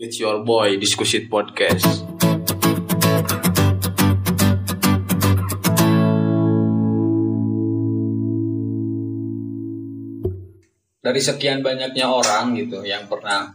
It's 0.00 0.18
your 0.18 0.40
boy 0.42 0.80
Diskusi 0.80 1.28
Podcast. 1.28 1.84
dari 11.00 11.20
sekian 11.20 11.64
banyaknya 11.64 12.06
orang 12.06 12.52
gitu 12.54 12.84
yang 12.84 13.08
pernah 13.08 13.48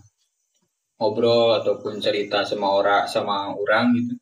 ngobrol 0.97 1.61
ataupun 1.61 2.01
cerita 2.01 2.41
sama 2.41 2.81
orang 2.81 3.05
sama 3.05 3.53
orang 3.53 3.93
gitu 3.93 4.13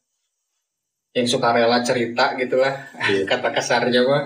yang 1.13 1.27
sukarela 1.29 1.79
cerita 1.85 2.33
gitulah 2.35 2.73
Iya. 3.05 3.23
kata 3.31 3.53
kasarnya 3.53 4.01
mah 4.03 4.23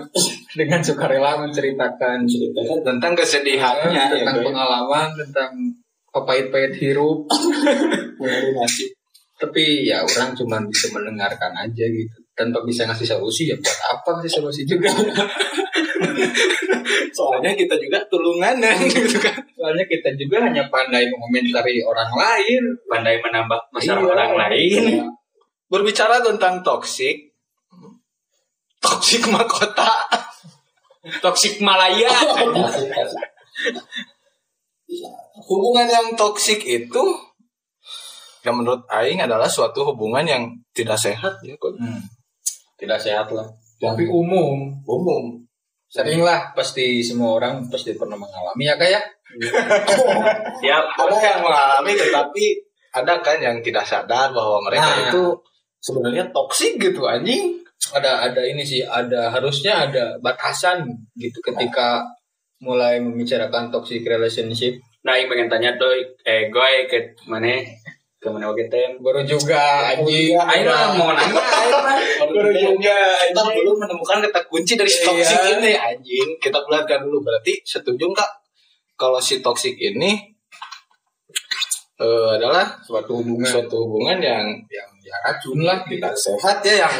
dengan 0.56 0.80
sukarela 0.82 1.38
menceritakan 1.44 2.24
Ceritakan 2.26 2.78
tentang 2.82 3.12
kesedihannya 3.14 3.92
ya, 3.92 4.06
tentang 4.10 4.36
guys. 4.40 4.46
pengalaman 4.50 5.08
tentang 5.14 5.50
pahit-pahit 6.22 6.78
hirup 6.78 7.26
Mengenai 8.18 8.54
nasib. 8.54 8.90
tapi 9.38 9.86
ya 9.86 10.02
orang 10.02 10.34
cuma 10.34 10.58
bisa 10.66 10.90
mendengarkan 10.90 11.54
aja 11.54 11.84
gitu 11.86 12.18
tanpa 12.34 12.62
bisa 12.62 12.86
ngasih 12.86 13.06
solusi 13.06 13.46
ya 13.46 13.54
buat 13.54 13.78
apa 13.90 14.08
ngasih 14.18 14.32
solusi 14.40 14.62
juga 14.62 14.90
Soalnya 17.08 17.50
kita 17.52 17.74
juga 17.74 17.98
tulunganan 18.06 18.78
gitu 18.86 19.18
kan. 19.18 19.34
soalnya 19.50 19.82
kita 19.84 20.14
juga 20.14 20.46
hanya 20.46 20.62
pandai 20.70 21.10
mengomentari 21.10 21.82
orang 21.82 22.06
lain 22.14 22.62
pandai 22.86 23.18
menambah 23.18 23.58
masalah 23.74 24.02
Iya. 24.02 24.10
orang 24.14 24.32
lain. 24.38 24.82
Berbicara 25.66 26.22
tentang 26.22 26.62
toksik, 26.62 27.34
toksik 28.78 29.26
mahkota. 29.28 30.06
Toksik 31.20 31.58
Malaya. 31.58 32.08
Hubungan 35.48 35.88
yang 35.88 36.06
toksik 36.12 36.60
itu 36.68 37.04
yang 38.44 38.60
menurut 38.60 38.84
Aing 38.92 39.24
adalah 39.24 39.48
suatu 39.48 39.82
hubungan 39.92 40.22
yang 40.22 40.42
tidak 40.76 41.00
sehat 41.00 41.40
ya 41.40 41.56
kok. 41.56 41.74
Hmm. 41.80 42.04
Tidak 42.78 43.00
sehat 43.00 43.32
lah. 43.34 43.48
Tapi 43.80 44.06
umum, 44.06 44.76
umum. 44.84 45.40
sering 45.88 46.20
lah 46.20 46.52
pasti 46.52 47.00
semua 47.00 47.40
orang 47.40 47.64
pasti 47.72 47.96
pernah 47.96 48.20
mengalami 48.20 48.68
ya 48.68 48.76
kayak. 48.76 49.00
Siap. 50.60 50.84
Ada 51.00 51.16
yang 51.16 51.40
mengalami 51.40 51.92
tetapi 51.96 52.44
ada 52.92 53.20
kan 53.24 53.40
yang 53.40 53.56
tidak 53.64 53.84
sadar 53.88 54.32
bahwa 54.32 54.64
mereka 54.64 54.84
Nah. 54.84 55.08
itu 55.08 55.24
sebenarnya 55.80 56.28
toksik 56.32 56.76
gitu 56.76 57.08
anjing. 57.08 57.56
Ada 57.88 58.28
ada 58.28 58.42
ini 58.44 58.64
sih, 58.68 58.84
ada 58.84 59.32
harusnya 59.32 59.88
ada 59.88 60.20
batasan 60.20 60.84
gitu 61.16 61.40
ketika 61.40 62.04
mulai 62.60 62.98
membicarakan 63.00 63.70
toxic 63.72 64.04
relationship. 64.04 64.76
Nah, 64.98 65.14
yang 65.14 65.30
pengen 65.30 65.48
tanya 65.48 65.70
doi, 65.74 66.02
eh 66.22 66.50
goy 66.50 66.84
ke 66.86 66.98
mana? 67.24 67.62
Ke 68.18 68.26
mana 68.28 68.50
oke 68.50 68.66
tem? 68.66 68.98
Baru 68.98 69.22
juga 69.22 69.94
anjing. 69.94 70.34
Ayo 70.34 70.66
lah 70.66 70.90
mau 70.92 71.14
nanya. 71.14 71.38
ayo 71.38 71.78
lah. 71.78 71.96
Baru 72.18 72.50
juga 72.50 72.98
kita 73.22 73.42
belum 73.46 73.76
menemukan 73.78 74.18
kata 74.26 74.40
kunci 74.50 74.74
dari 74.74 74.90
si 74.90 75.06
toksik 75.06 75.38
Iya. 75.38 75.62
ini 75.62 75.72
anjing. 75.78 76.28
Kita 76.36 76.58
bulatkan 76.60 77.06
dulu 77.06 77.22
berarti 77.22 77.62
setuju 77.62 78.10
nggak 78.10 78.30
kalau 78.98 79.22
si 79.22 79.38
toksik 79.38 79.78
ini 79.78 80.18
eh, 81.98 82.28
adalah 82.34 82.66
suatu 82.82 83.22
hubungan 83.22 83.46
suatu 83.46 83.86
hubungan 83.86 84.18
yang 84.18 84.46
yang 84.66 84.90
ya 85.02 85.14
racun 85.22 85.62
lah 85.62 85.86
tidak 85.86 86.14
sehat 86.14 86.58
ya 86.62 86.86
yang 86.86 86.94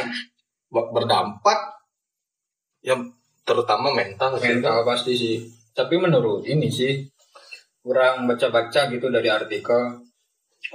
ber- 0.70 0.91
berdampak 0.94 1.58
yang 2.82 3.02
terutama 3.42 3.91
mental 3.91 4.38
mental 4.38 4.86
pasti 4.86 5.19
sih. 5.19 5.36
Tapi 5.74 5.98
menurut 5.98 6.46
ini 6.46 6.70
sih 6.70 6.94
kurang 7.89 8.28
baca-baca 8.28 8.92
gitu 8.92 9.08
dari 9.08 9.33
artikel 9.33 10.05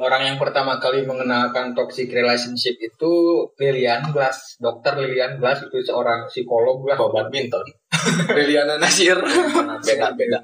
orang 0.01 0.33
yang 0.33 0.37
pertama 0.41 0.79
kali 0.81 1.05
mengenalkan 1.05 1.75
toxic 1.77 2.09
relationship 2.09 2.73
itu 2.79 3.11
Lilian 3.59 4.09
Glass, 4.09 4.57
dokter 4.57 4.97
Lilian 4.97 5.37
Glass 5.37 5.59
itu 5.61 5.83
seorang 5.83 6.25
psikolog 6.31 6.81
lah. 6.87 6.95
Kalau 6.95 7.11
badminton 7.11 7.67
Liliana 8.37 8.79
Nasir 8.79 9.19
beda 9.83 10.15
beda 10.17 10.39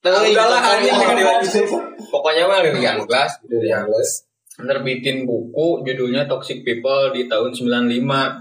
Ah, 0.00 0.24
udahlah, 0.24 0.60
itu- 0.80 1.12
dilanjutin. 1.12 1.68
Pokoknya 2.08 2.48
mah 2.48 2.64
Lilian 2.64 3.04
Glass 3.04 3.36
gitu 3.44 3.60
ya. 3.60 3.84
Yes. 3.84 4.24
Nerbitin 4.60 5.24
buku 5.24 5.84
judulnya 5.84 6.28
Toxic 6.28 6.60
People 6.64 7.12
di 7.12 7.28
tahun 7.28 7.52
95. 7.52 7.70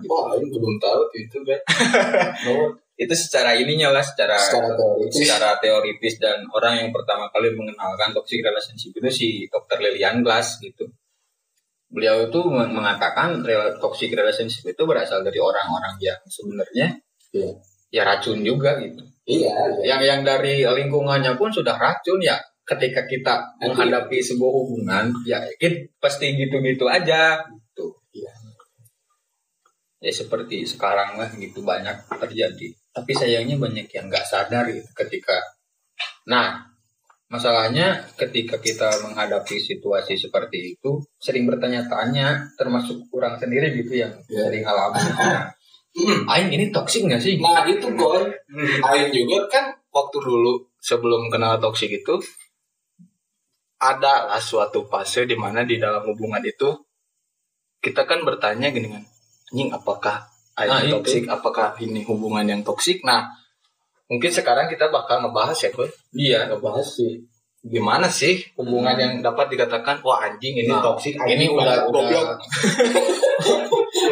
Wah, 0.08 0.36
ini 0.36 0.48
belum 0.52 0.76
tahu 0.80 1.02
itu 1.16 1.38
kan. 1.48 1.60
Itu 3.00 3.16
secara 3.16 3.56
ininya 3.56 3.96
lah, 3.96 4.04
secara 4.04 4.36
Secara 4.36 4.76
teoritis. 4.76 5.16
secara 5.16 5.50
teoritis 5.56 6.14
dan 6.20 6.44
orang 6.52 6.84
yang 6.84 6.90
pertama 6.92 7.32
kali 7.32 7.48
mengenalkan 7.56 8.12
toxic 8.12 8.44
relationship 8.44 8.92
itu 8.92 9.08
si 9.10 9.28
Dr. 9.48 9.80
Lilian 9.80 10.20
Glass 10.20 10.60
gitu. 10.60 10.84
Beliau 11.88 12.28
itu 12.28 12.40
meng- 12.46 12.76
mengatakan 12.76 13.40
toxic 13.80 14.12
relationship 14.12 14.68
itu 14.68 14.84
berasal 14.84 15.24
dari 15.24 15.40
orang-orang 15.40 15.96
yang 15.98 16.20
sebenarnya 16.28 17.00
Iya. 17.32 17.50
ya 17.90 18.02
racun 18.04 18.44
juga 18.44 18.76
gitu. 18.78 19.00
Iya, 19.24 19.54
Yang 19.86 20.02
yang 20.06 20.22
dari 20.22 20.66
lingkungannya 20.66 21.34
pun 21.34 21.50
sudah 21.50 21.74
racun 21.74 22.20
ya. 22.20 22.36
Ketika 22.62 23.08
kita 23.08 23.34
Nanti- 23.58 23.66
menghadapi 23.66 24.18
sebuah 24.20 24.52
hubungan, 24.54 25.10
ya 25.24 25.42
it, 25.58 25.90
pasti 25.98 26.36
gitu-gitu 26.36 26.86
aja 26.86 27.42
gitu. 27.42 27.96
Iya. 28.12 28.30
Ya 30.00 30.12
seperti 30.12 30.64
sekarang 30.64 31.16
lah 31.16 31.32
gitu 31.32 31.60
banyak 31.62 31.96
terjadi. 32.12 32.70
Tapi 32.90 33.12
sayangnya 33.14 33.56
banyak 33.62 33.88
yang 33.90 34.10
nggak 34.10 34.26
sadar 34.26 34.66
gitu 34.70 34.90
ketika. 34.98 35.38
Nah, 36.28 36.66
masalahnya 37.30 38.10
ketika 38.18 38.58
kita 38.58 38.90
menghadapi 39.06 39.56
situasi 39.62 40.18
seperti 40.18 40.74
itu 40.78 40.98
sering 41.22 41.46
bertanya-tanya, 41.46 42.50
termasuk 42.58 43.06
kurang 43.14 43.38
sendiri 43.38 43.70
gitu 43.78 44.02
yang 44.02 44.14
Iya. 44.26 44.50
sering 44.50 44.64
alami. 44.66 45.00
Aing 46.32 46.50
ini 46.54 46.70
toksik 46.70 47.06
nggak 47.06 47.22
sih? 47.22 47.42
Nah 47.42 47.66
itu 47.66 47.90
boy 47.94 48.22
Aing 48.86 49.10
juga 49.10 49.50
kan 49.50 49.66
waktu 49.90 50.18
dulu 50.22 50.70
sebelum 50.80 51.28
kenal 51.34 51.58
toksik 51.58 51.90
itu 51.90 52.16
ada 53.80 54.28
lah 54.28 54.42
suatu 54.44 54.86
fase 54.86 55.24
di 55.24 55.34
mana 55.40 55.64
di 55.64 55.80
dalam 55.80 56.04
hubungan 56.04 56.44
itu 56.44 56.68
kita 57.80 58.04
kan 58.04 58.28
bertanya 58.28 58.70
gini 58.76 58.92
kan 58.92 59.04
anjing 59.50 59.72
apakah 59.72 60.28
Nah, 60.66 60.84
toksik. 60.92 61.24
apakah 61.26 61.72
ini 61.80 62.04
hubungan 62.04 62.44
yang 62.44 62.60
toksik? 62.60 63.00
Nah 63.04 63.24
mungkin 64.10 64.28
sekarang 64.28 64.66
kita 64.66 64.90
bakal 64.90 65.22
ngebahas 65.22 65.54
ya 65.56 65.70
boy 65.70 65.86
Iya. 66.12 66.40
ngebahas 66.50 66.84
sih. 66.84 67.22
Gimana 67.60 68.08
sih 68.08 68.40
hubungan 68.56 68.96
yang 68.96 69.20
dapat 69.20 69.52
dikatakan 69.52 70.00
wah 70.00 70.24
anjing 70.24 70.56
ini 70.58 70.68
Nah, 70.68 70.82
toksik 70.82 71.14
ini 71.28 71.46
udah 71.46 71.86
udah 71.86 72.02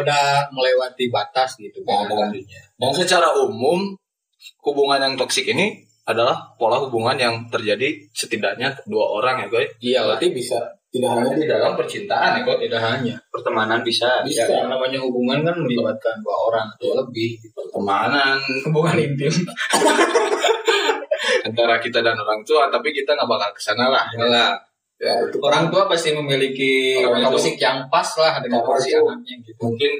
udah 0.02 0.25
melewati 0.52 1.09
batas 1.09 1.57
gitu 1.57 1.81
Nah, 1.84 2.06
kan 2.06 2.31
dan- 2.31 2.94
secara 2.94 3.34
umum 3.34 3.96
hubungan 4.62 5.00
yang 5.02 5.13
toksik 5.16 5.47
ini 5.47 5.81
adalah 6.07 6.56
pola 6.56 6.80
hubungan 6.80 7.18
yang 7.19 7.36
terjadi 7.52 8.00
setidaknya 8.16 8.72
dua 8.88 9.03
orang 9.12 9.44
ya 9.44 9.47
guys. 9.50 9.69
Iya. 9.84 10.00
Berarti 10.07 10.31
bisa 10.31 10.59
tidak 10.88 11.09
hanya 11.20 11.34
di 11.36 11.46
dalam 11.46 11.72
percintaan 11.75 12.31
ya 12.38 12.42
guys. 12.48 12.59
Tidak 12.64 12.81
hanya. 12.81 13.14
Pertemanan 13.28 13.80
bisa. 13.84 14.24
Bisa. 14.24 14.48
Ya, 14.48 14.64
namanya 14.66 14.98
hubungan 15.03 15.44
kan 15.44 15.56
melibatkan 15.59 16.16
dua 16.24 16.36
orang 16.48 16.68
atau 16.80 16.96
lebih. 16.96 17.36
Pertemanan 17.52 18.40
Hubungan 18.66 18.96
intim. 18.96 19.30
antara 21.48 21.80
kita 21.80 22.03
dan 22.03 22.16
orang 22.16 22.44
tua, 22.44 22.68
tapi 22.68 22.92
kita 22.92 23.16
nggak 23.16 23.30
bakal 23.30 23.50
ke 23.56 23.62
sana 23.62 23.88
lah. 23.92 24.06
Lah, 24.16 24.53
Ya, 24.98 25.14
itu 25.30 25.38
orang 25.46 25.70
tua 25.70 25.86
pasti 25.86 26.09
memiliki 26.09 26.98
toksik 26.98 27.62
yang 27.62 27.86
pas 27.86 28.18
lah 28.18 28.42
dengan 28.42 28.66
Orang 28.66 28.81
si 28.81 28.98
tua. 28.98 29.14
anaknya 29.14 29.36
gitu. 29.46 29.62
mungkin 29.62 29.92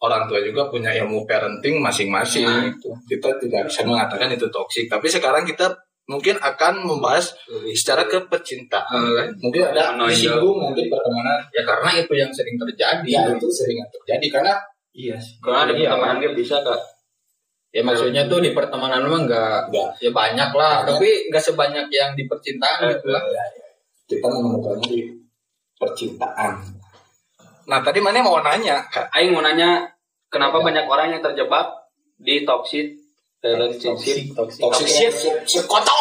orang 0.00 0.24
tua 0.24 0.40
juga 0.40 0.72
punya 0.72 0.96
ilmu 0.96 1.28
parenting 1.28 1.76
masing-masing. 1.76 2.48
Nah, 2.48 2.64
itu. 2.64 2.88
Kita 3.04 3.36
tidak 3.36 3.68
bisa 3.68 3.84
mengatakan 3.84 4.32
itu 4.32 4.48
toksik, 4.48 4.88
tapi 4.88 5.12
sekarang 5.12 5.44
kita 5.44 5.68
mungkin 6.06 6.38
akan 6.38 6.86
membahas 6.86 7.34
secara 7.74 8.06
ke 8.06 8.22
percintaan. 8.24 9.02
Eh, 9.02 9.26
Mungkin 9.38 9.62
ada 9.66 9.98
disinggung 10.06 10.54
mungkin 10.56 10.86
pertemanan. 10.86 11.42
ya 11.50 11.62
karena 11.66 11.90
itu 11.98 12.12
yang 12.14 12.30
sering 12.30 12.54
terjadi. 12.56 13.02
Ya 13.04 13.22
itu 13.28 13.46
sering 13.50 13.82
terjadi 13.90 14.26
karena 14.30 14.54
iya 14.92 15.18
sih. 15.18 15.36
Kalau 15.38 15.66
ada 15.66 15.74
Iya. 15.74 15.90
pertemanan 15.90 16.16
dia 16.22 16.30
bisa 16.32 16.62
kak. 16.62 16.78
Ya 17.74 17.82
maksudnya 17.82 18.24
tuh 18.24 18.40
di 18.40 18.54
pertemanan 18.54 19.04
mah 19.04 19.20
enggak 19.20 19.60
Enggak. 19.68 19.90
ya 20.00 20.10
banyak 20.10 20.50
lah, 20.54 20.74
Banyak. 20.80 20.96
tapi 20.96 21.08
enggak 21.28 21.44
sebanyak 21.44 21.86
yang 21.90 22.10
di 22.14 22.24
percintaan 22.24 22.88
gitu 22.88 23.08
lah. 23.10 23.20
Ya, 23.26 23.44
ya. 23.52 23.66
Kita 24.06 24.26
menemukannya 24.26 24.86
di 24.86 25.00
percintaan. 25.76 26.52
Nah 27.66 27.78
tadi 27.82 27.98
mana 27.98 28.22
mau 28.22 28.38
nanya 28.38 28.80
kak? 28.86 29.10
Aing 29.10 29.34
mau 29.34 29.42
nanya, 29.42 29.84
kenapa 30.30 30.56
Ya. 30.56 30.64
banyak 30.64 30.84
orang 30.86 31.08
yang 31.12 31.20
terjebak 31.20 31.66
di 32.16 32.46
toxic 32.46 32.94
relationship? 33.40 34.16
toksik, 34.32 34.62
Toxic 34.62 35.12
shit, 35.44 35.64
kotor. 35.64 35.96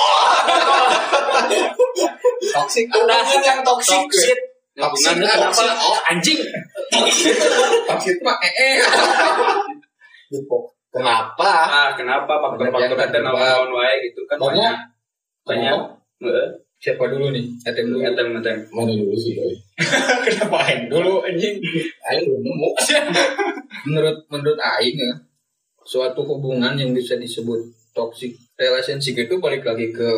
toksik 2.41 2.85
Hubungan 2.89 3.41
yang 3.41 3.59
toxic. 3.61 3.99
Toxic. 4.01 4.37
Toxic, 4.75 5.15
Hubungannya 5.15 5.27
kenapa? 5.29 5.45
toxic. 5.51 5.71
Oh 5.79 5.97
anjing. 6.07 6.39
toksik 7.87 8.17
mah 8.21 8.37
eh 8.43 8.53
eh. 8.55 8.75
Kenapa? 10.91 11.51
Ah 11.67 11.89
kenapa 11.91 12.33
faktor-faktor 12.39 12.95
terjebak. 12.95 13.35
naon 13.35 13.69
wae 13.71 13.93
gitu 14.03 14.21
kan 14.27 14.37
Banyak. 14.39 14.75
banyak. 15.43 15.79
Siapa 16.75 17.07
dulu 17.07 17.31
nih? 17.31 17.43
Etem 17.63 17.87
dulu. 17.87 18.03
Etem 18.03 18.35
etem. 18.35 18.57
Mana 18.69 18.91
dulu 18.93 19.15
sih? 19.15 19.35
Kenapa 20.27 20.59
aing 20.69 20.85
dulu 20.87 21.23
anjing? 21.23 21.55
Aing 22.03 22.23
belum 22.27 22.41
nemu. 22.45 22.69
menurut 23.87 24.17
menurut 24.27 24.59
aing 24.59 24.95
ya, 24.95 25.11
suatu 25.85 26.25
hubungan 26.25 26.73
yang 26.75 26.91
bisa 26.91 27.15
disebut 27.15 27.61
toxic 27.93 28.33
relationship 28.57 29.15
itu 29.29 29.37
balik 29.37 29.63
lagi 29.63 29.93
ke 29.93 30.09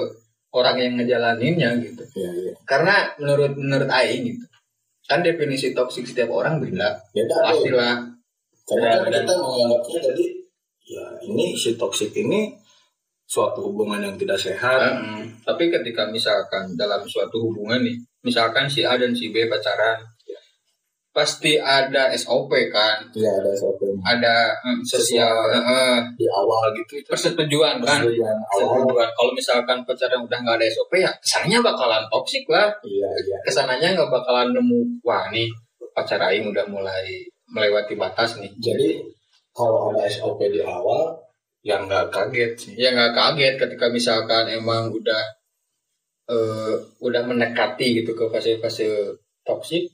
orang 0.55 0.79
yang 0.79 0.93
ngejalaninnya 0.97 1.77
gitu. 1.83 2.03
Iya 2.15 2.31
iya. 2.33 2.53
Karena 2.63 3.11
menurut 3.19 3.53
menurut 3.59 3.89
aing 3.91 4.23
gitu. 4.33 4.45
Kan 5.07 5.21
definisi 5.23 5.75
toxic 5.75 6.07
setiap 6.07 6.31
orang 6.31 6.63
beda. 6.63 6.95
Beda. 7.11 7.35
Pastilah. 7.43 7.95
Karena 8.67 9.03
kan 9.03 9.11
kita 9.11 9.33
menganggapnya 9.37 9.99
tadi 10.11 10.25
ya 10.87 11.03
ini 11.27 11.51
si 11.55 11.75
toxic 11.75 12.15
ini 12.15 12.55
suatu 13.27 13.59
hubungan 13.67 13.99
yang 13.99 14.15
tidak 14.15 14.39
sehat. 14.39 15.03
Heeh. 15.03 15.27
Tapi 15.43 15.67
ketika 15.67 16.07
misalkan 16.07 16.79
dalam 16.79 17.03
suatu 17.03 17.43
hubungan 17.43 17.83
nih, 17.83 17.99
misalkan 18.23 18.71
si 18.71 18.87
A 18.87 18.95
dan 18.95 19.11
si 19.11 19.35
B 19.35 19.51
pacaran, 19.51 19.99
pasti 21.17 21.57
ada 21.57 22.13
SOP 22.13 22.53
kan, 22.69 23.01
Iya 23.09 23.41
ada 23.41 23.49
SOP 23.57 23.81
ada 24.05 24.53
mm, 24.61 24.85
sosial 24.85 25.33
heeh, 25.49 25.97
di 26.13 26.29
awal 26.29 26.69
gitu 26.77 27.01
itu 27.01 27.09
persetujuan 27.09 27.81
kan. 27.81 28.05
persetujuan 28.05 28.37
awal. 28.37 28.85
Persetujuan. 28.85 29.09
Kalau 29.17 29.31
misalkan 29.33 29.77
pacaran 29.81 30.21
udah 30.21 30.37
nggak 30.45 30.61
ada 30.61 30.67
SOP 30.69 30.93
ya 31.01 31.09
kesannya 31.17 31.57
bakalan 31.65 32.05
toksik 32.13 32.45
lah. 32.45 32.69
Iya 32.85 33.09
iya. 33.25 33.37
Ke 33.41 33.49
sananya 33.49 33.97
nggak 33.97 34.13
bakalan 34.13 34.53
nemu 34.53 35.01
wah 35.01 35.25
nih 35.33 35.49
pacar 35.97 36.21
aing 36.21 36.53
udah 36.53 36.69
mulai 36.69 37.25
melewati 37.49 37.97
batas 37.97 38.37
nih. 38.37 38.53
Jadi 38.61 39.01
kalau 39.57 39.89
ada 39.89 40.05
SOP 40.05 40.37
di 40.53 40.61
awal 40.61 41.17
ya 41.65 41.81
nggak 41.81 42.13
kaget 42.13 42.53
sih. 42.53 42.73
Ya 42.77 42.93
nggak 42.93 43.17
kaget 43.17 43.57
ketika 43.57 43.89
misalkan 43.89 44.45
emang 44.53 44.93
udah 44.93 45.23
eh, 46.29 46.77
udah 47.01 47.21
mendekati 47.25 48.05
gitu 48.05 48.13
ke 48.13 48.29
fase-fase 48.29 49.17
toksik, 49.41 49.89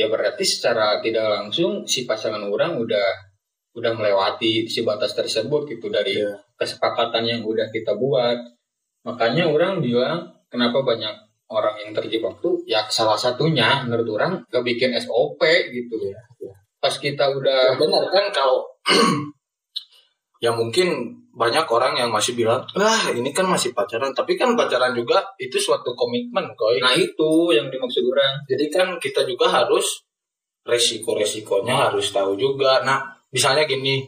ya 0.00 0.08
berarti 0.08 0.48
secara 0.48 0.96
tidak 1.04 1.28
langsung 1.28 1.84
si 1.84 2.08
pasangan 2.08 2.40
orang 2.40 2.80
udah 2.80 3.28
udah 3.76 3.92
melewati 3.92 4.64
si 4.64 4.80
batas 4.80 5.12
tersebut 5.12 5.68
gitu 5.68 5.92
dari 5.92 6.16
Iya. 6.16 6.40
kesepakatan 6.56 7.22
yang 7.28 7.40
udah 7.44 7.68
kita 7.68 7.92
buat. 8.00 8.40
Makanya 9.04 9.44
orang 9.52 9.84
bilang 9.84 10.32
kenapa 10.48 10.80
banyak 10.80 11.12
orang 11.52 11.76
yang 11.84 11.90
terjebak 11.92 12.40
tuh 12.40 12.64
ya 12.64 12.82
salah 12.88 13.20
satunya 13.20 13.84
menurut 13.84 14.08
orang 14.16 14.32
gak 14.48 14.64
bikin 14.64 14.96
SOP 14.96 15.38
gitu. 15.68 15.94
Iya, 16.00 16.18
iya. 16.40 16.54
Pas 16.80 16.96
kita 16.96 17.28
Ya, 17.28 17.36
udah 17.36 17.60
benar 17.76 18.04
kan 18.08 18.26
kalau 18.32 18.64
ya 20.44 20.50
mungkin 20.56 21.19
banyak 21.30 21.62
orang 21.62 21.94
yang 21.94 22.10
masih 22.10 22.34
bilang 22.34 22.58
ah 22.74 23.06
ini 23.10 23.30
kan 23.30 23.46
masih 23.46 23.70
pacaran 23.70 24.10
tapi 24.10 24.34
kan 24.34 24.58
pacaran 24.58 24.90
juga 24.90 25.22
itu 25.38 25.56
suatu 25.56 25.94
komitmen 25.94 26.42
koy 26.58 26.82
nah 26.82 26.90
itu 26.90 27.54
yang 27.54 27.70
dimaksud 27.70 28.02
orang. 28.02 28.34
jadi 28.44 28.66
kan 28.66 28.88
kita 28.98 29.22
juga 29.22 29.46
harus 29.46 30.02
resiko 30.66 31.14
resikonya 31.14 31.88
harus 31.88 32.10
tahu 32.10 32.34
juga 32.34 32.82
nah 32.82 32.98
misalnya 33.30 33.62
gini 33.64 34.02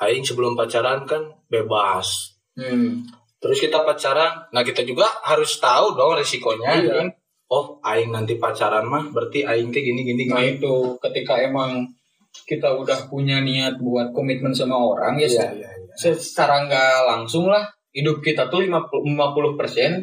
aing 0.00 0.22
sebelum 0.22 0.54
pacaran 0.54 1.02
kan 1.04 1.22
bebas 1.46 2.32
Hmm. 2.54 3.02
terus 3.42 3.58
kita 3.58 3.82
pacaran 3.82 4.46
nah 4.54 4.62
kita 4.62 4.86
juga 4.86 5.10
harus 5.26 5.58
tahu 5.58 5.98
dong 5.98 6.14
resikonya 6.14 6.70
Iya. 6.78 6.92
kan 7.02 7.06
oh 7.50 7.82
aing 7.82 8.14
nanti 8.14 8.38
pacaran 8.38 8.86
mah 8.86 9.10
berarti 9.10 9.42
aing 9.42 9.74
teh 9.74 9.82
gini 9.82 10.06
gini 10.06 10.30
Nah 10.30 10.38
gini 10.38 10.62
itu 10.62 10.94
ketika 11.02 11.34
emang 11.42 11.82
kita 12.46 12.70
udah 12.70 13.10
punya 13.10 13.42
niat 13.42 13.82
buat 13.82 14.14
komitmen 14.14 14.54
sama 14.54 14.78
orang 14.78 15.18
ya 15.18 15.26
Iya, 15.26 15.46
iya, 15.50 15.66
iya. 15.66 15.73
Secara 15.96 16.66
nggak 16.66 16.96
langsung 17.06 17.48
lah 17.48 17.64
hidup 17.94 18.20
kita 18.20 18.50
tuh 18.50 18.66
50 18.66 19.06
persen 19.58 20.02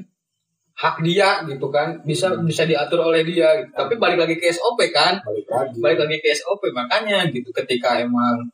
hak 0.71 1.03
dia 1.03 1.43
gitu 1.45 1.67
kan 1.69 1.99
bisa 2.01 2.33
bisa 2.41 2.63
diatur 2.65 3.11
oleh 3.11 3.21
dia 3.21 3.61
gitu. 3.61 3.75
tapi 3.75 3.99
balik 3.99 4.25
lagi 4.25 4.35
ke 4.39 4.49
SOP 4.49 4.79
kan. 4.89 5.19
Balik 5.21 5.47
lagi. 5.51 5.77
Balik 5.77 5.99
lagi 6.07 6.17
ke 6.23 6.29
SOP 6.33 6.63
makanya 6.73 7.27
gitu 7.29 7.51
ketika 7.53 8.01
emang 8.01 8.49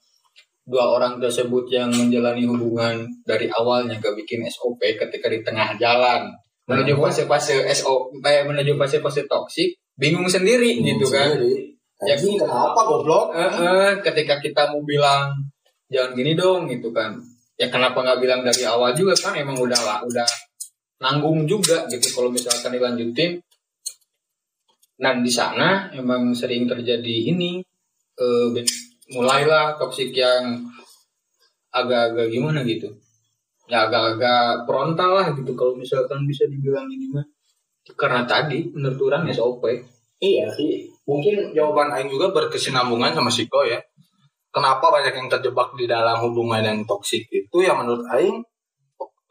dua 0.68 1.00
orang 1.00 1.22
tersebut 1.24 1.64
yang 1.72 1.88
menjalani 1.88 2.44
hubungan 2.44 3.08
dari 3.24 3.48
awalnya 3.48 3.96
gak 4.04 4.18
bikin 4.20 4.44
SOP 4.52 4.84
ketika 4.84 5.32
di 5.32 5.40
tengah 5.40 5.80
jalan 5.80 6.28
menuju 6.68 7.00
fase-fase 7.00 7.64
SOP 7.72 8.20
eh, 8.28 8.44
menuju 8.44 8.76
fase-fase 8.76 9.24
toksik 9.32 9.80
bingung 9.96 10.28
sendiri 10.28 10.84
gitu 10.84 11.08
kan. 11.08 11.40
Ya 11.40 11.78
Ya, 11.98 12.14
kenapa 12.14 12.78
goblok? 12.86 13.34
Eh, 13.34 13.42
eh, 13.42 13.92
ketika 14.06 14.38
kita 14.38 14.70
mau 14.70 14.86
bilang 14.86 15.34
jangan 15.92 16.12
gini 16.16 16.32
dong 16.38 16.68
gitu 16.72 16.92
kan. 16.92 17.20
Ya 17.58 17.68
kenapa 17.74 18.06
nggak 18.06 18.20
bilang 18.22 18.42
dari 18.46 18.64
awal 18.64 18.94
juga 18.94 19.18
kan 19.18 19.34
emang 19.34 19.58
udah 19.58 19.82
lah 19.82 20.00
udah 20.06 20.28
nanggung 21.02 21.50
juga 21.50 21.90
gitu 21.90 22.14
kalau 22.14 22.30
misalkan 22.30 22.74
dilanjutin. 22.76 23.42
Nah 25.02 25.14
di 25.22 25.32
sana 25.32 25.94
emang 25.94 26.34
sering 26.34 26.70
terjadi 26.70 27.34
ini 27.34 27.62
eh, 28.18 28.48
mulailah 29.14 29.78
toksik 29.78 30.14
yang 30.14 30.70
agak-agak 31.74 32.28
gimana 32.30 32.62
gitu. 32.66 32.94
Ya 33.68 33.90
agak-agak 33.90 34.64
frontal 34.64 35.12
lah 35.18 35.28
gitu 35.36 35.52
kalau 35.58 35.76
misalkan 35.76 36.24
bisa 36.26 36.48
dibilang 36.48 36.88
ini 36.88 37.12
mah. 37.12 37.26
Karena 37.96 38.28
tadi 38.28 38.68
menurut 38.76 39.00
orang 39.08 39.32
SOP 39.32 39.64
Iya 40.18 40.50
sih. 40.50 40.90
Mungkin 41.06 41.54
jawaban 41.54 41.94
Aing 41.94 42.10
juga 42.10 42.34
berkesinambungan 42.34 43.14
sama 43.14 43.30
Siko 43.30 43.62
ya. 43.64 43.78
Kenapa 44.52 44.90
banyak 44.90 45.14
yang 45.14 45.28
terjebak 45.30 45.76
di 45.78 45.86
dalam 45.86 46.18
hubungan 46.24 46.64
yang 46.64 46.80
toksik 46.88 47.28
itu? 47.30 47.58
Ya 47.62 47.78
menurut 47.78 48.08
Aing 48.10 48.42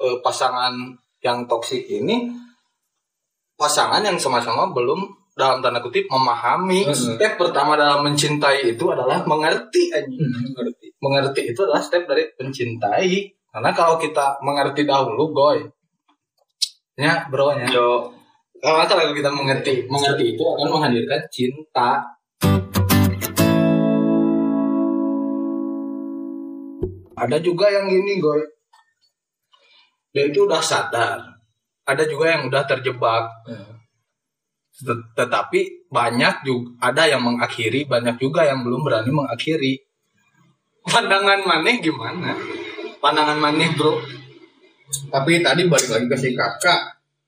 eh, 0.00 0.16
pasangan 0.22 0.72
yang 1.24 1.48
toksik 1.48 1.88
ini 1.88 2.30
pasangan 3.56 4.04
yang 4.04 4.20
sama-sama 4.20 4.70
belum 4.70 5.08
dalam 5.36 5.60
tanda 5.60 5.80
kutip 5.84 6.08
memahami. 6.08 6.88
Mhm. 6.88 7.16
step 7.16 7.32
pertama 7.36 7.76
dalam 7.76 8.04
mencintai 8.04 8.72
itu 8.72 8.84
adalah 8.88 9.20
mengerti 9.28 9.92
anjing. 9.92 10.20
ngerti 10.56 10.86
mengerti. 11.00 11.40
Itu 11.52 11.68
adalah 11.68 11.84
step 11.84 12.08
dari 12.08 12.24
mencintai. 12.40 13.12
Karena 13.52 13.70
kalau 13.72 13.96
kita 14.00 14.40
mengerti 14.44 14.84
dahulu 14.84 15.32
goy. 15.32 15.60
Ya 16.96 17.28
bro 17.28 17.52
Yo, 17.68 18.08
kalau 18.64 18.80
kalau 18.88 19.12
kita 19.12 19.28
mengerti 19.28 19.84
mengerti 19.84 20.32
itu 20.32 20.40
akan 20.40 20.72
menghadirkan 20.72 21.20
cinta 21.28 22.00
ada 27.16 27.36
juga 27.40 27.72
yang 27.72 27.88
gini 27.88 28.20
goy 28.20 28.44
dia 30.16 30.32
itu 30.32 30.48
udah 30.48 30.64
sadar. 30.64 31.20
Ada 31.84 32.08
juga 32.08 32.32
yang 32.32 32.48
udah 32.48 32.64
terjebak. 32.64 33.28
Tet- 34.72 35.12
tetapi 35.12 35.88
banyak 35.92 36.40
juga 36.40 36.72
ada 36.80 37.04
yang 37.04 37.20
mengakhiri 37.20 37.84
banyak 37.84 38.16
juga 38.16 38.48
yang 38.48 38.64
belum 38.64 38.80
berani 38.80 39.12
mengakhiri. 39.12 39.76
Pandangan 40.88 41.44
maneh 41.44 41.84
gimana? 41.84 42.32
Pandangan 42.96 43.36
maneh 43.36 43.68
bro? 43.76 44.00
Tapi 45.12 45.44
tadi 45.44 45.68
balik 45.68 45.90
lagi 45.92 46.06
ke 46.08 46.16
si 46.16 46.30
kakak, 46.32 46.80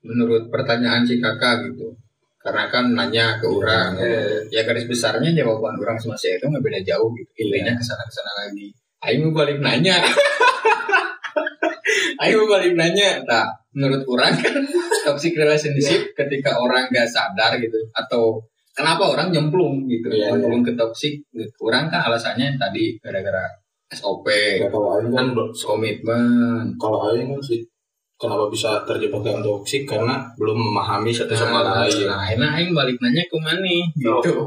menurut 0.09 0.49
pertanyaan 0.49 1.05
si 1.05 1.21
kakak 1.21 1.69
gitu. 1.69 1.93
Karena 2.41 2.73
kan 2.73 2.89
nanya 2.97 3.37
ke 3.37 3.45
orang, 3.51 4.01
ya 4.49 4.65
garis 4.65 4.89
besarnya 4.89 5.29
jawaban 5.37 5.77
orang 5.77 6.01
sama 6.01 6.17
saya 6.17 6.41
itu 6.41 6.49
nggak 6.49 6.65
beda 6.65 6.81
jauh 6.89 7.13
gitu. 7.13 7.31
Intinya 7.45 7.77
ke 7.77 7.85
sana 7.85 8.01
ke 8.09 8.13
sana 8.17 8.33
lagi. 8.47 8.73
Ayo 8.99 9.31
mau 9.31 9.43
balik 9.45 9.63
nanya. 9.63 10.03
Ayo 12.23 12.43
mau 12.43 12.59
balik 12.59 12.75
nanya. 12.75 13.23
Nah, 13.23 13.47
menurut 13.71 14.03
orang 14.11 14.35
kan 14.35 14.59
toxic 15.07 15.39
relationship 15.39 16.11
ketika 16.19 16.59
orang 16.59 16.91
gak 16.91 17.07
sadar 17.07 17.55
gitu 17.63 17.79
atau 17.95 18.43
kenapa 18.75 19.15
orang 19.15 19.31
nyemplung 19.31 19.87
gitu, 19.87 20.11
Iya, 20.11 20.35
nyemplung 20.35 20.67
ke 20.67 20.75
toxic. 20.75 21.23
Orang 21.63 21.87
kan 21.87 22.11
alasannya 22.11 22.59
tadi 22.59 22.99
gara-gara 22.99 23.47
SOP, 23.89 24.29
ya 24.61 24.69
kalau 24.69 25.01
Aing 25.01 25.09
kan 25.09 25.33
bro, 25.33 25.49
komitmen, 25.49 26.77
kalau 26.77 27.09
Aing 27.09 27.33
kan 27.33 27.41
sih 27.41 27.65
kenapa 28.21 28.51
bisa 28.53 28.85
terjebak 28.85 29.25
dalam 29.25 29.41
toksik 29.41 29.89
karena 29.89 30.29
belum 30.37 30.61
memahami 30.61 31.09
satu 31.09 31.33
sama 31.33 31.65
lain 31.65 32.05
Nah, 32.05 32.21
akhirnya 32.21 32.49
Aing 32.53 32.77
balik 32.77 33.01
nanya 33.01 33.25
ke 33.25 33.39
mana 33.41 33.65
gitu. 33.97 34.45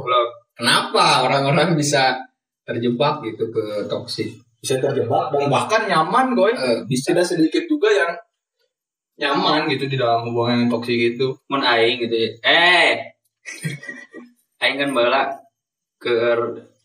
Kenapa 0.53 1.25
orang-orang 1.25 1.73
bisa 1.73 2.21
terjebak 2.71 3.19
gitu 3.27 3.51
ke 3.51 3.85
toksik? 3.91 4.31
bisa 4.61 4.77
terjebak 4.77 5.33
dan 5.33 5.49
bahkan 5.49 5.89
nyaman 5.89 6.37
goy 6.37 6.53
Eh, 6.53 6.85
bisa 6.85 7.11
tidak 7.11 7.25
sedikit 7.25 7.65
juga 7.65 7.89
yang 7.89 8.13
nyaman 9.17 9.65
gitu 9.73 9.89
di 9.89 9.97
dalam 9.97 10.29
hubungan 10.29 10.65
yang 10.65 10.69
toksik 10.69 11.17
itu 11.17 11.33
mun 11.49 11.65
aing 11.65 11.97
gitu 12.05 12.15
ya. 12.15 12.29
Eh. 12.45 12.93
aing 14.61 14.77
kan 14.77 14.89
bala 14.93 15.33
ke 15.97 16.13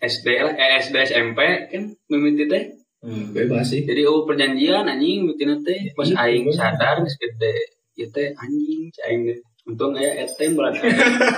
SD 0.00 0.26
lah, 0.40 0.52
eh, 0.56 0.80
SD 0.80 0.96
SMP 1.04 1.40
kan 1.68 1.84
mimiti 2.08 2.48
teh. 2.48 2.64
hmm, 3.04 3.36
bebas 3.36 3.68
sih. 3.68 3.84
Jadi 3.84 4.08
oh 4.08 4.24
perjanjian 4.24 4.88
anjing 4.88 5.28
mitina 5.28 5.56
teh 5.60 5.92
pas 5.92 6.08
Iya, 6.08 6.16
aing 6.24 6.48
sadar 6.52 7.04
geus 7.04 7.16
gede. 7.20 7.76
Ieu 8.00 8.08
teh 8.08 8.32
anjing 8.32 8.88
aing. 9.04 9.20
Untung 9.66 9.98
aya 9.98 10.22
eta 10.22 10.46
yang 10.46 10.54
bulan 10.54 10.78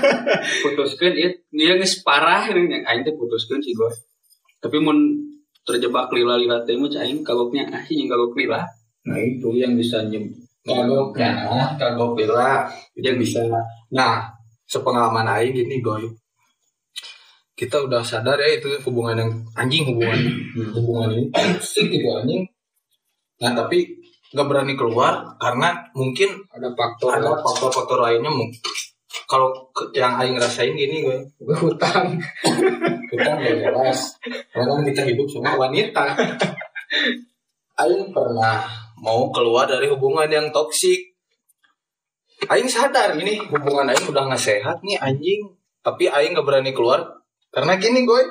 putuskeun 0.63 1.15
ieu 1.17 1.33
dia 1.51 1.75
geus 1.81 1.99
parah 2.07 2.47
aing 2.51 3.03
teh 3.03 3.15
putuskeun 3.15 3.59
sih 3.59 3.75
gue. 3.75 3.91
Tapi 4.59 4.77
mun 4.83 4.99
terjebak 5.63 6.09
lila-lila 6.11 6.65
teh 6.65 6.75
mah 6.75 6.89
cai 6.89 7.13
aing 7.13 7.21
kagoknya 7.21 7.69
ah 7.69 7.85
jeung 7.85 8.09
kagok 8.09 8.35
lila. 8.35 8.65
Nah 9.05 9.19
itu 9.21 9.49
yang 9.55 9.77
bisa 9.77 10.01
nyem 10.09 10.33
kagok 10.65 11.13
ya 11.15 11.31
kagok 11.77 12.17
bila 12.17 12.65
itu 12.97 13.13
bisa 13.21 13.45
nah 13.93 14.25
sepengalaman 14.65 15.29
aing 15.29 15.53
gini 15.53 15.85
goy. 15.85 16.09
Kita 17.53 17.85
udah 17.85 18.01
sadar 18.01 18.39
ya 18.39 18.57
itu 18.57 18.71
hubungan 18.87 19.19
yang 19.19 19.31
anjing 19.53 19.85
hubungan 19.93 20.19
hubungan 20.73 21.09
ini 21.13 21.29
sih 21.61 21.85
gitu 21.87 22.09
anjing. 22.17 22.49
Nah 23.45 23.53
tapi 23.53 23.85
nggak 24.33 24.47
berani 24.49 24.75
keluar 24.77 25.37
karena 25.41 25.73
mungkin 25.93 26.49
ada 26.53 26.73
faktor. 26.73 27.17
ada 27.17 27.37
faktor-faktor 27.45 27.99
lainnya 28.01 28.33
mungkin. 28.33 28.61
Kalau 29.29 29.53
yang 29.93 30.17
aing 30.17 30.41
rasain 30.41 30.73
gini 30.73 31.05
gue 31.05 31.57
hutang 31.61 32.17
kita 33.09 33.31
nggak 33.41 33.57
jelas. 33.65 34.21
Karena 34.53 34.71
kan 34.77 34.85
kita 34.85 35.03
hidup 35.09 35.27
sama 35.29 35.57
wanita. 35.57 36.05
Aing 37.79 38.11
pernah 38.11 38.67
mau 38.99 39.31
keluar 39.31 39.71
dari 39.71 39.89
hubungan 39.89 40.29
yang 40.29 40.53
toksik. 40.53 41.17
Aing 42.47 42.71
sadar 42.71 43.19
ini 43.19 43.43
hubungan 43.51 43.89
Aing 43.91 44.07
udah 44.07 44.29
nggak 44.29 44.43
sehat 44.43 44.85
nih 44.85 44.99
anjing. 45.01 45.57
Tapi 45.83 46.11
Aing 46.11 46.37
nggak 46.37 46.47
berani 46.47 46.73
keluar. 46.77 47.23
Karena 47.49 47.81
gini 47.81 48.05
gue 48.05 48.23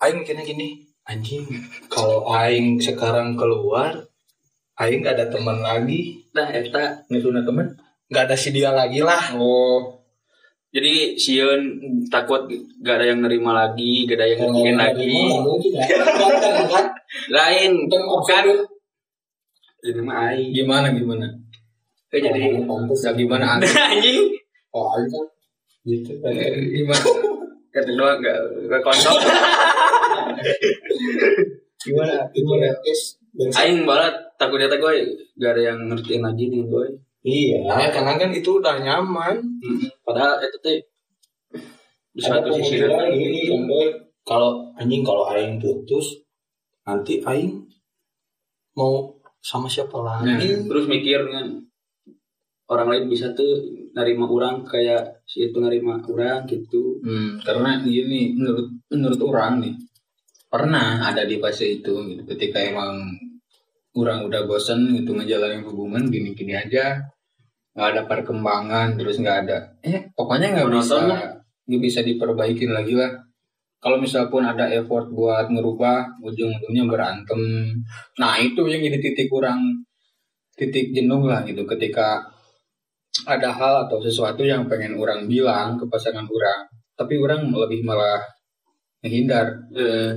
Aing 0.00 0.24
mikirnya 0.24 0.42
gini 0.42 0.80
anjing 1.04 1.44
kalau 1.92 2.26
Aing 2.32 2.80
sekarang 2.80 3.36
keluar 3.36 4.08
Aing 4.80 5.04
gak 5.04 5.20
ada 5.20 5.28
teman 5.28 5.60
lagi. 5.60 6.24
Nah, 6.32 6.48
eta 6.48 7.04
ngesuna 7.12 7.44
temen 7.44 7.76
nggak 8.08 8.24
ada 8.32 8.36
si 8.40 8.48
dia 8.50 8.72
lagi 8.72 9.04
lah. 9.04 9.36
Oh 9.36 9.99
jadi 10.70 11.18
sieun 11.18 11.62
takut 12.06 12.46
gak 12.78 13.02
ada 13.02 13.10
yang 13.10 13.26
nerima 13.26 13.50
lagi, 13.50 14.06
gak 14.06 14.22
ada 14.22 14.26
yang 14.30 14.38
ngomongin 14.46 14.78
lagi. 14.78 15.18
mungkin 15.42 15.72
ya. 15.74 15.82
Kan 16.70 16.86
Lain 17.34 17.72
Dan 17.90 18.02
kan 18.06 18.46
jadi 19.82 20.00
mah 20.04 20.30
aing. 20.30 20.54
gimana 20.54 20.94
gimana? 20.94 21.26
Eh, 22.14 22.20
jadi 22.22 22.62
pantes. 22.70 23.02
Ya 23.02 23.10
gimana 23.18 23.44
anjing. 23.58 24.30
Oh 24.70 24.94
Aing 24.94 25.10
kan 25.10 25.24
gitu 25.82 26.12
kan. 26.22 26.30
Gimana? 26.70 27.02
Kata 27.74 27.90
doang 27.90 28.18
gak 28.22 28.38
gak 28.70 28.82
konsol. 28.86 29.18
gimana? 31.82 32.14
Gimana? 32.30 32.68
Es 32.86 33.18
aing 33.58 33.82
balat 33.82 34.14
takut 34.38 34.62
eta 34.62 34.78
gue 34.78 35.18
gak 35.34 35.58
ada 35.58 35.74
yang 35.74 35.90
ngertiin 35.90 36.22
lagi 36.22 36.46
nih 36.46 36.62
gue. 36.62 36.86
Iya, 37.20 37.68
karena 37.92 38.16
kan 38.16 38.30
itu 38.32 38.60
udah 38.60 38.80
nyaman. 38.80 39.36
Padahal 40.00 40.40
itu 40.40 40.58
teh 40.64 40.78
di 42.10 42.22
satu 42.24 42.50
sisi 42.50 42.80
kan, 42.82 43.06
Boy. 43.68 43.86
kalau 44.26 44.72
anjing 44.74 45.04
kalau 45.06 45.28
aing 45.30 45.60
putus, 45.62 46.18
nanti 46.82 47.22
aing 47.22 47.60
mau 48.74 49.14
sama 49.40 49.68
siapa 49.68 50.00
lagi? 50.00 50.52
terus 50.68 50.84
mikir 50.88 51.24
kan 51.28 51.60
orang 52.70 52.86
lain 52.86 53.04
bisa 53.10 53.32
tuh 53.32 53.62
nerima 53.96 54.28
orang 54.28 54.62
kayak 54.62 55.24
si 55.26 55.48
itu 55.50 55.58
nerima 55.58 55.98
orang 55.98 56.46
gitu 56.46 57.00
Hmm, 57.00 57.40
karena 57.40 57.80
gini 57.80 58.36
menurut 58.36 58.68
menurut 58.92 59.20
orang 59.24 59.64
nih 59.64 59.74
pernah 60.52 61.00
ada 61.02 61.24
di 61.24 61.40
fase 61.40 61.80
itu 61.80 61.94
gitu 62.10 62.22
ketika 62.28 62.60
emang 62.60 63.16
orang 63.96 64.26
udah 64.26 64.46
bosen 64.46 64.94
gitu 64.94 65.16
ngejalanin 65.16 65.66
hubungan 65.66 66.06
gini-gini 66.06 66.54
aja. 66.54 67.02
Nggak 67.74 67.88
ada 67.96 68.02
perkembangan 68.06 68.98
terus 68.98 69.18
nggak 69.18 69.38
ada. 69.46 69.58
Eh 69.82 70.10
pokoknya 70.14 70.54
nggak 70.54 70.70
bisa 70.74 70.96
nggak 71.66 71.82
bisa 71.82 72.00
diperbaikin 72.06 72.70
lagi 72.70 72.94
lah. 72.94 73.10
Kalau 73.80 73.96
misal 73.96 74.28
pun 74.28 74.44
ada 74.44 74.68
effort 74.68 75.08
buat 75.08 75.48
ngerubah 75.48 76.20
ujung-ujungnya 76.20 76.84
berantem. 76.84 77.40
Nah 78.20 78.36
itu 78.36 78.68
yang 78.68 78.84
jadi 78.84 79.00
titik 79.00 79.32
kurang 79.32 79.86
titik 80.52 80.92
jenuh 80.92 81.24
lah 81.24 81.40
gitu. 81.48 81.64
Ketika 81.64 82.20
ada 83.26 83.50
hal 83.50 83.88
atau 83.88 83.98
sesuatu 83.98 84.44
yang 84.44 84.68
pengen 84.68 84.94
orang 85.00 85.26
bilang 85.26 85.80
ke 85.80 85.88
pasangan 85.88 86.28
orang 86.28 86.68
tapi 86.94 87.16
orang 87.16 87.48
lebih 87.48 87.80
malah 87.80 88.20
menghindar. 89.00 89.56
Eh, 89.72 90.12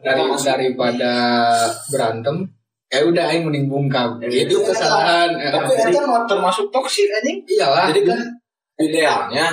dari 0.00 0.24
daripada 0.40 1.12
berantem 1.92 2.48
ya 2.92 3.00
udah 3.02 3.24
aing 3.26 3.42
mending 3.42 3.66
bungkam 3.66 4.20
itu 4.20 4.52
kesalahan 4.60 5.32
Eh, 5.34 5.48
Tapi 5.48 5.72
jadi- 5.72 5.90
itu 5.90 6.04
kan 6.04 6.28
termasuk 6.28 6.68
toksik 6.68 7.08
anjing. 7.10 7.40
iyalah. 7.48 7.88
Jadi 7.88 8.00
kan 8.04 8.20
idealnya 8.76 9.46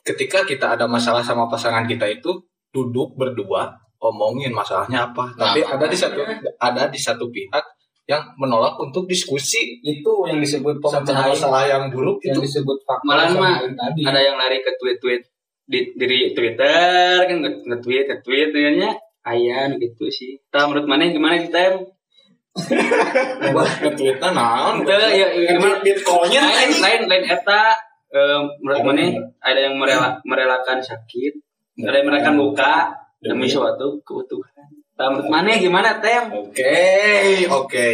ketika 0.00 0.42
kita 0.42 0.66
ada 0.72 0.86
masalah 0.86 1.20
sama 1.20 1.44
pasangan 1.44 1.84
kita 1.84 2.08
itu 2.08 2.32
duduk 2.70 3.12
berdua 3.14 3.68
omongin 3.98 4.48
masalahnya 4.50 5.04
apa. 5.06 5.28
Tapi 5.34 5.60
Nah, 5.60 5.76
ada 5.76 5.86
di 5.86 5.96
satu 5.96 6.20
ada 6.56 6.82
di 6.86 6.96
satu 6.96 7.26
pihak 7.26 7.64
yang 8.06 8.22
menolak 8.36 8.78
untuk 8.78 9.04
diskusi. 9.04 9.76
Itu 9.82 10.24
yang 10.24 10.38
disebut 10.38 10.78
sama 10.80 11.02
pemecahan 11.02 11.28
masalah 11.28 11.62
yang 11.66 11.84
buruk 11.90 12.22
yang 12.22 12.32
itu. 12.32 12.44
disebut 12.44 12.78
faktor 12.80 13.06
Malah 13.06 13.28
mah 13.30 13.56
tadi. 13.66 14.02
ada 14.02 14.20
yang 14.22 14.36
lari 14.36 14.60
ke 14.60 14.72
tweet-tweet 14.74 15.22
di 15.66 15.78
diri 15.92 16.30
Twitter 16.30 17.18
kan 17.20 17.36
nge- 17.42 17.66
nge-tweet 17.66 18.04
nge-tweet 18.06 18.48
nya 18.78 18.94
ayah 19.26 19.74
gitu 19.74 20.06
sih. 20.06 20.38
Tahu 20.46 20.70
menurut 20.70 20.86
mana 20.86 21.10
gimana 21.10 21.34
sih 21.36 21.50
tem? 21.50 21.82
Buat 23.52 23.70
nge-tweetnya 23.84 24.30
naon 24.32 24.80
Itu 24.80 24.92
ya 24.92 25.28
gimana? 25.28 25.76
bitcoinnya 25.84 26.40
Lain 26.40 26.72
lain 26.80 27.00
lain 27.04 27.24
eta 27.28 27.76
menurut 28.64 28.80
mana 28.80 29.12
ada 29.44 29.60
yang 29.60 29.76
merela, 29.76 30.16
merelakan 30.24 30.80
sakit, 30.80 31.36
ada 31.84 32.00
yang 32.00 32.08
merelakan 32.08 32.34
luka 32.40 32.88
demi 33.20 33.44
suatu 33.44 34.00
keutuhan. 34.00 34.64
Menurut 34.96 35.28
mana 35.28 35.52
gimana 35.60 36.00
tem? 36.00 36.24
Oke, 36.32 37.44
oke. 37.44 37.86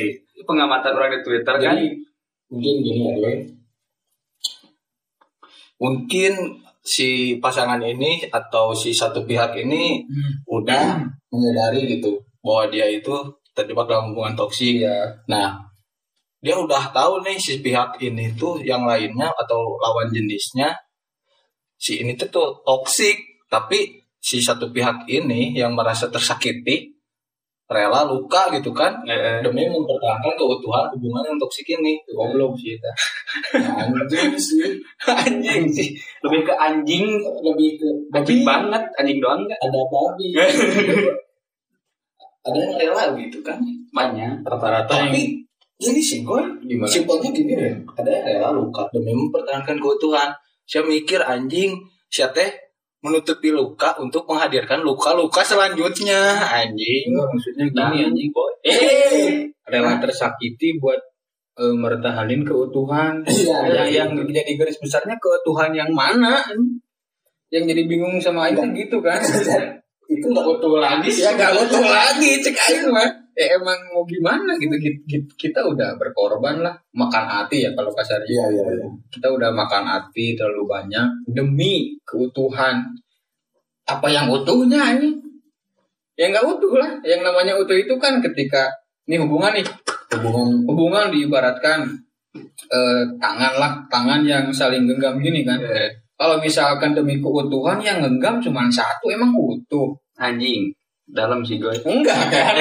Pengamatan 0.46 0.94
orang 0.94 1.18
di 1.18 1.20
Twitter 1.26 1.56
kan 1.58 1.74
mungkin 2.46 2.74
gini 2.86 3.02
ya. 3.18 3.32
Mungkin 5.82 6.62
si 6.82 7.38
pasangan 7.42 7.82
ini 7.82 8.22
atau 8.30 8.70
si 8.74 8.94
satu 8.94 9.26
pihak 9.26 9.54
ini 9.58 10.02
Hmm. 10.06 10.32
udah 10.46 11.02
menyadari 11.30 11.98
gitu 11.98 12.18
bahwa 12.42 12.70
dia 12.70 12.86
itu 12.86 13.14
terjebak 13.52 13.86
dalam 13.88 14.12
hubungan 14.12 14.34
toksik. 14.36 14.82
iya 14.82 15.08
Nah, 15.28 15.60
dia 16.42 16.58
udah 16.58 16.90
tahu 16.90 17.22
nih 17.22 17.38
si 17.38 17.62
pihak 17.62 18.00
ini 18.02 18.34
tuh 18.34 18.58
yang 18.64 18.82
lainnya 18.82 19.30
atau 19.30 19.78
lawan 19.78 20.10
jenisnya 20.10 20.74
si 21.78 21.98
ini 21.98 22.14
tuh 22.14 22.30
tuh 22.30 22.48
toksik, 22.62 23.18
tapi 23.50 24.06
si 24.22 24.38
satu 24.38 24.70
pihak 24.70 25.02
ini 25.10 25.54
yang 25.58 25.74
merasa 25.74 26.06
tersakiti 26.06 26.94
rela 27.72 28.04
luka 28.04 28.52
gitu 28.52 28.70
kan 28.70 29.00
eh, 29.08 29.40
demi 29.40 29.64
mempertahankan 29.64 30.36
keutuhan 30.36 30.86
hubungan 30.92 31.24
yang 31.32 31.38
toksik 31.40 31.66
ini. 31.72 31.96
goblok 32.12 32.52
sih 32.60 32.76
itu 32.76 32.90
Anjing 33.56 34.36
sih. 34.36 34.76
anjing 35.24 35.64
sih 35.72 35.88
lebih 36.20 36.44
ke 36.44 36.54
anjing 36.54 37.16
Lebih 37.18 37.80
ke 37.80 37.88
anjing 38.12 38.44
banget 38.44 38.84
anjing 39.00 39.18
doang 39.18 39.40
enggak 39.42 39.58
ada 39.58 39.80
babi. 39.88 40.28
ada 42.42 42.58
yang 42.58 42.72
rela 42.74 43.04
gitu 43.18 43.38
kan. 43.40 43.58
banyak. 43.92 44.42
Rata-rata 44.42 44.90
yang 44.98 45.14
Tapi 45.14 45.22
ini 45.82 46.00
sih 46.02 46.26
gue 46.26 46.42
gimana? 46.66 46.90
Simpelnya 46.90 47.30
gini 47.30 47.52
deh. 47.54 47.74
Ada 47.94 48.10
yang 48.10 48.24
rela 48.26 48.48
luka 48.54 48.86
demi 48.90 49.14
mempertahankan 49.14 49.78
keutuhan. 49.78 50.30
Saya 50.66 50.86
mikir 50.86 51.22
anjing, 51.22 51.78
saya 52.10 52.30
teh 52.34 52.50
menutupi 53.02 53.50
luka 53.50 53.98
untuk 53.98 54.26
menghadirkan 54.30 54.82
luka-luka 54.82 55.42
selanjutnya? 55.42 56.38
Anjing. 56.38 57.10
Enggak, 57.10 57.26
maksudnya 57.34 57.66
gini 57.70 57.96
anjing 58.10 58.30
boy. 58.30 58.52
Eh. 58.62 59.50
Rela 59.66 59.98
tersakiti 59.98 60.78
buat 60.78 60.98
eh, 61.58 61.74
mertahanin 61.74 62.46
keutuhan. 62.46 63.22
Iya, 63.26 63.86
yang, 63.90 64.14
yang 64.14 64.30
jadi 64.30 64.54
garis 64.54 64.78
besarnya 64.78 65.18
keutuhan 65.18 65.74
yang 65.74 65.90
mana? 65.90 66.42
Yang 67.52 67.74
jadi 67.74 67.82
bingung 67.90 68.16
sama 68.22 68.48
Aing 68.48 68.56
kan 68.56 68.70
gitu 68.72 69.04
kan 69.04 69.20
itu 70.18 70.26
nggak 70.28 70.46
utuh 70.58 70.76
lagi 70.80 71.08
sih. 71.08 71.24
ya 71.24 71.32
gak 71.36 71.52
utuh 71.56 71.80
lagi 71.80 72.30
cek 72.42 72.56
Aing 72.56 72.88
mah. 72.92 73.08
Ya 73.32 73.56
emang 73.56 73.80
mau 73.96 74.04
gimana 74.04 74.52
gitu? 74.60 74.76
Ki- 74.76 75.02
ki- 75.08 75.32
kita 75.40 75.64
udah 75.64 75.96
berkorban 75.96 76.60
lah. 76.60 76.76
Makan 76.92 77.24
hati 77.24 77.64
ya 77.64 77.72
kalau 77.72 77.88
kasarnya 77.96 78.28
Iya 78.28 78.44
iya 78.52 78.64
iya. 78.76 78.86
kita 79.08 79.32
udah 79.32 79.48
makan 79.56 79.88
hati 79.88 80.36
terlalu 80.36 80.68
banyak 80.68 81.06
demi 81.32 81.96
keutuhan. 82.04 82.84
Apa 83.88 84.12
yang 84.12 84.28
utuhnya 84.28 85.00
ini? 85.00 85.16
Ya 86.20 86.28
nggak 86.28 86.44
utuh 86.44 86.76
lah. 86.76 87.00
Yang 87.00 87.24
namanya 87.24 87.56
utuh 87.56 87.72
itu 87.72 87.96
kan 87.96 88.20
ketika 88.20 88.68
ini 89.08 89.16
hubungan 89.16 89.56
nih. 89.56 89.64
Hubungan. 90.12 90.68
Hubungan 90.68 91.06
diibaratkan 91.08 91.88
eh, 92.68 93.02
tangan 93.16 93.54
lah. 93.56 93.72
Tangan 93.88 94.20
yang 94.28 94.52
saling 94.52 94.84
genggam 94.84 95.16
gini 95.24 95.40
kan 95.48 95.56
kalau 96.22 96.38
misalkan 96.38 96.94
demi 96.94 97.18
keutuhan 97.18 97.82
yang 97.82 97.98
genggam 97.98 98.38
cuma 98.38 98.70
satu 98.70 99.10
emang 99.10 99.34
utuh. 99.34 99.90
Anjing 100.14 100.70
dalam 101.02 101.42
sih 101.42 101.58
gue 101.58 101.74
enggak 101.82 102.14
kan? 102.32 102.54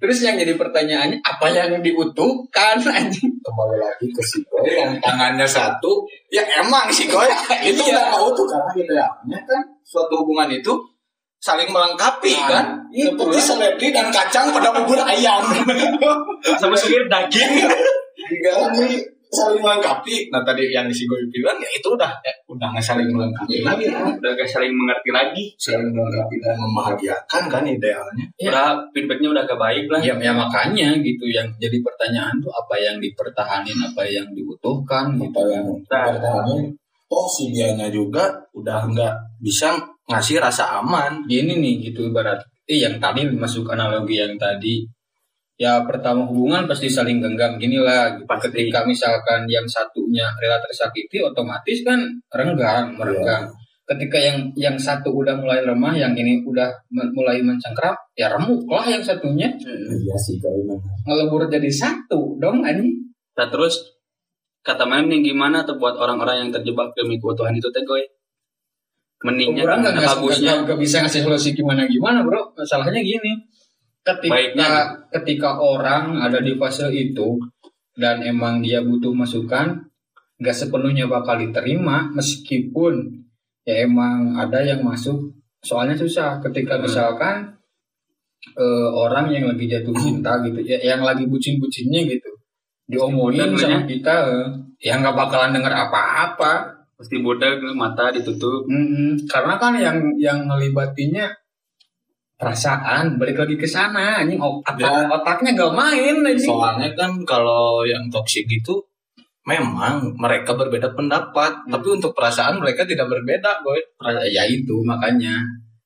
Terus 0.00 0.18
yang 0.26 0.34
jadi 0.34 0.56
pertanyaannya 0.58 1.22
apa 1.22 1.46
yang 1.54 1.78
diutuhkan 1.78 2.80
anjing? 2.82 3.30
Kembali 3.44 3.76
lagi 3.78 4.10
ke 4.10 4.22
si 4.26 4.40
Goy 4.42 4.66
yang 4.74 4.96
tangannya 4.98 5.46
satu. 5.46 6.02
Ya 6.34 6.42
emang 6.58 6.90
si 6.90 7.06
Goy 7.06 7.30
itu 7.70 7.78
Iya. 7.78 8.10
nggak 8.10 8.20
utuh 8.26 8.48
karena 8.50 8.72
idealnya 8.74 9.38
kan? 9.46 9.62
Suatu 9.86 10.24
hubungan 10.24 10.50
itu 10.50 10.72
saling 11.38 11.70
melengkapi 11.70 12.32
Nah, 12.32 12.48
kan? 12.48 12.64
itu 12.90 13.12
seperti 13.16 13.38
seledri 13.38 13.88
dan 13.94 14.10
kacang 14.10 14.50
pada 14.50 14.72
bubur 14.74 14.98
ayam. 15.06 15.40
Sama 16.60 16.74
sekali 16.74 17.06
daging. 17.06 17.70
Tiga 18.18 18.50
ini 18.76 18.98
saling 19.30 19.62
melengkapi. 19.62 20.28
Nah 20.34 20.42
tadi 20.42 20.68
yang 20.74 20.90
si 20.90 21.06
Goy 21.06 21.22
bilang 21.30 21.56
ya 21.62 21.70
itu 21.70 21.88
udah 21.94 22.10
ya, 22.20 22.34
udah 22.50 22.68
nggak 22.74 22.82
saling 22.82 23.08
melengkapi 23.10 23.62
lagi 23.62 23.86
kan. 23.86 24.10
udah 24.18 24.32
gak 24.34 24.50
saling 24.50 24.74
mengerti 24.74 25.10
lagi 25.14 25.44
Saling 25.54 25.90
melengkapi 25.94 26.36
dan 26.42 26.56
membahagiakan 26.58 27.42
kan 27.46 27.62
idealnya. 27.62 28.24
Ya. 28.36 28.50
udah 28.50 28.68
feedbacknya 28.90 29.28
udah 29.30 29.42
gak 29.46 29.60
baik 29.60 29.86
lah 29.86 30.00
Ya, 30.02 30.14
ya 30.18 30.32
makanya 30.34 30.98
gitu 30.98 31.24
yang 31.30 31.46
jadi 31.62 31.78
pertanyaan 31.78 32.42
tuh 32.42 32.50
apa 32.50 32.74
yang 32.76 32.96
dipertahanin, 32.98 33.78
apa 33.78 34.02
yang 34.04 34.26
dibutuhkan 34.34 35.14
gitu. 35.16 35.30
Apa 35.30 35.42
yang 35.48 35.66
pertahanan 35.86 36.74
Oh 37.10 37.26
si 37.26 37.50
dianya 37.50 37.90
juga 37.90 38.30
udah 38.54 38.86
nggak 38.86 39.42
bisa 39.42 39.74
ngasih 40.06 40.38
rasa 40.38 40.78
aman. 40.78 41.26
Gini 41.26 41.58
nih 41.58 41.90
gitu 41.90 42.06
ibarat 42.06 42.38
eh 42.70 42.78
yang 42.86 43.02
tadi 43.02 43.26
masuk 43.26 43.66
analogi 43.66 44.22
yang 44.22 44.38
tadi 44.38 44.86
ya 45.60 45.84
pertama 45.84 46.24
hubungan 46.24 46.64
pasti 46.64 46.88
saling 46.88 47.20
genggam 47.20 47.60
gini 47.60 47.76
lah 47.76 48.16
gitu. 48.16 48.24
Pasti. 48.24 48.48
ketika 48.48 48.80
misalkan 48.88 49.44
yang 49.44 49.68
satunya 49.68 50.24
rela 50.40 50.56
tersakiti 50.56 51.20
otomatis 51.20 51.84
kan 51.84 52.00
renggang 52.32 52.96
merenggang. 52.96 53.44
Ketika 53.84 54.16
yang 54.16 54.48
yang 54.56 54.78
satu 54.80 55.12
udah 55.12 55.36
mulai 55.36 55.60
lemah 55.66 55.92
yang 55.92 56.14
ini 56.16 56.40
udah 56.46 56.70
mulai 57.12 57.44
mencengkram 57.44 57.92
ya 58.16 58.32
remuk 58.32 58.64
lah 58.72 58.88
yang 58.88 59.04
satunya. 59.04 59.52
Iya 59.60 60.16
sih 60.16 60.40
kalau 60.40 60.80
ngelebur 61.04 61.44
jadi 61.52 61.68
satu 61.68 62.40
dong 62.40 62.64
ani 62.64 62.96
Nah 63.36 63.48
terus 63.52 64.00
kata 64.64 64.84
main 64.88 65.08
nih 65.08 65.32
gimana 65.32 65.64
tuh 65.64 65.76
buat 65.76 65.96
orang-orang 65.96 66.46
yang 66.46 66.50
terjebak 66.52 66.92
demi 66.96 67.20
keutuhan 67.20 67.52
itu 67.52 67.68
teh 67.68 67.84
goy? 67.84 68.00
Meningnya 69.20 69.68
orang 69.68 69.84
nggak 69.84 69.94
nggak- 70.00 70.16
bagusnya? 70.16 70.52
nggak 70.64 70.78
bisa 70.80 71.04
ngasih 71.04 71.20
solusi 71.20 71.52
gimana 71.52 71.84
gimana 71.84 72.24
bro. 72.24 72.48
Masalahnya 72.56 73.04
gini 73.04 73.36
ketika 74.00 74.32
Baiknya. 74.32 74.68
ketika 75.12 75.50
orang 75.60 76.18
ada 76.18 76.40
di 76.40 76.56
fase 76.56 76.88
itu 76.90 77.36
dan 77.94 78.24
emang 78.24 78.64
dia 78.64 78.80
butuh 78.80 79.12
masukan 79.12 79.84
nggak 80.40 80.56
sepenuhnya 80.56 81.04
bakal 81.04 81.36
diterima 81.36 82.08
meskipun 82.16 83.12
ya 83.68 83.84
emang 83.84 84.40
ada 84.40 84.64
yang 84.64 84.80
masuk 84.80 85.36
soalnya 85.60 85.92
susah 85.92 86.40
ketika 86.40 86.80
Hmm. 86.80 86.88
misalkan 86.88 87.34
eh, 88.56 88.88
orang 88.96 89.28
yang 89.28 89.44
lagi 89.52 89.68
jatuh 89.68 89.92
cinta 89.92 90.40
gitu 90.40 90.64
ya 90.64 90.80
yang 90.80 91.04
lagi 91.04 91.28
bucin-bucinnya 91.28 92.08
gitu 92.08 92.30
diomongin 92.88 93.52
sama 93.54 93.84
kita 93.84 94.14
eh, 94.32 94.46
ya 94.80 94.96
nggak 94.96 95.12
bakalan 95.12 95.52
denger 95.60 95.76
apa-apa 95.76 96.52
pasti 96.96 97.20
budak 97.20 97.60
mata 97.76 98.12
ditutup 98.12 98.64
Mm-mm. 98.68 99.24
Karena 99.28 99.56
kan 99.60 99.76
yang 99.76 99.96
yang 100.20 100.48
ngelibatinya 100.48 101.28
perasaan 102.40 103.20
balik 103.20 103.36
lagi 103.36 103.54
ke 103.54 103.68
sana 103.68 104.18
anjing 104.18 104.40
otak 104.40 104.80
Ya. 104.80 105.04
otaknya 105.06 105.52
gak 105.52 105.76
main 105.76 106.16
anjing. 106.24 106.48
Soalnya 106.48 106.88
kan 106.96 107.12
kalau 107.28 107.84
yang 107.84 108.08
toksik 108.08 108.48
itu 108.48 108.80
memang 109.44 110.16
mereka 110.16 110.52
berbeda 110.52 110.92
pendapat, 110.92 111.52
tapi 111.68 111.86
untuk 111.90 112.12
perasaan 112.12 112.60
mereka 112.60 112.84
tidak 112.84 113.06
berbeda, 113.06 113.60
boy. 113.60 113.76
Ya 114.26 114.44
itu 114.44 114.80
makanya 114.80 115.36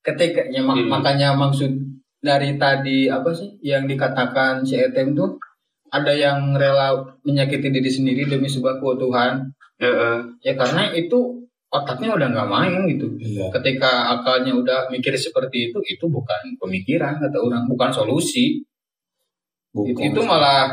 ketika 0.00 0.46
ya, 0.46 0.60
mak- 0.60 0.78
Hmm. 0.78 0.90
makanya 0.90 1.34
maksud 1.34 1.70
dari 2.18 2.54
tadi 2.54 3.10
apa 3.10 3.30
sih 3.30 3.50
yang 3.60 3.84
dikatakan 3.84 4.62
si 4.62 4.76
Etem 4.76 5.12
tuh 5.12 5.36
ada 5.88 6.10
yang 6.10 6.54
rela 6.54 6.92
menyakiti 7.22 7.68
diri 7.68 7.86
sendiri 7.86 8.26
demi 8.26 8.46
sebuah 8.46 8.78
keutuhan 8.78 9.44
Heeh. 9.78 10.18
ya 10.40 10.52
karena 10.54 10.90
itu 10.90 11.43
otaknya 11.74 12.14
udah 12.14 12.28
nggak 12.30 12.48
main 12.48 12.86
gitu 12.86 13.06
Iya. 13.18 13.50
ketika 13.50 14.14
akalnya 14.14 14.54
udah 14.54 14.78
mikir 14.88 15.10
seperti 15.18 15.68
itu 15.68 15.78
itu 15.82 16.06
bukan 16.06 16.54
pemikiran 16.56 17.18
kata 17.18 17.38
orang 17.42 17.66
bukan 17.66 17.90
solusi 17.90 18.62
Itu, 19.74 19.98
itu 19.98 20.20
malah 20.22 20.70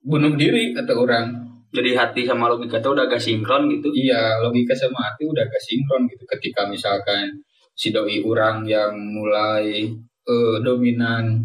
bunuh 0.00 0.32
diri 0.32 0.72
kata 0.72 0.96
orang. 0.96 1.26
jadi 1.70 1.92
hati 1.94 2.24
sama 2.26 2.48
logika 2.50 2.80
tuh 2.82 2.96
udah 2.98 3.04
gak 3.06 3.20
sinkron 3.20 3.68
gitu 3.70 3.92
Iya, 3.94 4.40
logika 4.42 4.72
sama 4.74 5.06
hati 5.06 5.22
udah 5.22 5.44
gak 5.46 5.60
sinkron 5.62 6.02
gitu. 6.10 6.24
Ketika 6.26 6.66
misalkan 6.66 7.30
si 7.76 7.94
doi 7.94 8.18
orang 8.26 8.66
yang 8.66 8.90
mulai 8.96 9.86
eh, 10.26 10.56
dominan 10.66 11.38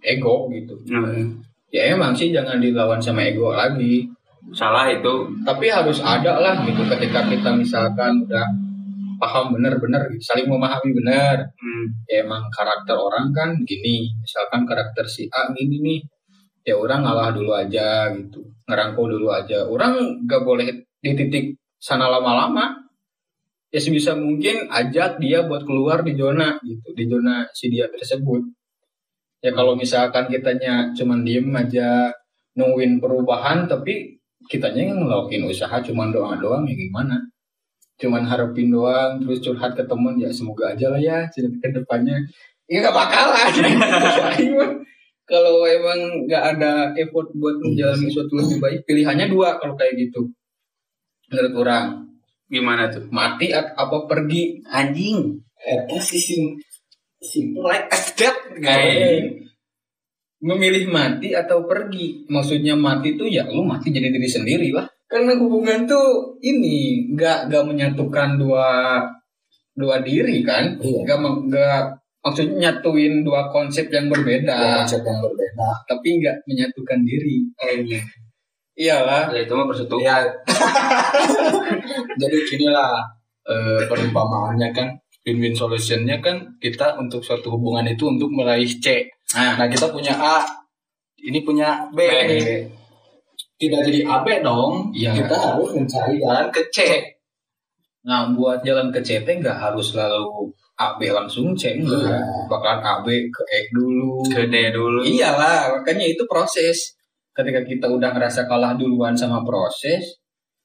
ego 0.00 0.48
gitu. 0.48 0.80
Heeh. 0.88 1.28
Ya 1.68 1.92
emang 1.92 2.16
sih 2.16 2.32
jangan 2.32 2.56
dilawan 2.56 3.02
sama 3.04 3.20
ego 3.28 3.52
lagi. 3.52 4.08
Salah 4.50 4.90
itu 4.90 5.28
Tapi 5.44 5.66
harus 5.70 6.00
ada 6.00 6.40
lah 6.40 6.64
gitu 6.64 6.82
ketika 6.88 7.26
kita 7.28 7.50
misalkan 7.54 8.24
udah 8.26 8.46
paham 9.20 9.52
bener-bener 9.52 10.08
gitu, 10.16 10.32
saling 10.32 10.48
memahami 10.48 10.96
bener. 10.96 11.52
hmm. 11.52 12.08
Ya 12.08 12.24
emang 12.24 12.48
karakter 12.48 12.96
orang 12.96 13.30
kan 13.36 13.52
gini. 13.68 14.08
Misalkan 14.24 14.64
karakter 14.64 15.04
si 15.04 15.28
A 15.28 15.52
gini 15.52 15.76
nih. 15.84 16.00
Ya 16.64 16.76
orang 16.80 17.04
ngalah 17.04 17.36
dulu 17.36 17.52
aja 17.52 18.08
gitu. 18.16 18.40
Ngerangkul 18.64 19.20
dulu 19.20 19.28
aja. 19.28 19.68
Orang 19.68 20.24
gak 20.24 20.44
boleh 20.44 20.88
di 21.04 21.12
titik 21.12 21.60
sana 21.76 22.08
lama-lama. 22.08 22.80
Ya 23.70 23.78
sebisa 23.78 24.18
mungkin 24.18 24.66
ajak 24.66 25.22
dia 25.22 25.46
buat 25.46 25.62
keluar 25.68 26.02
di 26.02 26.16
zona 26.16 26.56
gitu. 26.64 26.90
Di 26.96 27.04
zona 27.06 27.44
si 27.52 27.68
dia 27.68 27.86
tersebut. 27.92 28.42
Ya 29.40 29.56
kalau 29.56 29.72
misalkan 29.72 30.28
kitanya 30.28 30.92
cuman 30.92 31.24
diem 31.24 31.48
aja 31.56 32.12
nungguin 32.60 33.00
perubahan 33.00 33.64
tapi 33.64 34.19
kitanya 34.50 34.90
yang 34.90 35.06
ngelakuin 35.06 35.46
usaha 35.46 35.78
cuman 35.78 36.10
doa 36.10 36.34
doang 36.34 36.66
ya 36.66 36.74
gimana? 36.74 37.22
Cuman 38.02 38.26
harapin 38.26 38.74
doang 38.74 39.22
terus 39.22 39.38
curhat 39.38 39.78
ke 39.78 39.86
temen 39.86 40.18
ya 40.18 40.34
semoga 40.34 40.74
aja 40.74 40.90
lah 40.90 40.98
ya 40.98 41.30
cerita 41.30 41.62
ke 41.62 41.78
depannya. 41.78 42.18
Ya 42.66 42.82
gak 42.86 42.94
bakalan 42.94 43.50
kalau 45.30 45.62
emang 45.62 46.26
nggak 46.26 46.42
ada 46.58 46.90
effort 46.98 47.30
buat 47.38 47.54
menjalani 47.62 48.10
suatu 48.10 48.34
lebih 48.34 48.58
baik 48.58 48.80
pilihannya 48.82 49.30
dua 49.30 49.62
kalau 49.62 49.78
kayak 49.78 49.94
gitu. 49.94 50.26
Menurut 51.30 51.54
orang. 51.62 51.86
Gimana 52.50 52.90
tuh? 52.90 53.06
Mati 53.14 53.54
at- 53.54 53.78
apa 53.78 54.10
pergi? 54.10 54.58
Anjing. 54.66 55.38
Eta 55.54 56.02
sih 56.02 56.18
sim 56.18 56.58
simple 57.22 57.62
like 57.62 57.86
as 57.94 58.10
that. 58.18 58.34
Kayak 58.58 59.38
memilih 60.40 60.88
mati 60.88 61.36
atau 61.36 61.68
pergi 61.68 62.24
maksudnya 62.26 62.72
mati 62.72 63.14
tuh 63.14 63.28
ya 63.28 63.44
lu 63.46 63.60
mati 63.64 63.92
jadi 63.92 64.08
diri 64.08 64.24
sendiri 64.24 64.68
lah 64.72 64.88
karena 65.04 65.36
hubungan 65.36 65.84
tuh 65.84 66.32
ini 66.40 67.08
nggak 67.12 67.52
nggak 67.52 67.64
menyatukan 67.66 68.40
dua 68.40 69.00
dua 69.76 70.00
diri 70.00 70.40
kan 70.40 70.76
Iya. 70.80 71.04
nggak 71.04 71.80
maksudnya 72.20 72.72
nyatuin 72.72 73.24
dua 73.24 73.48
konsep 73.48 73.88
yang 73.88 74.08
berbeda 74.08 74.52
Dua 74.52 74.84
konsep 74.84 75.00
yang 75.00 75.20
berbeda. 75.20 75.68
tapi 75.88 76.08
nggak 76.20 76.36
menyatukan 76.44 77.00
diri 77.04 77.36
iyalah 78.76 79.28
ya 79.32 79.44
itu 79.44 79.52
mah 79.52 79.66
persatuan 79.68 80.00
Ya. 80.00 80.16
Jadi 82.20 82.36
inilah 82.56 82.92
eh, 83.44 83.80
perumpamaannya 83.88 84.68
kan 84.72 84.88
win-win 85.24 85.52
solutionnya 85.52 86.16
kan 86.24 86.40
kita 86.56 86.96
untuk 86.96 87.20
suatu 87.20 87.52
hubungan 87.52 87.84
itu 87.84 88.08
untuk 88.08 88.32
meraih 88.32 88.68
C. 88.80 89.04
nah 89.32 89.54
Nah 89.54 89.66
kita 89.66 89.86
punya 89.88 90.14
A, 90.14 90.42
ini 91.20 91.40
punya 91.40 91.86
B. 91.90 91.98
nih. 92.02 92.66
Tidak 93.60 93.80
jadi 93.84 94.00
AB 94.08 94.26
dong. 94.40 94.88
Iya. 94.90 95.12
Kita 95.20 95.36
harus 95.36 95.68
mencari 95.76 96.16
jalan 96.16 96.48
ke 96.48 96.62
C. 96.72 96.78
nah 98.00 98.24
buat 98.32 98.64
jalan 98.64 98.88
ke 98.88 99.04
CT 99.04 99.44
nggak 99.44 99.60
harus 99.60 99.92
selalu 99.92 100.48
AB 100.80 101.12
langsung 101.12 101.52
C 101.52 101.76
enggak 101.76 102.00
Iya. 102.08 102.16
bakalan 102.48 102.80
AB 102.80 103.06
ke 103.28 103.42
E 103.44 103.60
dulu 103.68 104.24
gede 104.24 104.72
dulu 104.72 105.04
Iyalah, 105.04 105.68
makanya 105.76 106.08
itu 106.08 106.24
proses. 106.24 106.96
Ketika 107.36 107.60
kita 107.60 107.92
udah 107.92 108.16
ngerasa 108.16 108.48
kalah 108.48 108.72
duluan 108.72 109.12
sama 109.12 109.44
proses, 109.44 110.16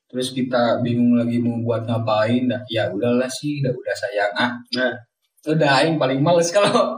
terus 0.07 0.31
kita 0.31 0.79
bingung 0.79 1.19
lagi 1.19 1.43
mau 1.43 1.59
buat 1.59 1.83
ngapain, 1.83 2.47
dah, 2.47 2.63
ya 2.71 2.87
udahlah 2.87 3.27
sih, 3.27 3.59
udah 3.59 3.75
udah 3.75 3.95
sayang 3.99 4.31
ah. 4.39 4.51
Nah. 4.79 4.95
Udah 5.45 5.83
aing 5.83 5.99
paling 5.99 6.23
males 6.23 6.49
kalau 6.55 6.95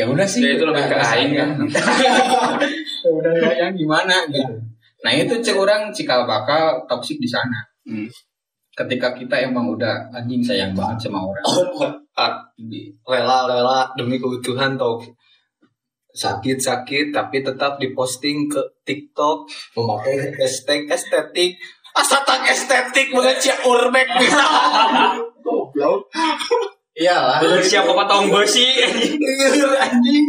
ya 0.00 0.04
udah 0.08 0.26
sih. 0.26 0.40
Ya, 0.40 0.56
itu 0.56 0.64
lebih 0.64 0.84
ke 0.88 0.96
aing. 0.96 1.30
Ya 1.36 1.46
udah 3.20 3.32
sayang 3.36 3.76
gimana 3.76 4.24
gitu. 4.32 4.54
Nah 5.00 5.12
itu 5.12 5.34
cek 5.40 5.56
orang 5.56 5.92
cikal 5.92 6.24
bakal 6.24 6.84
toksik 6.88 7.20
di 7.20 7.28
sana. 7.28 7.60
Hmm. 7.84 8.08
Ketika 8.72 9.12
kita 9.12 9.36
emang 9.44 9.68
udah 9.76 10.08
anjing 10.12 10.40
sayang 10.40 10.72
banget 10.72 11.08
sama 11.08 11.24
orang. 11.24 11.44
Rela-rela 13.08 13.92
demi 13.96 14.20
keutuhan 14.20 14.76
tau 14.76 15.00
sakit-sakit 16.10 17.14
tapi 17.14 17.40
tetap 17.40 17.78
diposting 17.78 18.50
ke 18.50 18.58
TikTok 18.82 19.46
memakai 19.78 20.34
hashtag 20.34 20.90
estetik 20.90 21.54
asatan 21.94 22.50
estetik 22.50 23.14
mengecek 23.14 23.62
urbek 23.62 24.10
bisa 24.18 24.46
goblok 25.42 26.10
Iyalah. 27.00 27.40
siapa 27.64 27.90
potong 27.96 28.28
besi 28.28 28.66
anjing. 29.80 30.26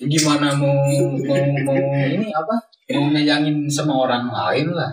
Gimana 0.00 0.50
mau 0.58 0.74
mau 1.22 1.44
mau 1.62 1.78
ini 1.94 2.26
apa? 2.34 2.56
Mau 2.98 3.06
nyayangin 3.14 3.70
sama 3.70 3.94
orang 3.94 4.26
lain 4.34 4.74
lah. 4.74 4.90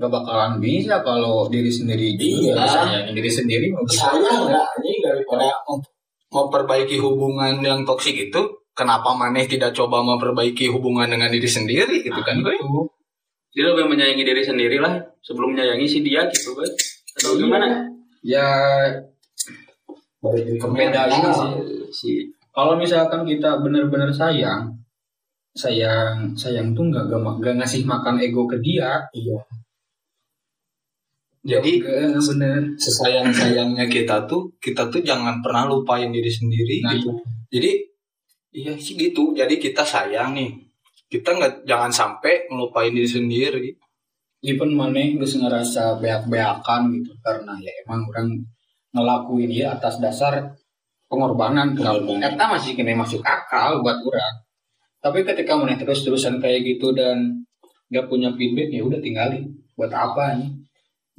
Gak 0.00 0.08
bakalan 0.08 0.56
bisa 0.58 0.98
kalau 1.04 1.46
diri 1.52 1.68
sendiri 1.68 2.16
juga. 2.16 2.56
Iya. 2.56 2.64
sayangin 2.66 3.14
diri 3.14 3.30
sendiri 3.30 3.68
mau 3.70 3.84
saya 3.86 4.16
enggak 4.16 4.64
anjing 4.80 4.98
daripada 5.04 5.46
mem- 5.68 5.86
memperbaiki 6.32 6.96
hubungan 6.98 7.60
yang 7.60 7.84
toksik 7.84 8.16
itu 8.16 8.40
kenapa 8.72 9.12
maneh 9.12 9.44
tidak 9.44 9.76
coba 9.76 10.00
memperbaiki 10.00 10.72
hubungan 10.72 11.04
dengan 11.04 11.28
diri 11.28 11.44
sendiri 11.44 12.00
gitu 12.00 12.16
kan 12.24 12.40
gue 12.40 12.54
itu 12.56 12.80
dia 13.52 13.66
lebih 13.66 13.92
menyayangi 13.92 14.24
diri 14.24 14.40
sendiri 14.40 14.78
lah 14.80 14.94
sebelum 15.20 15.52
menyayangi 15.52 15.84
si 15.84 16.00
dia 16.00 16.24
gitu 16.32 16.56
kan 16.56 16.70
atau 17.20 17.36
gimana? 17.36 17.66
Ya 18.24 18.46
balik 20.20 20.60
ke 20.60 20.68
beda 20.68 21.08
ini 21.08 21.28
sih 21.32 21.52
si. 21.90 22.10
Kalau 22.50 22.76
misalkan 22.76 23.24
kita 23.24 23.62
benar-benar 23.64 24.12
sayang 24.12 24.68
sayang 25.50 26.30
sayang 26.38 26.70
tuh 26.76 26.86
nggak 26.86 27.10
gak, 27.10 27.20
gak 27.42 27.54
ngasih 27.58 27.82
makan 27.88 28.20
ego 28.22 28.46
ke 28.46 28.60
dia. 28.62 29.02
Iya. 29.16 29.38
Jadi 31.40 31.80
Nggak, 31.80 32.20
bener. 32.20 32.60
sesayang 32.76 33.32
sayangnya 33.32 33.88
kita 33.88 34.28
tuh 34.28 34.52
kita 34.60 34.92
tuh 34.92 35.00
jangan 35.00 35.40
pernah 35.40 35.64
lupain 35.64 36.12
diri 36.12 36.28
sendiri 36.28 36.84
Nah, 36.84 36.92
gitu. 36.92 37.16
Jadi 37.48 37.70
iya 38.52 38.76
sih 38.76 38.94
gitu. 39.00 39.32
Jadi 39.32 39.56
kita 39.56 39.80
sayang 39.80 40.36
nih. 40.36 40.52
Kita 41.10 41.32
nggak 41.34 41.64
jangan 41.64 41.90
sampai 41.90 42.44
ngelupain 42.52 42.92
diri 42.92 43.08
sendiri. 43.08 43.72
Even 44.44 44.76
mana 44.76 45.00
geus 45.00 45.40
ngerasa 45.40 45.96
beak-beakan 45.98 46.92
gitu. 47.00 47.12
Karena 47.24 47.56
ya 47.56 47.72
emang 47.88 48.04
orang 48.12 48.36
ngelakuin 48.94 49.50
ya 49.50 49.74
atas 49.78 50.02
dasar 50.02 50.54
pengorbanan. 51.10 51.74
Pengorbanan. 51.74 52.34
Eta 52.34 52.44
masih 52.50 52.78
kena 52.78 52.94
masuk 52.94 53.22
akal 53.22 53.82
buat 53.82 53.98
orang. 53.98 54.34
Tapi 55.00 55.24
ketika 55.24 55.56
mana 55.56 55.74
terus-terusan 55.80 56.38
kayak 56.38 56.76
gitu 56.76 56.92
dan 56.92 57.44
gak 57.88 58.06
punya 58.06 58.30
feedback 58.36 58.70
ya 58.70 58.82
udah 58.84 59.00
tinggalin. 59.00 59.48
Buat 59.74 59.92
apa 59.96 60.36
nih 60.36 60.50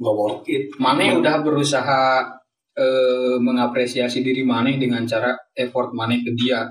nggak 0.02 0.16
worth 0.18 0.46
it. 0.50 0.64
Mane 0.82 1.14
udah 1.18 1.42
berusaha 1.46 2.26
eh, 2.74 3.36
mengapresiasi 3.38 4.22
diri 4.22 4.42
Mane 4.42 4.78
dengan 4.78 5.06
cara 5.06 5.34
effort 5.54 5.94
Mane 5.94 6.22
ke 6.22 6.30
dia. 6.34 6.66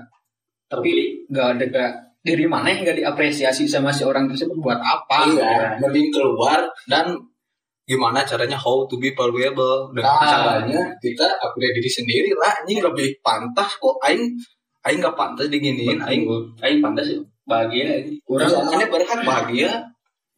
Tapi 0.68 1.24
gak 1.28 1.46
ada 1.56 1.64
gak 1.68 1.92
diri 2.24 2.48
Mane 2.48 2.80
gak 2.80 2.96
diapresiasi 2.96 3.68
sama 3.68 3.92
si 3.92 4.04
orang 4.04 4.28
tersebut. 4.28 4.56
Buat 4.60 4.80
apa? 4.80 5.28
Iya 5.28 5.80
mending 5.80 6.08
keluar 6.12 6.64
dan 6.88 7.16
gimana 7.82 8.22
caranya 8.22 8.54
how 8.54 8.86
to 8.86 8.94
be 8.96 9.10
valuable 9.12 9.90
dengan 9.90 10.14
Ah. 10.14 10.26
caranya 10.30 10.80
kita 11.02 11.26
upgrade 11.42 11.74
diri 11.76 11.90
sendiri 11.90 12.30
lah. 12.38 12.54
Ini 12.62 12.78
lebih 12.78 13.18
pantas 13.20 13.74
kok. 13.76 13.98
Aing 14.06 14.30
aing 14.86 14.98
nggak 15.02 15.18
pantas 15.18 15.50
diginiin. 15.50 15.98
Aing 15.98 16.22
Aing 16.62 16.78
pantas 16.78 17.10
ya 17.10 17.18
bahagia 17.42 17.98
orang 18.30 18.48
Iya, 18.48 18.58
ini 18.70 18.84
berhak 18.86 19.20
bahagia. 19.26 19.70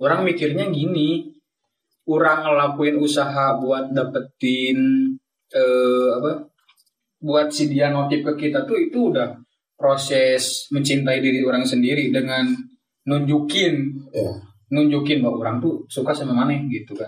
Orang 0.01 0.25
mikirnya 0.25 0.73
gini. 0.73 1.29
Orang 2.05 2.45
ngelakuin 2.45 2.97
usaha 3.01 3.57
buat 3.61 3.93
dapetin 3.93 4.77
eh, 5.53 6.09
apa 6.13 6.45
buat 7.21 7.49
si 7.49 7.73
dia 7.73 7.89
notif 7.89 8.21
ke 8.21 8.33
kita 8.37 8.69
tuh 8.69 8.77
itu 8.77 9.09
udah 9.13 9.33
proses 9.77 10.69
mencintai 10.69 11.25
diri 11.25 11.41
orang 11.41 11.65
sendiri 11.65 12.09
dengan 12.13 12.49
nunjukin. 13.05 13.75
Iya. 14.13 14.33
nunjukin 14.65 15.21
bahwa 15.23 15.37
orang 15.45 15.57
tuh 15.63 15.85
suka 15.87 16.11
sama 16.11 16.33
mana 16.35 16.57
gitu 16.67 16.97
kan 16.97 17.07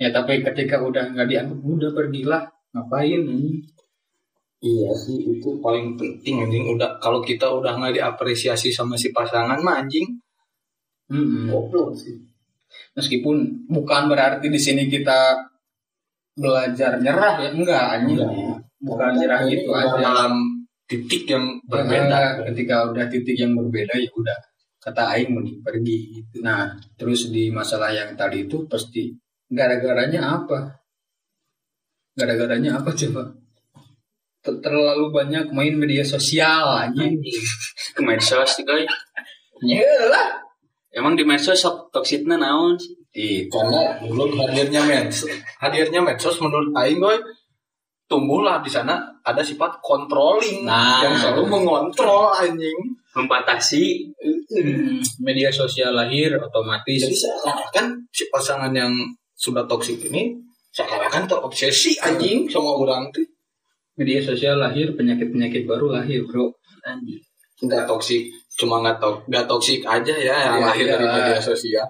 ya 0.00 0.08
tapi 0.08 0.40
ketika 0.40 0.80
udah 0.80 1.12
nggak 1.12 1.28
dianggap 1.28 1.60
udah 1.60 1.90
pergilah 1.92 2.42
ngapain 2.72 3.20
ini 3.20 3.60
Iya 4.60 4.92
sih 4.92 5.16
itu 5.24 5.56
paling 5.56 5.96
penting 5.96 6.44
anjing 6.44 6.76
udah 6.76 7.00
kalau 7.00 7.24
kita 7.24 7.48
udah 7.48 7.80
nggak 7.80 7.96
diapresiasi 7.96 8.68
sama 8.68 8.92
si 8.92 9.08
pasangan 9.08 9.56
mah 9.64 9.80
anjing 9.80 10.20
goblok 11.48 11.96
sih. 11.96 12.20
meskipun 12.92 13.66
bukan 13.72 14.12
berarti 14.12 14.52
di 14.52 14.60
sini 14.60 14.84
kita 14.84 15.32
belajar 16.36 17.00
nyerah 17.00 17.40
ya 17.40 17.48
enggak 17.56 17.84
anjing 17.98 18.20
bukan 18.84 19.16
nyerah 19.16 19.48
gitu 19.48 19.72
aja 19.72 19.96
dalam 19.96 20.60
titik 20.90 21.30
yang 21.30 21.62
berbeda. 21.70 22.42
Ketika 22.50 22.90
udah 22.90 23.06
titik 23.06 23.38
yang 23.38 23.54
berbeda 23.54 23.94
ya 23.94 24.10
udah 24.10 24.38
kata 24.82 25.14
aing 25.14 25.30
mending 25.30 25.62
pergi 25.62 25.98
gitu. 26.18 26.42
Nah, 26.42 26.74
terus 26.98 27.30
di 27.30 27.52
masalah 27.54 27.94
yang 27.94 28.18
tadi 28.18 28.48
itu 28.48 28.66
pasti 28.66 29.14
gara-garanya 29.50 30.38
apa? 30.38 30.78
Gara-garanya 32.14 32.78
apa 32.78 32.90
coba? 32.90 33.22
Ter- 34.40 34.60
Terlalu 34.60 35.10
banyak 35.10 35.52
main 35.52 35.74
media 35.74 36.00
sosial 36.00 36.64
anjing. 36.80 37.20
ke 37.90 38.00
medsos 38.00 38.46
sih 38.50 38.64
guys 38.64 38.88
Yalah. 39.60 40.40
emang 40.90 41.12
di 41.12 41.22
medsos 41.22 41.58
sok 41.58 41.90
toksiknya 41.90 42.38
naon 42.38 42.72
sih 42.74 42.96
Itu. 43.10 43.52
Karena 43.52 43.98
dulu 44.00 44.32
hadirnya 44.38 44.80
medsos, 44.80 45.28
hadirnya 45.58 46.00
medsos 46.00 46.38
menurut 46.38 46.70
aing 46.72 46.96
boy 46.96 47.18
tumbuhlah 48.06 48.58
di 48.58 48.70
sana 48.70 48.96
ada 49.20 49.42
sifat 49.42 49.76
controlling 49.78 50.64
Nah. 50.64 51.02
yang 51.04 51.14
selalu 51.14 51.44
mengontrol 51.50 52.32
anjing. 52.32 52.96
membatasi 53.10 54.06
Hmm, 54.50 54.98
media 55.18 55.50
sosial 55.50 55.90
lahir 55.90 56.30
otomatis 56.34 57.02
Jadi 57.02 57.14
seakan 57.14 57.86
si 58.08 58.26
pasangan 58.26 58.70
yang 58.70 58.90
sudah 59.40 59.64
toksik 59.64 60.04
ini 60.12 60.36
seakan 60.68 61.24
terobsesi 61.24 61.96
anjing 61.98 62.44
sama 62.52 62.76
orang 62.76 63.08
tuh. 63.08 63.24
media 63.96 64.20
sosial 64.24 64.56
lahir 64.56 64.96
penyakit-penyakit 64.96 65.68
baru 65.68 65.92
lahir, 65.92 66.24
Bro. 66.24 66.56
anjing. 66.88 67.20
Nggak 67.60 67.84
toksik 67.88 68.28
cuma 68.56 68.80
nggak 68.84 68.96
tok 69.00 69.24
nggak 69.28 69.44
toksik 69.48 69.80
aja 69.84 70.12
ya 70.12 70.36
yang 70.52 70.56
Iya, 70.60 70.66
lahir 70.68 70.84
iya. 70.84 70.92
dari 70.96 71.06
media 71.08 71.40
sosial. 71.40 71.88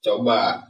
Coba 0.00 0.60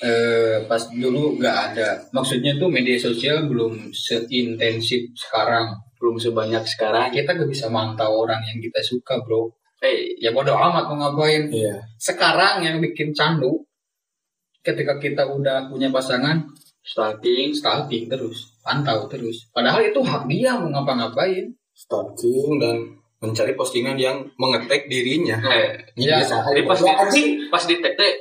eh 0.00 0.64
pas 0.64 0.80
dulu 0.88 1.36
nggak 1.36 1.56
ada. 1.72 1.88
Maksudnya 2.16 2.56
tuh 2.56 2.72
media 2.72 2.96
sosial 2.96 3.44
belum 3.48 3.92
seintensif 3.92 5.12
sekarang. 5.16 5.76
Belum 6.00 6.16
sebanyak 6.16 6.64
sekarang. 6.64 7.12
Kita 7.12 7.36
gak 7.36 7.50
bisa 7.52 7.68
mantau 7.68 8.24
orang 8.24 8.40
yang 8.40 8.56
kita 8.56 8.80
suka 8.80 9.20
bro. 9.20 9.52
Eh. 9.84 10.16
Ya 10.16 10.32
bodo 10.32 10.56
amat 10.56 10.88
mau 10.88 10.96
ngapain. 10.96 11.52
Iya. 11.52 11.76
Sekarang 12.00 12.64
yang 12.64 12.80
bikin 12.80 13.12
candu 13.12 13.68
ketika 14.60 15.00
kita 15.00 15.24
udah 15.24 15.68
punya 15.72 15.88
pasangan 15.88 16.44
stalking 16.80 17.52
stalking 17.52 18.08
terus 18.08 18.56
pantau 18.64 19.08
terus. 19.08 19.48
Padahal 19.52 19.84
itu 19.84 20.00
hak 20.00 20.28
dia 20.28 20.56
mau 20.56 20.68
ngapa-ngapain. 20.68 21.52
Stalking 21.72 22.60
dan 22.60 22.76
mencari 23.20 23.52
postingan 23.56 23.96
yang 24.00 24.24
mengetek 24.40 24.88
dirinya. 24.88 25.36
Eh 25.44 25.76
Iya, 25.96 26.24
jadi 26.24 26.64
pas 26.64 26.80
di 27.12 27.22
pas 27.52 27.64
di 27.64 27.76
tag 27.80 27.94
teh 27.96 28.12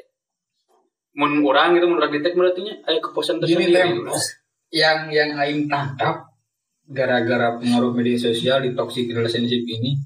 mun 1.15 1.39
orang 1.43 1.75
gitu 1.75 1.87
mun 1.87 1.99
di 2.11 2.19
tag 2.23 2.35
berarti 2.35 2.61
nya 2.63 2.75
Gini, 2.83 3.39
tersendiri. 3.39 3.73
Tem. 3.73 3.91
yang 4.69 5.09
yang 5.09 5.33
aing 5.33 5.65
tangkap 5.65 6.29
gara-gara 6.85 7.57
pengaruh 7.57 7.89
media 7.93 8.17
sosial 8.17 8.61
di 8.61 8.77
toxic 8.77 9.09
relationship 9.09 9.65
ini 9.65 9.97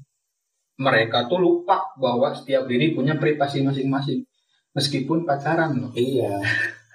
mereka 0.80 1.28
tuh 1.28 1.38
lupa 1.38 1.84
bahwa 2.00 2.32
setiap 2.32 2.64
diri 2.66 2.96
punya 2.96 3.14
privasi 3.20 3.60
masing-masing 3.60 4.24
meskipun 4.74 5.22
pacaran 5.22 5.70
loh. 5.78 5.90
Iya. 5.94 6.42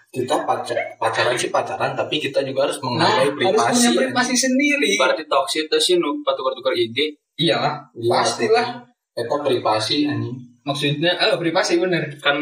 Kita 0.09 0.41
pacar 0.41 0.73
pacaran 0.97 1.37
sih 1.37 1.47
pacaran 1.47 1.93
tapi 1.93 2.17
kita 2.17 2.41
juga 2.41 2.65
harus 2.65 2.81
nah 2.81 2.89
menghargai 3.05 3.29
harus 3.29 3.37
privasi 3.37 3.85
punya 3.87 3.91
privasi. 4.09 4.33
sendiri. 4.35 4.91
Berarti 4.97 5.23
toxic 5.25 5.65
teh 5.65 5.77
sih 5.77 5.95
nu 5.97 6.19
patukar-tukar 6.21 6.73
IG 6.73 7.13
iyalah 7.37 7.77
Iya, 7.93 8.09
pastilah. 8.11 8.67
itu 9.13 9.35
privasi 9.39 9.97
anjing? 10.05 10.35
Maksudnya 10.65 11.13
eh 11.13 11.37
privasi 11.37 11.77
bener. 11.77 12.09
Kan 12.17 12.41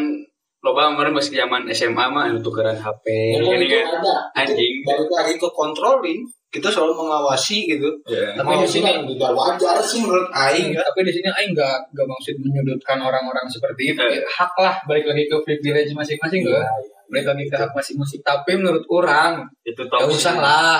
loba 0.63 0.89
kemarin 0.89 1.13
masih 1.13 1.37
zaman 1.37 1.67
SMA 1.69 2.05
mah 2.07 2.31
anu 2.31 2.39
tukeran 2.39 2.73
HP 2.73 3.05
Ya, 3.35 3.39
itu 3.55 3.67
kan 3.67 3.99
ada. 3.99 4.15
Anjing. 4.33 4.73
Itu 4.81 4.87
balik 4.87 5.11
lagi 5.11 5.33
ke 5.35 5.49
controlling 5.51 6.19
kita 6.47 6.71
selalu 6.71 6.95
mengawasi 7.03 7.67
gitu. 7.67 7.91
Ya. 8.07 8.31
Tapi 8.39 8.63
di 8.63 8.67
sini- 8.67 9.03
juga 9.03 9.35
wajar 9.35 9.77
sih 9.83 9.99
menurut 9.99 10.31
aing 10.31 10.71
ya. 10.71 10.79
Tapi 10.79 11.03
di 11.03 11.11
sini 11.11 11.27
aing 11.27 11.51
nggak 11.51 11.77
nggak 11.91 12.07
maksud 12.07 12.35
menyudutkan 12.39 12.97
orang-orang 13.03 13.43
seperti 13.51 13.91
itu. 13.91 13.99
Ya, 13.99 14.23
hak 14.23 14.53
lah 14.55 14.75
balik 14.87 15.05
lagi 15.11 15.27
ke 15.27 15.35
privilege 15.43 15.91
masing-masing 15.91 16.41
Iya, 16.41 16.63
nggak 16.63 16.65
balik 17.11 17.25
lagi 17.35 17.43
ke 17.51 17.55
hak 17.59 17.71
masing-masing. 17.75 18.21
Tapi 18.23 18.51
menurut 18.55 18.83
orang 18.87 19.43
itu 19.67 19.81
Gak 19.83 20.07
usah 20.07 20.35
lah. 20.39 20.79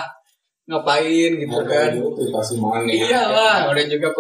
Ngapain 0.68 1.32
gitu 1.40 1.64
kan? 1.64 1.96
privasi 1.96 2.60
mana 2.60 2.84
iyalah 2.92 3.72
udah 3.72 3.86
juga 3.88 4.12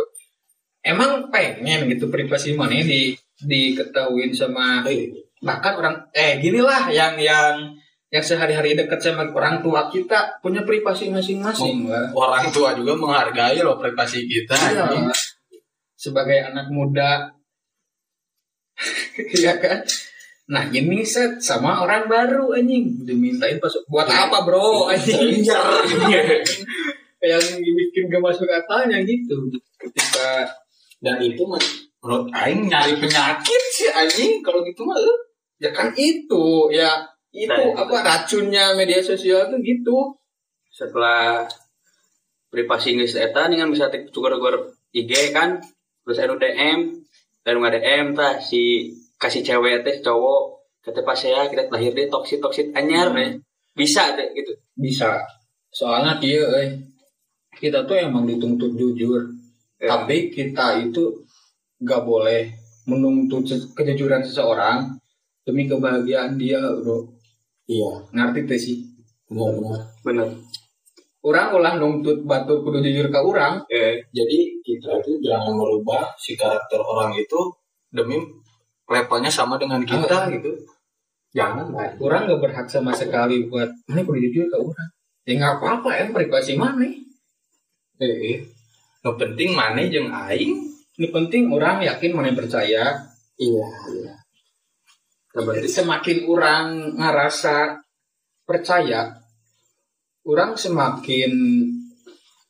emang 0.79 1.27
pengen 1.27 1.91
gitu 1.91 2.07
privasi 2.07 2.55
mana 2.55 2.79
di 2.79 3.11
diketahuin 3.43 4.31
sama 4.31 4.79
Eh, 4.87 5.11
bahkan 5.43 5.75
orang 5.75 5.95
eh 6.15 6.39
gini 6.39 6.63
lah 6.63 6.87
yang 6.87 7.19
yang 7.19 7.75
yang 8.07 8.23
sehari-hari 8.23 8.71
dekat 8.71 9.03
sama 9.03 9.27
orang 9.27 9.59
tua 9.59 9.91
kita 9.91 10.39
punya 10.39 10.63
privasi 10.63 11.11
masing-masing. 11.11 11.91
Orang 12.15 12.47
tua 12.55 12.71
juga 12.71 12.95
menghargai 12.95 13.59
loh 13.59 13.75
privasi 13.75 14.23
kita 14.23 14.55
Iya. 14.55 15.11
sebagai 15.91 16.39
anak 16.47 16.71
muda. 16.71 17.27
Iya 19.37 19.57
kan? 19.57 19.81
Nah 20.47 20.63
ini 20.71 21.03
set 21.03 21.43
sama 21.43 21.83
orang 21.83 22.07
baru 22.07 22.55
anjing. 22.55 23.03
Dimintain 23.03 23.59
pas 23.59 23.73
buat 23.91 24.07
apa 24.07 24.47
bro? 24.47 24.87
Anjing. 24.87 25.43
Yang 27.17 27.45
bikin 27.59 28.03
gak 28.07 28.23
masuk 28.23 28.47
akalnya 28.47 29.01
gitu. 29.03 29.49
Ketika 29.75 30.47
dan 31.01 31.17
itu 31.19 31.43
men- 31.43 31.73
menurut 31.99 32.29
aing 32.31 32.69
nyari 32.71 32.95
penyakit 32.95 33.61
sih 33.75 33.89
anjing. 33.91 34.39
Kalau 34.39 34.63
gitu 34.63 34.87
mah 34.87 34.95
ya 35.59 35.73
kan 35.75 35.91
itu. 35.97 36.71
Ya 36.71 36.93
itu 37.37 37.53
Nah, 37.53 37.85
apa 37.85 37.95
racunnya 38.01 38.73
media 38.73 38.97
sosial 39.05 39.53
tuh 39.53 39.61
gitu. 39.61 40.17
Setelah 40.73 41.45
privasi 42.49 42.97
geus 42.97 43.13
eta 43.13 43.45
dengan 43.45 43.69
bisa 43.69 43.91
tukar-tukar 44.09 44.73
IG 44.95 45.35
kan 45.35 45.61
terus 46.01 46.17
anu 46.23 46.39
DM 46.39 46.97
dan 47.43 47.53
nggak 47.59 47.77
DM 47.77 48.05
tah 48.17 48.39
si 48.41 48.89
kasih 49.21 49.43
cewek 49.45 49.85
teh 49.85 50.01
cowok 50.01 50.63
kata 50.81 51.03
pas 51.03 51.19
saya 51.19 51.51
kita 51.51 51.67
lahir 51.67 51.91
deh 51.91 52.07
toksit 52.07 52.39
toksit 52.39 52.71
anyar 52.73 53.11
deh 53.11 53.37
bisa 53.77 54.17
deh 54.17 54.33
gitu. 54.33 54.57
Bisa. 54.73 55.21
Soalnya 55.69 56.17
dia 56.17 56.41
eh 56.63 56.69
kita 57.53 57.85
tuh 57.85 57.99
emang 57.99 58.25
dituntut 58.25 58.73
jujur. 58.73 59.37
Ya. 59.77 59.93
tapi 59.93 60.33
kita 60.33 60.81
itu 60.89 61.21
gak 61.85 62.01
boleh 62.01 62.49
menuntut 62.89 63.45
kejujuran 63.77 64.25
seseorang 64.25 64.97
demi 65.45 65.69
kebahagiaan 65.69 66.33
dia 66.33 66.57
bro 66.81 67.05
Iya, 67.67 67.91
ngerti 68.15 68.39
tuh 68.47 68.55
sih 68.57 68.77
benar-benar. 69.27 69.81
bener 70.01 70.27
orang 71.19 71.47
ulah 71.51 71.73
nuntut 71.75 72.23
batu 72.23 72.63
kudu 72.63 72.79
jujur 72.79 73.11
ke 73.11 73.19
orang 73.19 73.59
eh 73.67 73.99
Jadi 74.15 74.63
kita 74.63 75.03
itu 75.03 75.19
jangan 75.19 75.51
merubah 75.51 76.15
si 76.15 76.39
karakter 76.39 76.79
orang 76.79 77.11
itu 77.19 77.39
demi 77.91 78.15
levelnya 78.87 79.27
sama 79.27 79.59
dengan 79.59 79.83
kita 79.83 80.31
gitu. 80.31 80.47
Jangan 81.35 81.75
lah. 81.75 81.91
orang 81.99 82.23
gak 82.25 82.39
berhak 82.39 82.67
sama 82.71 82.95
sekali 82.95 83.51
buat 83.51 83.67
mana 83.85 84.01
kudu 84.01 84.19
jujur 84.31 84.45
ke 84.47 84.57
orang 84.57 84.89
ya 85.27 85.31
nggak 85.35 85.53
apa-apa 85.59 85.89
ya 85.91 86.03
privasi 86.15 86.55
mana 86.55 86.87
Eh, 87.99 88.39
no 89.03 89.17
penting 89.17 89.51
mana 89.51 89.81
jeung 89.83 90.07
aing. 90.07 90.53
ini 90.97 91.07
penting 91.11 91.51
orang 91.51 91.83
yakin 91.83 92.15
mana 92.15 92.31
percaya 92.31 92.95
Iya, 93.37 93.67
iya. 93.91 94.13
Jadi 95.37 95.69
semakin 95.69 96.17
orang 96.25 96.65
ngerasa 96.97 97.77
percaya, 98.47 99.13
orang 100.25 100.57
semakin 100.57 101.31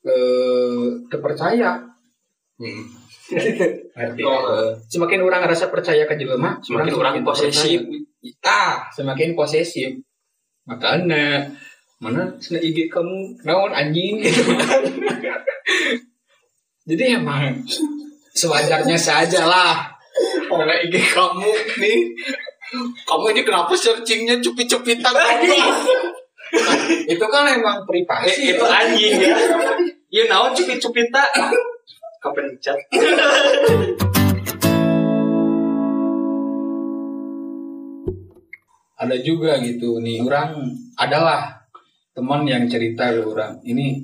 eh, 0.07 0.85
terpercaya. 1.11 1.83
Hmm. 2.57 2.85
Eh. 3.97 4.69
Semakin 4.93 5.25
orang 5.25 5.41
ngerasa 5.41 5.73
percaya 5.73 6.05
ke 6.05 6.21
jelema, 6.21 6.61
semakin 6.61 6.93
orang 6.93 7.15
posesif 7.25 7.81
terpercaya. 7.81 8.45
Ah, 8.45 8.77
semakin 8.93 9.33
posesif. 9.33 9.91
Makanya 10.69 11.49
mana 11.97 12.29
sana 12.37 12.61
IG 12.61 12.93
kamu 12.93 13.41
naon 13.41 13.73
anjing 13.73 14.21
gitu 14.21 14.53
kan. 14.53 14.85
Jadi 16.87 17.03
emang 17.17 17.57
sewajarnya 18.37 18.95
saja 18.95 19.49
lah. 19.49 19.97
Oleh 20.53 20.87
IG 20.87 20.95
kamu 21.11 21.49
nih. 21.81 21.99
Kamu 23.07 23.25
ini 23.31 23.41
kenapa 23.47 23.71
searchingnya 23.71 24.43
cupit-cupitan 24.43 25.15
Itu 27.11 27.25
kan 27.27 27.43
emang 27.47 27.83
privasi. 27.83 28.51
Eh, 28.51 28.55
itu 28.55 28.63
anjing 28.63 29.19
ya. 29.19 29.35
Iya 30.07 30.31
naon 30.31 30.55
cupit 30.55 30.79
cupita 30.79 31.19
kapan 32.23 32.47
cat 32.63 32.79
ada 38.97 39.13
juga 39.21 39.61
gitu 39.61 40.01
nih 40.01 40.25
orang 40.25 40.73
adalah 40.97 41.69
teman 42.17 42.49
yang 42.49 42.65
cerita 42.65 43.13
ke 43.13 43.21
orang 43.21 43.61
ini 43.61 44.01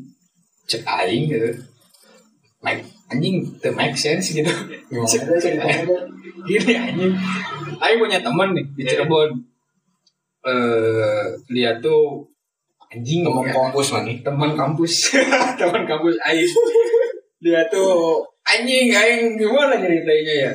cek 0.69 0.86
aing 0.86 1.34
gitu. 1.34 1.49
Make 2.62 2.92
anjing 3.13 3.45
the 3.62 3.69
make 3.69 3.93
sense 3.93 4.34
gitu. 4.34 4.49
Aing. 4.49 5.86
gini 6.49 6.73
anjing. 6.73 7.13
Aing 7.78 7.97
punya 8.02 8.19
teman 8.19 8.58
nih 8.58 8.65
di 8.73 8.84
Cirebon. 8.89 9.30
Eh 10.43 11.23
dia 11.54 11.78
tuh 11.78 12.26
anjing 12.89 13.21
Teman 13.23 13.45
ya. 13.45 13.54
kampus 13.54 13.88
mana? 13.93 14.12
teman 14.26 14.52
kampus. 14.58 14.93
Teman 15.62 15.84
kampus 15.86 16.15
aing. 16.26 16.49
Dia 17.39 17.62
tuh 17.69 18.26
anjing 18.43 18.89
aing 18.91 19.38
gimana 19.38 19.78
ceritanya 19.78 20.34
ya? 20.49 20.54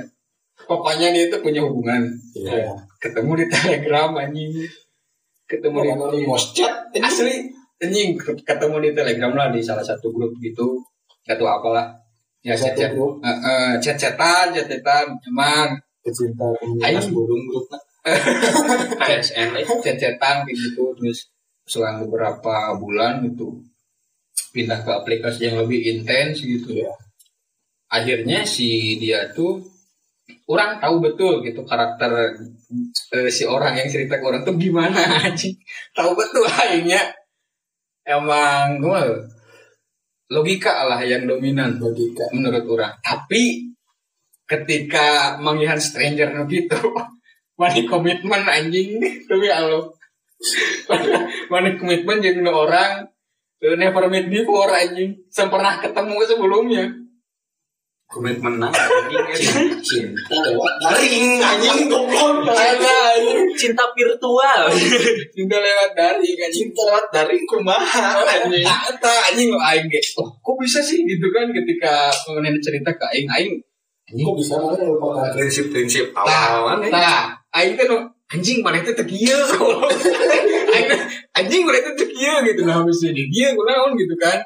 Pokoknya 0.67 1.15
dia 1.15 1.31
tuh 1.31 1.41
punya 1.41 1.63
hubungan. 1.63 2.03
Iya. 2.35 2.75
ketemu 2.99 3.31
di 3.39 3.47
telegram 3.47 4.11
anjing. 4.19 4.51
Ketemu 5.49 5.79
di 6.13 6.21
moscet. 6.27 6.69
asli 6.99 7.49
anjing 7.79 8.19
ketemu 8.43 8.77
di 8.83 8.91
telegram 8.93 9.33
lah 9.39 9.49
di 9.55 9.63
salah 9.63 9.87
satu 9.87 10.11
grup 10.13 10.35
gitu. 10.43 10.83
Gak 11.25 11.37
tahu 11.37 11.49
apalah 11.49 11.93
ya 12.43 12.55
chat 12.55 12.75
chat 12.79 12.91
grup. 12.95 13.19
chat 13.83 13.97
chatan 13.99 14.47
chat 14.55 14.67
chatan 14.71 15.07
cuman 15.23 15.69
Pecinta 15.99 16.49
Aing. 16.87 17.11
burung 17.13 17.43
grupnya. 17.51 17.79
KSN 19.05 19.49
eh. 19.61 19.65
chat 19.85 19.97
chatan 20.01 20.37
gitu 20.49 20.95
terus 20.97 21.29
selang 21.69 22.01
beberapa 22.07 22.73
bulan 22.81 23.21
gitu 23.29 23.61
pindah 24.57 24.81
ke 24.81 24.91
aplikasi 24.91 25.53
yang 25.53 25.61
lebih 25.67 25.85
intens 25.85 26.41
gitu 26.41 26.73
Iya. 26.73 26.95
akhirnya 27.93 28.49
si 28.49 28.97
dia 28.97 29.29
tuh 29.37 29.61
orang 30.49 30.81
tahu 30.81 31.05
betul 31.05 31.45
gitu 31.45 31.61
karakter 31.69 32.33
eh, 33.13 33.29
si 33.29 33.45
orang 33.45 33.77
yang 33.77 33.89
cerita 33.93 34.17
ke 34.17 34.25
orang 34.25 34.41
tuh 34.49 34.57
gimana 34.57 34.97
anjing 35.29 35.57
tahu 35.93 36.17
betul 36.17 36.49
akhirnya 36.49 37.13
emang 38.09 38.81
gimana 38.81 39.29
logika 40.29 40.85
lah 40.85 41.01
yang 41.01 41.25
dominan 41.25 41.81
Logika. 41.81 42.29
menurut 42.37 42.65
orang. 42.69 42.93
Tapi 43.01 43.73
ketika 44.49 45.37
melihat 45.41 45.81
stranger 45.81 46.33
nu 46.33 46.49
gitu 46.53 46.77
mana 47.59 47.75
komitmen 47.89 48.45
anjing? 48.47 49.01
Demi 49.27 49.49
Allah 49.51 49.83
mana 51.51 51.75
komitmen 51.75 52.23
jadi 52.23 52.39
orang 52.47 53.11
never 53.59 54.07
meet 54.07 54.31
before 54.31 54.71
anjing. 54.71 55.19
Sempernah 55.33 55.83
ketemu 55.83 56.17
sebelumnya 56.23 56.85
komitmen 58.09 58.57
nah 58.57 58.73
ya. 58.73 58.89
Cinta 59.85 60.37
lewat 60.41 60.75
daring 60.81 61.37
anjing 61.45 61.93
goblok. 61.93 62.57
Cinta 63.53 63.85
virtual 63.93 64.61
cinta 65.37 65.57
lewat 65.61 65.91
dari 65.93 66.33
anjing 66.41 66.73
Cinta 66.73 66.83
lewat 66.89 67.07
daring 67.13 67.45
kumaha 67.45 68.17
anjing. 68.25 68.65
tak 68.65 68.97
tak 68.97 69.21
anjing 69.29 69.53
lo 69.53 69.61
aing 69.61 69.93
ge. 69.93 70.01
Oh, 70.17 70.25
kok 70.41 70.57
bisa 70.57 70.81
sih 70.81 71.05
gitu 71.05 71.29
kan 71.29 71.53
ketika 71.53 72.09
mengenai 72.33 72.57
cerita 72.65 72.89
ke 72.97 73.05
aing 73.13 73.29
aing 73.29 73.53
anjing 74.09 74.25
Kok 74.25 74.37
bisa 74.41 74.57
mana 74.57 74.81
melupakan 74.81 75.29
prinsip-prinsip 75.37 76.17
Nah, 76.17 76.25
awal 76.25 76.81
mana? 76.81 76.89
nah, 76.89 77.25
aing 77.61 77.77
teh 77.77 77.85
no, 77.85 78.09
anjing 78.33 78.65
mana 78.65 78.81
itu 78.81 78.97
teu 78.97 79.05
kieu. 79.05 79.37
Aing 80.73 80.85
teh, 80.89 81.01
anjing 81.37 81.61
mana 81.69 81.77
itu 81.77 81.93
teu 81.93 82.09
kieu 82.09 82.37
gitu 82.41 82.61
nah 82.65 82.81
ini 82.89 83.29
dia 83.29 83.53
kunaon 83.53 83.93
gitu 84.01 84.17
kan. 84.17 84.41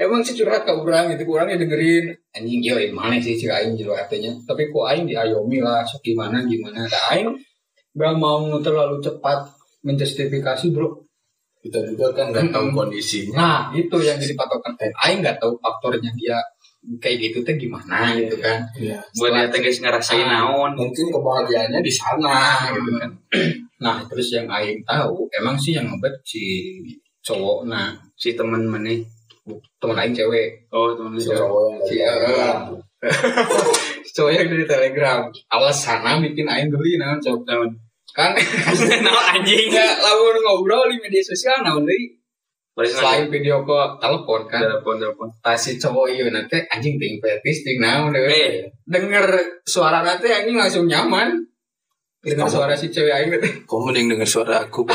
Emang 0.00 0.24
sih 0.24 0.32
curhat 0.32 0.64
ke 0.64 0.72
orang 0.72 1.12
gitu, 1.12 1.28
kurangnya 1.28 1.60
dengerin 1.60 2.08
anjing 2.32 2.64
yo 2.64 2.80
mana 2.96 3.20
sih 3.20 3.36
si 3.36 3.44
aing 3.44 3.76
jero 3.76 3.92
artinya. 3.92 4.32
Tapi 4.48 4.72
kok 4.72 4.88
aing 4.88 5.04
diayomi 5.04 5.60
lah, 5.60 5.84
sok 5.84 6.00
gimana 6.00 6.40
gimana. 6.48 6.88
Nah, 6.88 7.04
aing 7.12 7.36
gak 7.92 8.16
mau 8.16 8.48
terlalu 8.64 8.96
cepat 9.04 9.44
menjustifikasi 9.84 10.72
bro. 10.72 11.04
Kita 11.60 11.84
juga 11.84 12.16
kan 12.16 12.32
nggak 12.32 12.48
tahu 12.48 12.72
kondisinya. 12.72 13.36
Nah 13.36 13.58
itu 13.76 13.92
yang 14.00 14.16
jadi 14.16 14.32
patokan. 14.32 14.72
Eh, 14.80 14.88
aing 15.04 15.20
nggak 15.20 15.36
tahu 15.36 15.52
faktornya 15.60 16.08
dia 16.16 16.40
kayak 16.96 17.20
gitu 17.20 17.44
teh 17.44 17.60
gimana 17.60 18.16
gitu 18.16 18.40
kan. 18.40 18.64
Iya. 18.80 18.96
buat 19.20 19.36
dia 19.36 19.52
teh 19.52 19.60
guys 19.60 19.84
ngerasain 19.84 20.24
naon 20.24 20.72
Mungkin 20.72 21.12
kebahagiaannya 21.12 21.84
di 21.84 21.92
sana 21.92 22.72
gitu 22.72 22.90
kan. 22.96 23.10
Nah, 23.80 24.04
terus 24.04 24.28
yang 24.36 24.44
aing 24.44 24.84
tahu 24.84 25.24
emang 25.40 25.56
sih 25.56 25.72
yang 25.72 25.88
ngebet 25.88 26.12
si 26.20 26.76
cowok 27.24 27.68
nah 27.68 27.96
si 28.12 28.36
teman 28.36 28.64
mana 28.68 28.92
teman 29.80 29.96
aing 30.00 30.14
cewek. 30.14 30.68
Oh 30.70 30.92
teman 30.96 31.16
Si 31.16 31.28
itu 31.28 31.36
cowok 31.36 31.64
si 31.88 31.96
cowok 34.16 34.30
yang 34.34 34.46
dari 34.52 34.66
telegram. 34.68 35.20
Alasan 35.48 36.20
bikin 36.20 36.46
aing 36.46 36.68
geli 36.68 37.00
nah 37.00 37.16
cowok 37.16 37.46
naon? 37.48 37.70
Kan? 38.10 38.34
Naon 39.06 39.26
anjing? 39.38 39.70
Nggak 39.70 39.92
lalu 40.02 40.42
ngobrol 40.42 40.90
di 40.90 40.98
media 40.98 41.22
sosial 41.22 41.62
nah 41.62 41.78
dari 41.78 42.18
Balik 42.70 42.96
selain 42.96 43.26
video 43.28 43.66
call 43.66 43.98
telepon 43.98 44.46
kan? 44.46 44.62
Telepon 44.62 44.96
telepon. 44.96 45.28
Pas 45.42 45.58
si 45.58 45.76
cowok 45.76 46.06
iya 46.10 46.30
nanti 46.30 46.56
anjing 46.70 46.96
ting 46.96 47.18
fetis 47.20 47.66
ting 47.66 47.82
nah 47.82 48.08
Eh. 48.14 48.62
denger 48.86 49.26
suara 49.66 50.00
nanti 50.00 50.30
anjing 50.30 50.56
langsung 50.56 50.86
nyaman. 50.86 51.44
Denger 52.22 52.46
suara 52.48 52.74
si 52.78 52.88
cewek 52.88 53.10
aing 53.10 53.30
teh. 53.36 53.52
Kok 53.68 53.80
mending 53.84 54.16
denger 54.16 54.28
suara 54.28 54.64
aku? 54.64 54.86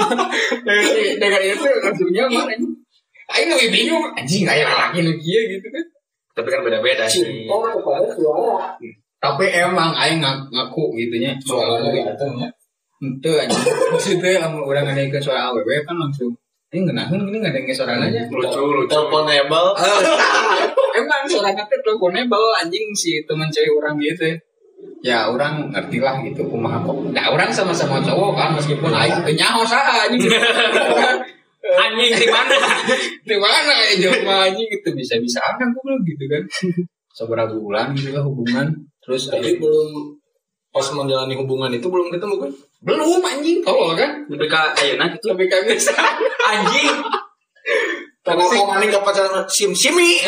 Dari 0.66 1.14
itu 1.54 1.68
langsung 1.84 2.10
nyaman 2.10 2.44
anjing. 2.56 2.83
Aing 3.26 3.48
lebih 3.48 3.68
bingung 3.70 4.04
anjing 4.12 4.44
kayak 4.44 4.68
laki 4.68 5.00
nu 5.00 5.12
kieu 5.16 5.42
gitu 5.48 5.66
kan. 5.66 5.84
tapi 6.34 6.48
kan 6.50 6.60
beda 6.60 6.78
beda 6.78 7.04
sih 7.06 7.22
Cinta 7.22 7.56
kepada 7.72 8.04
suara. 8.10 8.74
Tapi 9.16 9.44
emang 9.48 9.94
aing 9.94 10.18
ngak- 10.18 10.50
ngaku 10.50 10.92
gitu 10.94 11.16
nya 11.16 11.32
soal 11.40 11.80
Suaranya 11.80 12.12
itu. 13.00 13.30
anjing. 13.32 13.64
Maksudnya 13.90 14.42
lamun 14.42 14.62
urang 14.62 14.84
ngadeikeun 14.84 15.20
suara 15.20 15.48
awewe 15.48 15.80
kan 15.82 15.94
langsung 15.94 16.34
ini 16.68 16.84
ngenahin 16.84 17.22
gini 17.22 17.38
nggak 17.38 17.54
ada 17.54 17.60
yang 17.60 17.70
suara 17.70 17.92
aja. 17.96 18.20
lucu 18.26 18.60
lucu 18.60 18.90
Teleponable. 18.90 19.68
emang 20.92 21.22
suaranya 21.24 21.62
teh 21.64 21.78
teleponable 21.80 22.48
anjing 22.56 22.90
si 22.92 23.22
teman 23.24 23.46
cewek 23.48 23.72
orang 23.78 23.94
gitu. 23.98 24.34
Ya 25.00 25.28
orang 25.28 25.70
ngerti 25.70 26.02
lah 26.02 26.18
gitu 26.20 26.44
kumaha 26.44 26.82
kok. 26.82 26.96
Nah 27.14 27.30
orang 27.30 27.48
sama-sama 27.48 28.02
cowok 28.02 28.34
kan 28.34 28.48
meskipun 28.52 28.90
aing 28.90 29.22
teu 29.22 29.32
nyaho 29.32 29.62
saha 29.62 30.10
anjing. 30.10 30.28
anjing 31.64 32.12
di 32.12 32.28
mana? 32.28 32.56
Di 33.24 33.36
mana 33.40 33.72
ya 33.88 33.94
jelma 33.96 34.34
anjing? 34.52 34.68
Gitu 34.68 34.88
bisa 34.92 35.16
bisa 35.16 35.40
ada 35.40 35.64
gue 35.64 35.80
bilang 35.80 36.02
gitu 36.04 36.24
kan. 36.28 36.42
Seberapa 37.14 37.54
bulan 37.56 37.96
gitu 37.96 38.12
lah 38.12 38.24
hubungan. 38.26 38.66
Terus 39.00 39.32
Tapi 39.32 39.56
belum 39.56 39.90
pas 40.74 40.86
menjalani 40.90 41.34
hubungan 41.38 41.70
itu 41.72 41.86
belum 41.88 42.12
ketemu 42.12 42.34
kan? 42.44 42.50
Belum 42.84 43.20
anjing. 43.24 43.58
Tolol 43.64 43.96
kan? 43.96 44.10
Lebih 44.28 44.48
ke 44.50 44.58
ayeuna 44.82 45.08
gitu. 45.14 45.32
lebih 45.32 45.46
kagak 45.48 45.80
anjing. 46.52 46.96
Karena 48.24 48.40
mau 48.40 48.72
maning 48.72 48.88
ke 48.88 49.00
pacaran 49.04 49.44
sim 49.52 49.72
simi 49.76 50.16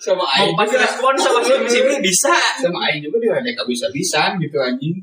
sama 0.00 0.24
Aing 0.24 0.56
pas 0.56 0.64
juga. 0.64 0.88
respon 0.88 1.12
sama 1.20 1.44
sini 1.44 2.00
bisa. 2.00 2.32
sama 2.56 2.88
Aing 2.88 3.04
juga 3.04 3.20
dia 3.20 3.36
gak 3.52 3.68
bisa 3.68 3.92
bisa 3.92 4.32
gitu 4.40 4.56
anjing. 4.56 4.96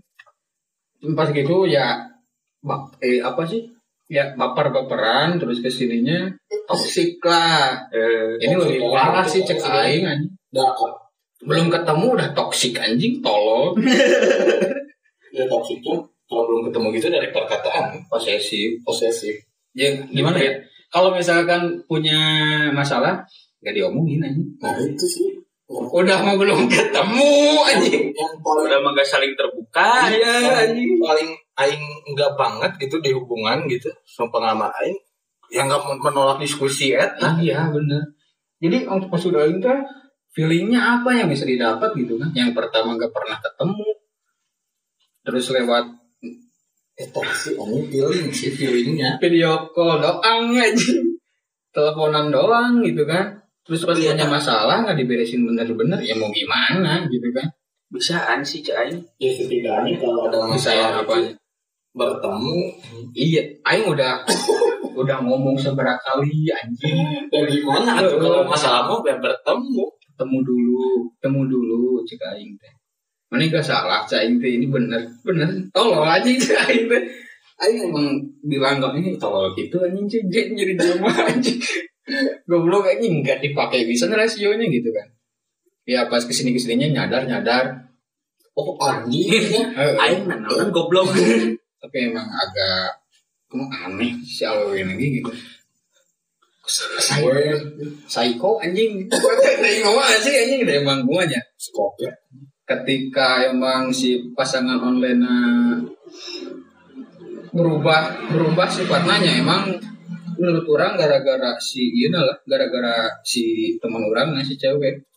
Pas 1.13 1.29
gitu 1.29 1.69
ya 1.69 2.01
bak 2.65 2.97
eh 3.05 3.21
apa 3.21 3.45
sih? 3.45 3.61
Ya 4.09 4.33
baper 4.33 4.73
baperan 4.73 5.37
terus 5.37 5.61
ke 5.61 5.69
sininya 5.69 6.29
toksik 6.65 7.21
lah. 7.21 7.85
Eh, 7.93 8.41
ini 8.41 8.53
lebih 8.57 8.89
parah 8.89 9.25
sih 9.25 9.45
cek 9.45 9.61
Aing 9.61 10.05
anjing 10.05 10.33
belum 11.45 11.67
ketemu 11.69 12.05
udah 12.17 12.29
toksik 12.33 12.79
anjing 12.81 13.21
tolol. 13.21 13.75
Ya 15.35 15.43
toksiknya 15.51 15.99
kalau 16.31 16.47
belum 16.47 16.71
ketemu 16.71 16.95
gitu 16.95 17.11
dari 17.11 17.27
perkataan. 17.27 18.07
Posesif. 18.07 18.79
Posesif. 18.87 19.35
Ya 19.75 19.91
gimana 20.07 20.39
ya? 20.39 20.55
Kalau 20.87 21.11
misalkan 21.11 21.83
punya 21.91 22.15
masalah 22.71 23.19
gak 23.59 23.75
diomongin 23.75 24.23
anjing 24.23 24.47
nah 24.63 24.71
itu 24.79 25.03
sih. 25.03 25.27
Udah 25.67 26.23
mau 26.23 26.39
belum 26.39 26.71
ketemu 26.71 27.35
anjing. 27.67 28.15
Yang 28.15 28.33
paling 28.39 28.63
udah 28.63 28.79
mah 28.79 28.91
gak 28.95 29.09
saling 29.11 29.35
terbuka 29.35 30.07
ya 30.07 30.63
anjing. 30.63 31.03
paling 31.03 31.35
aing 31.55 31.83
enggak 32.11 32.35
banget 32.35 32.71
gitu 32.79 32.99
di 32.99 33.15
hubungan 33.15 33.63
gitu 33.67 33.87
sama 34.03 34.27
pengalaman 34.31 34.71
aing 34.83 34.97
yang 35.53 35.71
enggak 35.71 35.83
menolak 36.01 36.37
diskusi 36.39 36.91
et 36.91 37.15
Ah, 37.21 37.37
iya 37.39 37.69
bener. 37.71 38.01
Jadi 38.59 38.87
waktu 38.87 39.07
pas 39.07 39.21
udah 39.21 39.43
itu 39.45 39.67
feelingnya 40.35 40.99
apa 40.99 41.15
yang 41.15 41.27
bisa 41.31 41.47
didapat 41.47 41.95
gitu 41.95 42.19
kan? 42.19 42.27
Yang 42.35 42.51
pertama 42.59 42.99
gak 42.99 43.11
pernah 43.11 43.39
ketemu, 43.39 43.87
terus 45.23 45.45
lewat 45.51 45.85
eta 46.95 47.23
sih 47.35 47.55
aing 47.55 47.87
feeling 47.91 48.29
sih 48.31 48.51
feelingnya 48.51 49.19
video 49.19 49.67
call 49.71 49.99
doang 49.99 50.55
aja, 50.55 50.91
teleponan 51.71 52.31
doang 52.31 52.83
gitu 52.83 53.03
kan? 53.03 53.35
Terus 53.65 53.81
pas 53.83 53.97
Iya. 53.97 54.13
punya 54.13 54.27
masalah 54.29 54.85
nggak 54.85 54.97
diberesin 54.99 55.41
bener-bener, 55.41 55.97
ya 56.03 56.13
mau 56.15 56.29
gimana 56.31 57.03
gitu 57.07 57.27
kan? 57.31 57.47
Bisaan 57.89 58.39
sih 58.41 58.61
aing. 58.61 58.97
ya 59.17 59.31
setidaknya 59.31 59.97
kalau 59.97 60.27
ada 60.27 60.37
Bisa 60.51 60.73
masalah 60.73 61.01
apa? 61.03 61.15
Bertemu 61.95 62.59
Iya, 63.15 63.41
Aing 63.63 63.87
udah 63.87 64.27
udah 64.99 65.17
ngomong 65.23 65.55
seberapa 65.59 65.95
kali 65.99 66.51
anjing 66.51 67.27
dan 67.27 67.43
gimana 67.47 67.99
tuh 67.99 68.19
kalau 68.19 68.47
masalah 68.47 68.87
mau 68.87 69.03
biar 69.03 69.19
bertemu 69.19 69.85
temu 70.15 70.39
dulu, 70.39 71.11
temu 71.19 71.43
dulu 71.43 71.99
cek 72.07 72.23
aing 72.35 72.55
teh. 72.55 72.73
Mana 73.27 73.51
gak 73.51 73.63
salah 73.63 74.07
cek 74.07 74.23
aing 74.23 74.39
teh 74.39 74.55
ini 74.55 74.71
bener, 74.71 75.03
bener. 75.27 75.47
Tolol 75.75 76.07
aja 76.07 76.27
cek 76.27 76.59
aing 76.71 76.87
teh. 76.87 77.03
Aing 77.59 77.91
emang 77.91 78.19
bilang 78.43 78.79
kok 78.79 78.95
ini 78.95 79.19
tolol 79.19 79.51
gitu 79.55 79.83
anjing 79.83 80.07
cek 80.07 80.23
jadi 80.31 80.51
jadi 80.55 80.73
jelema 80.79 81.11
anjing. 81.11 81.59
Goblok 82.47 82.87
anjing 82.87 83.19
nggak 83.19 83.43
dipakai 83.43 83.83
bisa 83.83 84.07
rasionya 84.07 84.63
gitu 84.71 84.89
kan. 84.95 85.07
Ya 85.83 86.07
pas 86.07 86.23
ke 86.23 86.31
sini 86.31 86.55
ke 86.55 86.59
sininya 86.59 87.03
nyadar 87.03 87.27
nyadar. 87.27 87.65
oh 88.55 88.79
anjing 88.79 89.27
Aing 89.75 90.23
nanaon 90.31 90.71
goblok. 90.71 91.11
tapi 91.85 92.09
emang 92.09 92.25
agak 92.25 92.97
kamu 93.45 93.65
aneh 93.69 94.13
si 94.25 94.41
awewe 94.41 94.81
lagi 94.81 95.21
gitu. 95.21 95.31
Saya 96.65 97.53
psycho 98.09 98.57
anjing. 98.57 99.05
Ngomong 99.85 100.17
sih 100.25 100.33
anjing 100.33 100.65
dari 100.65 100.81
emang 100.81 101.05
gua 101.05 101.21
aja. 101.21 101.37
skop 101.61 101.93
ya 102.01 102.09
ketika 102.65 103.45
emang 103.45 103.93
si 103.93 104.33
pasangan 104.33 104.81
online 104.81 105.21
berubah 107.53 108.25
berubah 108.33 108.67
sifatnya 108.67 109.21
nya, 109.21 109.33
emang 109.39 109.77
menurut 110.35 110.65
orang 110.67 110.99
gara-gara 110.99 111.55
si 111.61 111.93
iya 111.95 112.11
lah 112.11 112.35
gara-gara 112.43 113.07
si 113.23 113.77
teman 113.79 114.03
orang 114.03 114.35
nah, 114.35 114.43
si 114.43 114.59
cewek 114.59 115.07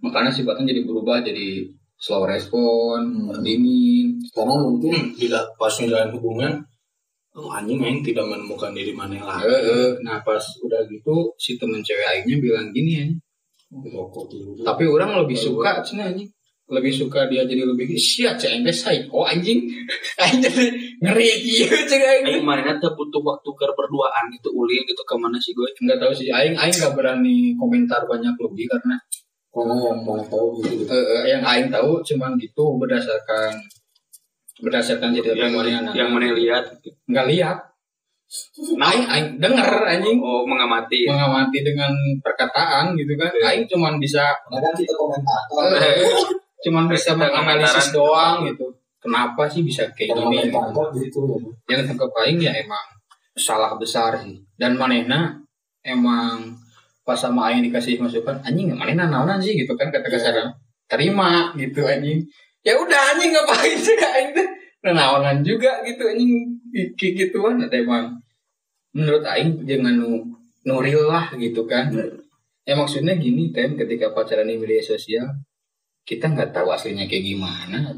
makanya 0.00 0.32
sifatnya 0.32 0.72
jadi 0.72 0.88
berubah 0.88 1.20
jadi 1.20 1.68
slow 2.02 2.26
respon 2.26 2.98
Hmm. 3.30 3.38
dingin. 3.46 4.18
Karena 4.34 4.58
mungkin 4.58 5.14
tidak 5.14 5.54
pas 5.54 5.70
menjalin 5.78 6.10
hubungan 6.18 6.52
oh 7.32 7.48
anjing 7.48 7.80
aing 7.80 8.02
tidak 8.04 8.26
menemukan 8.28 8.74
diri 8.76 8.92
mana 8.92 9.16
lagi 9.22 9.48
Eh, 9.48 9.60
eh. 9.64 9.90
nah 10.04 10.20
pas 10.20 10.42
udah 10.60 10.84
gitu 10.90 11.32
si 11.38 11.56
temen 11.56 11.80
cewek 11.80 12.04
aingnya 12.04 12.36
bilang 12.42 12.68
gini 12.74 12.92
ya. 12.98 13.06
Tapi 14.66 14.84
orang 14.84 15.22
lebih 15.24 15.38
suka 15.38 15.80
cina 15.80 16.10
anjing. 16.12 16.28
Lebih 16.72 16.92
suka 16.92 17.28
dia 17.28 17.44
jadi 17.44 17.64
lebih 17.68 17.88
sia 18.00 18.32
cek 18.36 18.64
teh 18.64 18.72
psycho 18.74 19.24
anjing. 19.28 19.64
Anjing 20.24 20.40
jadi 20.40 20.64
ngeri 21.04 21.30
gitu 21.40 21.76
cek 21.88 22.00
aing. 22.00 22.24
Aing 22.28 22.44
mana 22.44 22.76
teh 22.80 22.92
butuh 22.92 23.20
waktu 23.20 23.48
ke 23.48 23.64
berduaan 23.72 24.24
gitu 24.32 24.48
uli 24.52 24.80
gitu 24.84 25.02
ke 25.04 25.14
mana 25.16 25.36
sih 25.40 25.52
gue. 25.52 25.68
nggak 25.68 25.98
tahu 26.00 26.12
sih 26.12 26.28
aing 26.32 26.56
aing 26.56 26.72
nggak 26.72 26.92
berani 26.96 27.52
komentar 27.56 28.04
banyak 28.08 28.32
lebih 28.36 28.66
karena 28.68 28.96
karena 29.52 29.74
yang 29.84 29.98
mau 30.00 30.16
tahu 30.16 30.56
gitu 30.64 30.80
gitu. 30.80 30.88
Eh, 30.88 30.96
eh, 30.96 31.22
yang 31.36 31.42
aing 31.44 31.68
tahu 31.68 32.00
cuman 32.00 32.40
gitu 32.40 32.80
berdasarkan 32.80 33.52
berdasarkan 34.64 35.12
cerita 35.12 35.36
Yang 35.36 35.52
temannya 35.52 35.92
yang 35.92 36.08
mana 36.08 36.32
lihat. 36.32 36.64
nggak 37.04 37.26
lihat. 37.28 37.58
Aing 38.80 39.04
aing 39.04 39.28
denger 39.36 39.70
anjing. 39.84 40.16
Oh 40.24 40.48
mengamati. 40.48 41.04
mengamati 41.04 41.60
dengan 41.60 41.92
perkataan 42.24 42.96
gitu 42.96 43.12
kan. 43.20 43.28
Iya. 43.28 43.52
aing 43.52 43.68
cuman 43.68 44.00
bisa 44.00 44.24
kan 44.48 44.72
kita 44.72 44.96
komentator. 44.96 45.68
Eh, 45.76 46.08
cuman 46.64 46.88
bisa 46.88 47.12
menganalisis 47.12 47.92
doang. 47.92 48.48
gitu. 48.48 48.72
Kenapa 49.02 49.44
sih 49.50 49.60
bisa 49.66 49.84
kayak 49.92 50.16
gini? 50.16 50.48
gitu 50.96 51.20
ya? 51.68 51.76
Yang 51.76 51.92
tangkap 51.92 52.08
aing 52.24 52.40
ya 52.40 52.56
emang 52.56 52.86
salah 53.36 53.76
besar 53.76 54.16
sih. 54.24 54.40
Dan 54.56 54.80
manehna 54.80 55.36
emang 55.84 56.61
pas 57.02 57.18
sama 57.18 57.50
aing 57.50 57.66
dikasih 57.66 57.98
masukan 57.98 58.38
anjing 58.46 58.74
manehna 58.74 59.10
naonan 59.10 59.42
sih? 59.42 59.54
Gitu 59.58 59.74
kan 59.74 59.90
kata 59.90 60.08
kasar 60.08 60.34
terima 60.86 61.52
gitu 61.58 61.82
anjing. 61.84 62.22
Ya 62.62 62.78
udah 62.78 63.00
anjing 63.14 63.30
ngapain 63.34 63.78
sih 63.78 63.96
aing 63.98 64.30
teh 64.34 64.48
Nah, 64.82 64.90
naonan 64.90 65.46
juga 65.46 65.78
gitu 65.86 66.10
anjing. 66.10 66.58
Gituan 66.98 67.62
ada 67.62 67.78
emang. 67.78 68.18
Menurut 68.92 69.22
aing 69.22 69.62
jangan 69.62 69.94
nu 69.94 70.26
nuril 70.66 71.06
lah 71.06 71.30
gitu 71.38 71.62
kan. 71.70 71.94
Ya 72.66 72.74
maksudnya 72.74 73.14
gini 73.14 73.54
tem 73.54 73.78
ketika 73.78 74.10
pacaran 74.10 74.46
di 74.46 74.58
media 74.58 74.82
sosial 74.82 75.26
kita 76.02 76.30
nggak 76.34 76.50
tahu 76.50 76.74
aslinya 76.74 77.06
kayak 77.06 77.24
gimana. 77.30 77.94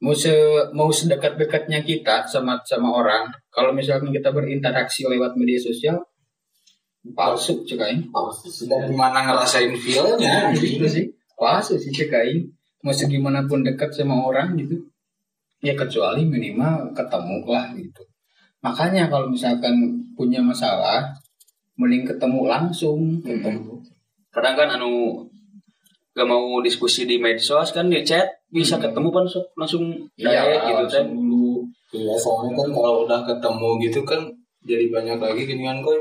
Mau 0.00 0.16
se 0.16 0.32
mau 0.72 0.88
sedekat 0.88 1.36
dekatnya 1.36 1.84
kita 1.84 2.24
sama 2.24 2.60
sama 2.64 2.88
orang 2.88 3.28
kalau 3.52 3.72
misalkan 3.72 4.12
kita 4.12 4.32
berinteraksi 4.32 5.04
lewat 5.08 5.36
media 5.36 5.60
sosial 5.60 6.00
palsu 7.10 7.64
cekain. 7.64 8.04
Dan 8.66 8.80
gimana 8.86 9.24
ngerasain 9.24 9.72
feelnya? 9.74 10.52
Gitu 10.52 10.84
sih. 10.84 11.04
Palsu 11.34 11.76
sih 11.76 11.88
cekain. 11.88 12.44
Mau 12.80 12.92
segimana 12.92 13.44
pun 13.44 13.60
dekat 13.60 13.92
sama 13.92 14.16
orang 14.20 14.56
gitu. 14.56 14.76
Ya 15.60 15.76
kecuali 15.76 16.24
minimal 16.24 16.92
ketemu 16.92 17.44
lah 17.44 17.72
gitu. 17.76 18.02
Makanya 18.60 19.08
kalau 19.08 19.28
misalkan 19.28 19.76
punya 20.12 20.40
masalah 20.40 21.12
mending 21.76 22.04
ketemu 22.04 22.44
langsung 22.44 23.20
ketemu. 23.20 23.80
Kadang 24.28 24.56
kan 24.56 24.68
anu 24.70 25.24
gak 26.12 26.26
mau 26.26 26.60
diskusi 26.60 27.08
di 27.08 27.16
medsos 27.16 27.72
kan 27.72 27.88
di 27.88 28.00
chat 28.02 28.28
bisa 28.48 28.76
Hmm. 28.76 28.84
ketemu 28.88 29.08
kan 29.08 29.24
langsung- 29.54 29.96
Iya, 30.16 30.28
direct 30.44 30.62
gitu 30.64 30.84
kan. 30.90 31.04
dulu. 31.08 31.64
Iya 31.90 32.14
soalnya 32.14 32.52
kan 32.54 32.68
kalau 32.70 33.04
udah 33.04 33.20
ketemu 33.24 33.68
gitu 33.80 34.00
kan 34.04 34.20
jadi 34.62 34.84
banyak 34.88 35.18
lagi 35.18 35.42
gini 35.44 35.64
kan 35.64 35.80
kok 35.80 35.96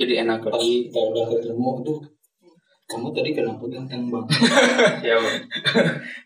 Jadi 0.00 0.12
enak 0.24 0.40
pas 0.40 0.56
lagi. 0.56 0.88
kita 0.88 1.00
udah 1.12 1.24
ketemu 1.28 1.70
tuh 1.84 1.98
kamu 2.90 3.06
tadi 3.14 3.30
kenapa 3.30 3.64
ganteng 3.70 4.10
banget? 4.10 4.34
Ya, 5.06 5.14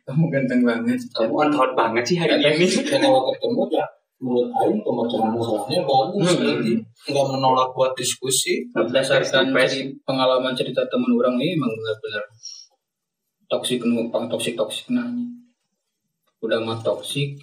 kamu 0.09 0.33
ganteng 0.33 0.65
banget. 0.65 0.97
Kamu 1.13 1.37
on 1.37 1.53
hot 1.53 1.77
banget 1.77 2.05
sih 2.09 2.17
hari 2.17 2.41
ini. 2.41 2.65
dan 2.89 3.05
kalau 3.05 3.29
ketemu 3.29 3.69
ya 3.69 3.85
menurut 4.17 4.49
Aing 4.57 4.81
pemecahan 4.81 5.29
masalahnya 5.37 5.85
bagus. 5.85 6.25
Hmm. 6.25 6.41
jadi 6.41 6.73
nggak 7.13 7.27
menolak 7.37 7.69
buat 7.77 7.93
diskusi. 7.93 8.65
Berdasarkan 8.73 9.53
pengalaman 10.09 10.57
cerita 10.57 10.81
teman 10.89 11.13
orang 11.13 11.37
ini 11.37 11.53
emang 11.53 11.69
benar-benar 11.69 12.25
toksik 13.55 13.85
numpang 13.85 14.27
toksik 14.27 14.57
toksik 14.59 14.91
nah 14.91 15.07
udah 16.43 16.61
mah 16.61 16.81
toksik 16.81 17.39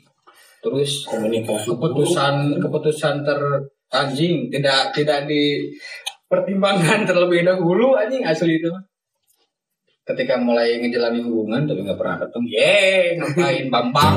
terus 0.61 1.07
komunikasi 1.09 1.73
keputusan 1.73 2.61
keputusan 2.61 3.15
ter 3.25 3.39
anjing 3.89 4.51
tidak 4.53 4.93
tidak 4.93 5.25
dipertimbangkan 6.31 7.03
terlebih 7.11 7.43
dahulu 7.43 7.99
anjing 7.99 8.23
asli 8.23 8.55
itu 8.55 8.71
ketika 10.07 10.39
mulai 10.39 10.79
ngejalani 10.79 11.19
hubungan 11.27 11.67
tapi 11.67 11.83
nggak 11.83 11.99
pernah 11.99 12.23
ketemu. 12.23 12.47
Ye 12.47 12.79
ngapain 13.19 13.67
bambang 13.67 14.15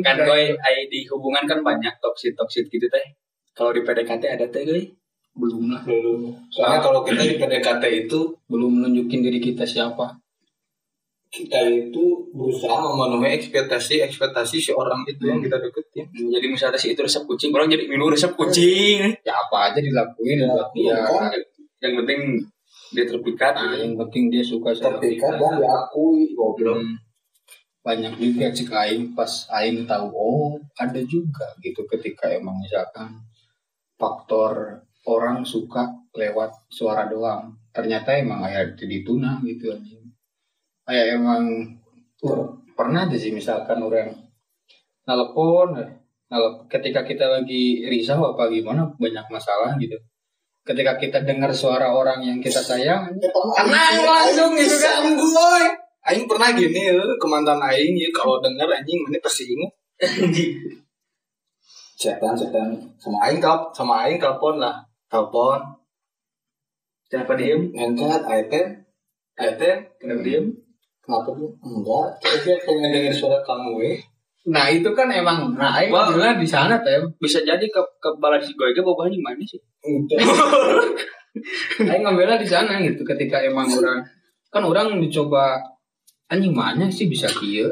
Kan 0.00 0.16
gue 0.24 0.56
di 0.88 1.00
hubungan 1.12 1.44
kan 1.44 1.60
banyak 1.60 1.92
toksit 2.00 2.32
toksit 2.32 2.72
gitu 2.72 2.88
teh. 2.88 3.04
Kalau 3.52 3.76
di 3.76 3.84
PDKT 3.84 4.24
ada 4.32 4.48
teh 4.48 4.64
gue. 4.64 4.88
belum 5.36 5.70
lah. 5.70 5.84
Soalnya 6.48 6.80
kalau 6.80 7.04
kita 7.04 7.20
di 7.20 7.36
PDKT 7.36 8.08
itu 8.08 8.32
belum 8.48 8.80
nunjukin 8.80 9.20
diri 9.20 9.44
kita 9.44 9.68
siapa 9.68 10.16
kita 11.28 11.60
itu 11.68 12.04
berusaha 12.32 12.72
memenuhi 12.80 13.36
ekspektasi 13.36 14.00
ekspektasi 14.00 14.56
si 14.56 14.72
orang 14.72 15.04
itu 15.04 15.28
yang 15.28 15.44
kita 15.44 15.60
deketin. 15.60 16.08
jadi 16.08 16.46
misalnya 16.48 16.80
si 16.80 16.96
itu 16.96 17.04
resep 17.04 17.20
kucing 17.28 17.52
orang 17.52 17.68
jadi 17.68 17.84
minum 17.84 18.08
resep 18.08 18.32
kucing 18.32 19.12
ya 19.20 19.34
apa 19.36 19.72
aja 19.72 19.78
dilakuin 19.84 20.40
Ya, 20.40 20.48
buat 20.48 20.68
dia 20.72 20.96
kan? 21.04 21.28
yang 21.84 21.94
penting 22.00 22.20
dia 22.88 23.04
terpikat 23.04 23.52
nah, 23.52 23.76
yang 23.76 23.92
penting 24.00 24.32
dia 24.32 24.40
suka 24.40 24.72
sama 24.72 24.96
Terpikat 24.96 25.36
dan 25.36 25.60
diakui 25.60 26.32
goblok. 26.32 26.80
Hmm. 26.80 26.96
banyak 27.84 28.16
juga 28.16 28.48
cek 28.48 28.68
aing 28.72 29.04
pas 29.12 29.28
aing 29.60 29.84
tahu 29.84 30.08
oh 30.12 30.56
ada 30.80 31.00
juga 31.04 31.44
gitu 31.60 31.84
ketika 31.84 32.32
emang 32.32 32.56
misalkan 32.56 33.20
faktor 34.00 34.80
orang 35.04 35.44
suka 35.44 35.88
lewat 36.12 36.52
suara 36.68 37.04
doang 37.08 37.52
ternyata 37.72 38.16
emang 38.16 38.44
kayak 38.44 38.76
di 38.80 39.04
tuna 39.04 39.40
gitu 39.44 39.72
anjing 39.72 39.97
kayak 40.88 41.20
emang 41.20 41.44
uh, 42.24 42.48
pernah 42.72 43.04
aja 43.04 43.20
sih 43.20 43.28
misalkan 43.28 43.76
orang 43.84 44.08
nelpon 45.04 45.76
ketika 46.72 47.04
kita 47.04 47.28
lagi 47.28 47.84
risau 47.88 48.32
apa 48.32 48.48
gimana 48.48 48.88
banyak 48.96 49.26
masalah 49.28 49.76
gitu. 49.76 49.96
Ketika 50.64 51.00
kita 51.00 51.24
dengar 51.24 51.48
suara 51.52 51.88
orang 51.88 52.20
yang 52.20 52.38
kita 52.44 52.60
sayang 52.60 53.08
Tenang 53.56 53.96
langsung 54.04 54.52
gitu 54.56 54.76
kan. 54.80 55.16
gue. 55.16 55.60
Aing 56.08 56.24
pernah 56.28 56.52
gini 56.52 56.92
eh, 56.92 57.16
ke 57.20 57.26
mantan 57.28 57.60
Aing 57.60 57.96
ya 57.96 58.08
kalau 58.12 58.40
denger 58.40 58.68
anjing 58.68 59.00
mana 59.04 59.20
pasti 59.20 59.48
inget. 59.48 59.72
Setan 62.00 62.36
setan. 62.36 62.76
Sama 63.00 63.28
Aing 63.28 63.40
tel 63.40 63.72
sama 63.72 64.04
Aing 64.04 64.20
telepon 64.20 64.60
lah. 64.60 64.84
Telepon. 65.08 65.60
Kenapa 67.08 67.32
diem? 67.40 67.72
Ngangkat 67.72 68.22
AT 68.28 68.52
AT 69.40 69.62
kenapa 69.96 70.20
diem 70.20 70.67
kenapa 71.08 71.32
enggak. 71.64 72.06
Dia 72.44 72.56
pengen 72.60 72.92
denger 72.92 73.14
suara 73.16 73.40
kamu 73.40 73.80
eh. 73.80 73.96
Nah 74.48 74.68
itu 74.68 74.88
kan 74.92 75.08
emang, 75.08 75.56
nah 75.56 75.80
bilang 75.80 76.36
di 76.36 76.48
sana 76.48 76.80
tem, 76.84 77.04
bisa 77.16 77.40
jadi 77.40 77.64
ke 77.64 77.80
ke 78.00 78.08
balai 78.20 78.40
si 78.40 78.52
gue 78.52 78.76
bawahnya 78.80 79.16
mana 79.20 79.40
sih? 79.44 79.60
Aing 79.84 80.08
ngambilnya 82.04 82.36
di 82.36 82.48
sana 82.48 82.80
gitu. 82.84 83.04
Ketika 83.04 83.40
emang 83.44 83.68
orang, 83.68 84.04
kan 84.52 84.62
orang 84.64 85.00
dicoba 85.00 85.60
anjing 86.28 86.52
mana 86.52 86.88
sih 86.92 87.08
bisa 87.08 87.28
kia, 87.28 87.68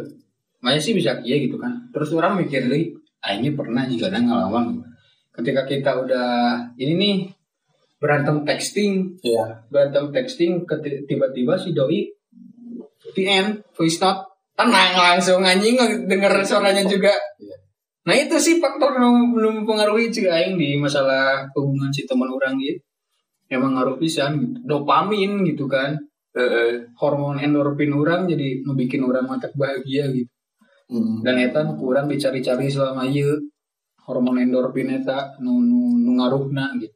mana 0.61 0.81
sih 0.81 0.97
bisa 0.97 1.17
kia? 1.21 1.37
gitu 1.37 1.57
kan. 1.57 1.93
Terus 1.93 2.13
orang 2.13 2.41
mikir 2.41 2.69
deh, 2.69 2.93
Aingnya 3.27 3.59
pernah 3.59 3.83
juga 3.89 4.13
ada 4.13 4.23
ngelawan. 4.23 4.79
Ketika 5.35 5.67
kita 5.67 5.99
udah 5.99 6.29
ini 6.79 6.95
nih 6.95 7.17
berantem 7.99 8.47
texting, 8.47 9.19
iya. 9.25 9.67
Berantem 9.67 10.15
texting, 10.15 10.63
tiba-tiba 11.09 11.59
si 11.59 11.75
doi 11.75 12.16
VN 13.17 13.65
voice 13.73 13.97
note 14.05 14.21
tenang 14.53 14.93
langsung 14.93 15.41
anjing 15.41 15.81
denger 16.05 16.45
suaranya 16.45 16.85
juga. 16.85 17.17
Iya. 17.41 17.57
Nah 18.07 18.15
itu 18.15 18.37
sih 18.39 18.63
faktor 18.63 18.95
yang 18.95 19.35
belum 19.35 19.65
mempengaruhi 19.65 20.15
juga 20.15 20.39
aing 20.39 20.55
di 20.55 20.79
masalah 20.79 21.49
hubungan 21.57 21.91
si 21.91 22.07
teman 22.07 22.31
orang 22.31 22.55
gitu. 22.61 22.79
Emang 23.51 23.75
ngaruh 23.75 23.99
pisan 23.99 24.39
gitu. 24.39 24.59
Dopamin 24.63 25.43
gitu 25.43 25.67
kan. 25.67 25.99
Hormon 27.01 27.41
endorfin 27.43 27.91
orang 27.97 28.29
jadi 28.29 28.63
ngebikin 28.63 29.03
orang 29.03 29.27
mantap 29.27 29.51
bahagia 29.57 30.13
gitu. 30.13 30.31
Hmm. 30.87 31.25
Dan 31.27 31.43
eta 31.43 31.67
nu 31.67 31.75
kurang 31.75 32.07
dicari-cari 32.07 32.71
selama 32.71 33.09
ieu 33.11 33.51
hormon 34.07 34.39
endorfin 34.39 34.87
eta 34.93 35.35
nu 35.43 35.59
nu, 35.67 35.99
nu 35.99 36.11
ngaruhna 36.21 36.79
gitu. 36.79 36.96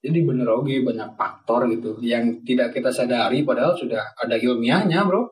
Jadi 0.00 0.24
bener 0.24 0.48
oke 0.48 0.72
banyak 0.80 1.12
faktor 1.12 1.68
gitu 1.68 1.92
yang 2.00 2.24
tidak 2.40 2.72
kita 2.72 2.88
sadari 2.88 3.44
padahal 3.44 3.76
sudah 3.76 4.00
ada 4.16 4.32
ilmiahnya 4.32 5.04
bro. 5.04 5.28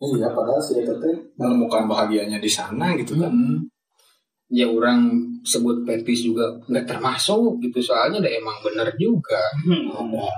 iya 0.00 0.28
padahal 0.32 0.60
si 0.60 0.80
Eta 0.80 0.96
teh 1.00 1.12
menemukan 1.40 1.88
bahagianya 1.88 2.36
di 2.40 2.48
sana 2.48 2.96
gitu 2.96 3.16
kan 3.20 3.32
Hmm. 3.32 3.68
Ya 4.46 4.62
orang 4.70 5.10
sebut 5.42 5.82
petis 5.82 6.22
juga 6.22 6.46
nggak 6.70 6.86
termasuk 6.86 7.58
gitu 7.58 7.82
soalnya 7.82 8.22
udah 8.22 8.30
emang 8.30 8.56
bener 8.62 8.88
juga. 8.94 9.42
ada 9.66 10.30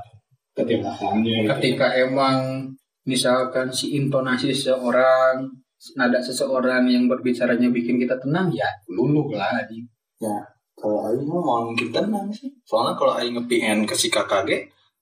ketibaatannya 0.56 1.44
gitu. 1.44 1.48
Ketika 1.52 1.92
emang 1.92 2.64
misalkan 3.04 3.68
si 3.68 3.94
intonasi 4.00 4.50
seseorang 4.50 5.46
nada 5.94 6.18
seseorang 6.18 6.90
yang 6.90 7.06
berbicaranya 7.06 7.70
bikin 7.70 8.00
kita 8.02 8.18
tenang 8.18 8.50
ya 8.50 8.66
lulu 8.90 9.30
lah 9.30 9.62
ya 9.70 10.34
kalau 10.78 11.10
Aing 11.10 11.26
mah 11.26 11.42
mau 11.42 11.60
mungkin 11.66 11.90
tenang 11.90 12.30
sih. 12.30 12.48
Soalnya 12.62 12.94
kalau 12.94 13.18
Aing 13.18 13.34
nge-PN 13.34 13.84
ke 13.84 13.98
si 13.98 14.08
kakak 14.08 14.46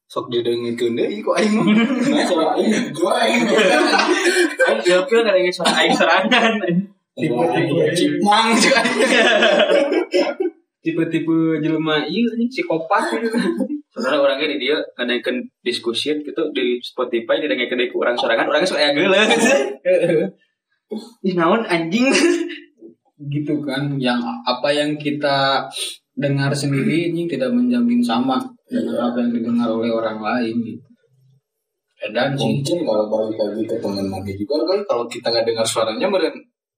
sok 0.07 0.31
didengikeun 0.33 0.97
deui 0.97 1.21
kok 1.21 1.37
Aing 1.37 1.53
mah. 1.53 1.69
Nah 1.69 2.25
kalau 2.25 2.57
Aing 2.57 2.91
gue 2.91 3.13
Aing. 3.13 3.45
Aing 4.67 4.81
ilfil 4.83 5.21
nggak 5.23 5.37
ada 5.37 5.53
suara 5.53 5.73
aing 5.85 5.95
serangan. 5.95 6.53
Tipe-tipe 7.17 7.85
cipang 7.97 8.53
juga 8.61 8.81
tipe-tipe 10.87 11.59
jelema 11.59 12.07
iya 12.07 12.23
anjing 12.31 12.47
psikopat 12.47 13.19
gitu 13.19 13.35
Sebenarnya 13.91 14.23
orangnya 14.23 14.47
di 14.55 14.69
dia 14.69 14.77
ngadain 14.95 15.43
diskusi 15.65 16.15
gitu 16.23 16.43
di 16.55 16.79
Spotify 16.79 17.43
dia 17.43 17.51
dengerin 17.51 17.91
ke 17.91 17.97
orang 17.97 18.15
sorangan 18.15 18.47
orangnya 18.47 18.69
suka 18.69 18.85
ya 18.85 18.93
geuleuh. 18.93 19.25
Ih 21.27 21.35
naon 21.35 21.65
anjing 21.65 22.13
gitu 23.17 23.65
kan 23.65 23.97
yang 23.97 24.21
apa 24.45 24.69
yang 24.69 25.01
kita 25.01 25.65
dengar 26.17 26.53
sendiri 26.53 27.13
ini 27.13 27.25
tidak 27.25 27.53
menjamin 27.53 28.05
sama 28.05 28.41
dengan 28.69 29.13
apa 29.13 29.25
yang 29.25 29.33
didengar 29.33 29.69
oleh 29.73 29.89
orang 29.93 30.21
lain 30.21 30.57
gitu. 30.65 30.85
Dan 32.13 32.37
sih 32.37 32.61
mungkin 32.61 32.85
kalau 32.85 33.05
balik 33.09 33.41
lagi 33.41 33.63
ke 33.65 33.77
teman 33.81 34.07
lagi 34.13 34.33
juga 34.37 34.63
kan 34.69 34.79
kalau 34.85 35.05
kita 35.09 35.33
nggak 35.33 35.47
dengar 35.49 35.67
suaranya 35.67 36.07
meren 36.07 36.37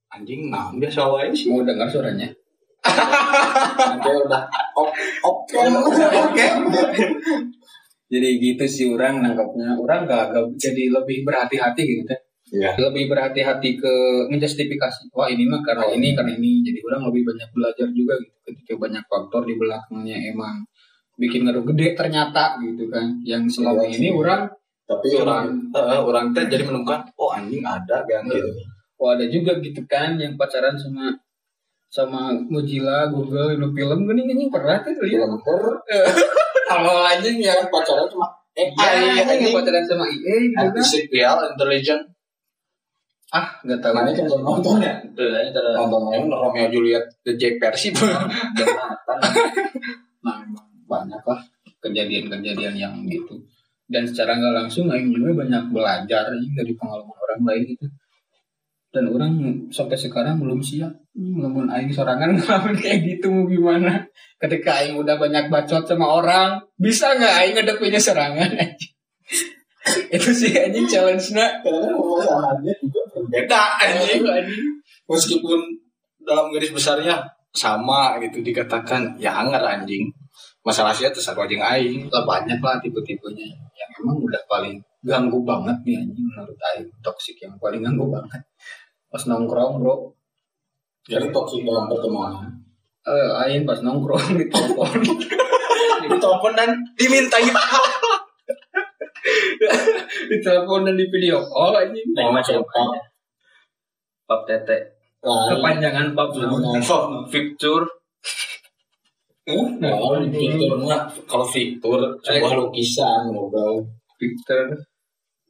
anjing 0.09 0.49
nah 0.49 0.73
biasa 0.73 1.05
wae 1.11 1.35
sih 1.35 1.51
mau 1.51 1.67
dengar 1.67 1.91
suaranya. 1.91 2.31
nanti 2.89 4.09
udah 4.09 4.47
oke 5.29 5.59
oke 5.59 6.47
Jadi 8.09 8.29
gitu 8.41 8.65
sih 8.65 8.87
orang 8.89 9.21
nangkapnya. 9.21 9.77
Orang 9.77 10.09
gak, 10.09 10.33
gak 10.33 10.45
jadi 10.57 10.89
lebih 10.89 11.29
berhati-hati 11.29 11.83
gitu 11.85 12.03
teh. 12.09 12.17
Iya. 12.49 12.71
Lebih 12.81 13.13
berhati-hati 13.13 13.77
ke 13.77 13.93
menjustifikasi. 14.33 15.13
Wah 15.13 15.29
ini 15.29 15.45
mah 15.45 15.61
karena 15.61 15.85
Oh. 15.85 15.93
ini 15.93 16.17
karena 16.17 16.33
ini. 16.33 16.65
Jadi 16.65 16.79
orang 16.85 17.13
lebih 17.13 17.23
banyak 17.29 17.49
belajar 17.53 17.89
juga 17.93 18.15
gitu. 18.21 18.37
Ketika 18.49 18.73
banyak 18.81 19.05
faktor 19.05 19.45
di 19.45 19.55
belakangnya 19.61 20.17
emang 20.33 20.65
bikin 21.19 21.45
ngaruh 21.45 21.67
gede 21.75 21.93
ternyata 21.99 22.57
gitu 22.63 22.89
kan. 22.89 23.21
Yang 23.27 23.61
selama 23.61 23.85
Iya 23.85 24.01
ini 24.01 24.09
orang 24.15 24.43
tapi 24.89 25.09
orang 25.21 25.69
orang 25.77 26.33
teh 26.33 26.49
jadi 26.49 26.65
menemukan 26.65 27.05
oh 27.21 27.29
anjing 27.29 27.61
ada 27.61 28.01
kan 28.09 28.25
gitu 28.25 28.49
Oh 28.99 29.13
ada 29.13 29.29
juga 29.29 29.61
gitu 29.61 29.85
kan 29.85 30.17
yang 30.17 30.35
pacaran 30.35 30.75
sama 30.75 31.13
sama 31.89 32.33
Mozilla, 32.53 33.09
Google, 33.09 33.57
Indo 33.57 33.73
film 33.73 34.05
gini 34.05 34.29
gini 34.29 34.45
pernah 34.53 34.81
tuh 34.85 34.93
lihat. 35.05 35.29
Kalau 36.69 36.97
anjing 37.13 37.41
yang 37.41 37.57
yang 37.57 37.69
pacaran 37.73 38.09
cuma 38.09 38.29
eh 38.59 38.69
AI 38.75 39.25
yang 39.25 39.55
pacaran 39.55 39.85
sama 39.87 40.05
IE 40.09 40.51
gitu 40.51 40.57
kan. 40.57 40.73
artificial 40.75 41.37
intelligence 41.55 42.09
Ah 43.29 43.61
nggak 43.61 43.85
tahu. 43.85 43.93
kan 43.93 44.25
belum 44.25 44.41
nonton 44.41 44.81
ya 44.81 44.95
aing 45.05 45.53
tara 45.53 45.77
nonton 45.77 46.09
yang 46.17 46.33
Romeo 46.33 46.67
Juliet 46.73 47.05
The 47.21 47.37
Jack 47.37 47.61
Persib 47.61 47.93
Jonathan 48.01 49.19
Nah 50.25 50.35
emang 50.41 50.69
banyak 50.89 51.23
lah 51.23 51.41
kejadian-kejadian 51.83 52.75
yang 52.75 52.95
gitu. 53.07 53.39
Dan 53.89 54.05
secara 54.05 54.37
nggak 54.37 54.55
langsung 54.65 54.93
Aing 54.93 55.15
juga 55.15 55.33
banyak 55.45 55.73
belajar 55.73 56.29
dari 56.29 56.73
pengalaman 56.77 57.17
orang 57.17 57.43
lain 57.49 57.63
gitu. 57.73 57.87
Dan 58.89 59.05
orang 59.13 59.33
sampai 59.73 59.97
sekarang 59.97 60.41
belum 60.41 60.61
siap. 60.61 60.93
Walaupun 61.17 61.73
Aing 61.73 61.93
sorangan 61.93 62.33
ngalamin 62.37 62.77
kayak 62.77 62.99
gitu 63.05 63.33
mau 63.33 63.49
gimana. 63.49 64.05
Ketika 64.37 64.85
Aing 64.85 65.01
udah 65.01 65.17
banyak 65.17 65.49
bacot 65.49 65.89
sama 65.89 66.05
orang, 66.21 66.61
bisa 66.77 67.17
nggak 67.17 67.35
Aing 67.41 67.55
ngadepinnya 67.57 68.01
serangan? 68.01 68.51
Itu 70.09 70.31
sih 70.33 70.53
anjing 70.55 70.87
challenge-nya. 70.89 71.63
karena 71.65 71.93
permasalahannya 71.95 72.73
juga 72.81 73.01
berbeda 73.15 73.61
anjing 73.83 74.23
anjing. 74.25 74.65
meskipun 75.09 75.61
dalam 76.23 76.53
garis 76.53 76.73
besarnya 76.73 77.25
sama 77.53 78.21
gitu 78.21 78.45
dikatakan 78.45 79.17
ya 79.17 79.33
anger 79.41 79.65
anjing 79.65 80.13
masalah 80.61 80.93
sih 80.93 81.09
terserah 81.09 81.49
jeung 81.49 81.65
aing 81.65 82.05
Lah 82.13 82.29
banyak 82.29 82.61
lah 82.61 82.77
tipe-tipenya 82.79 83.49
yang 83.73 83.91
emang 84.05 84.21
udah 84.21 84.43
paling 84.45 84.77
ganggu 85.01 85.41
banget 85.47 85.77
nih 85.87 85.97
anjing 86.05 86.27
menurut 86.29 86.59
Aing. 86.75 86.91
Toxic 87.01 87.39
yang 87.41 87.55
paling 87.57 87.81
ganggu 87.81 88.11
banget. 88.11 88.43
Pas 89.09 89.25
nongkrong 89.25 89.81
bro, 89.81 90.13
jadi 91.09 91.33
toksik 91.33 91.65
dalam 91.65 91.89
pertemanan 91.89 92.53
eh, 93.09 93.31
Aing 93.41 93.65
pas 93.65 93.81
nongkrong 93.81 94.37
di 94.37 94.45
telepon. 94.53 94.93
ditelepon 96.09 96.53
dan 96.55 96.71
dimintai 96.97 97.51
di 100.31 100.37
telepon 100.41 100.89
dan 100.89 100.95
di 100.95 101.07
video 101.09 101.43
call 101.45 101.77
anjing. 101.77 102.09
Lain 102.15 102.33
macam 102.33 102.63
apa? 102.63 102.83
Pap 104.29 104.45
tete 104.45 104.99
lain 105.19 105.51
Kepanjangan 105.51 106.15
dengan 106.15 106.79
sok 106.79 107.27
Picture 107.27 107.85
Nah, 109.49 109.97
Victor 110.29 110.77
mah 110.77 111.09
kalau 111.25 111.49
Victor 111.49 112.21
sebuah 112.21 112.53
lukisan 112.53 113.33
ngobrol. 113.33 113.81
Victor 114.21 114.77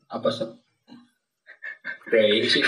apa 0.07 0.29
sih? 0.31 0.47
Sih. 2.47 2.63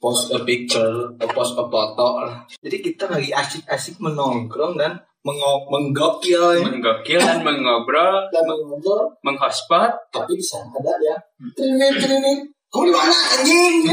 post 0.00 0.32
a 0.36 0.40
picture, 0.44 1.16
post 1.32 1.56
a 1.56 1.64
foto 1.64 2.08
lah. 2.24 2.44
Jadi 2.60 2.76
kita 2.80 3.08
lagi 3.08 3.32
asik-asik 3.32 4.00
menongkrong 4.00 4.76
dan 4.76 5.00
menggokil 5.24 6.60
ya. 6.60 6.64
Menggokil 6.68 7.16
dan 7.16 7.40
mengobrol, 7.40 8.28
Dan 8.34 8.44
ngobrol, 8.44 9.08
menghotspot. 9.24 9.90
tapi 10.12 10.36
di 10.36 10.44
sana 10.44 10.68
ada 10.76 10.92
ya. 11.00 11.16
Trinit, 11.56 11.96
trinit. 11.96 12.40
Kau 12.68 12.84
di 12.84 12.92
mana 12.92 13.14
anjing? 13.38 13.86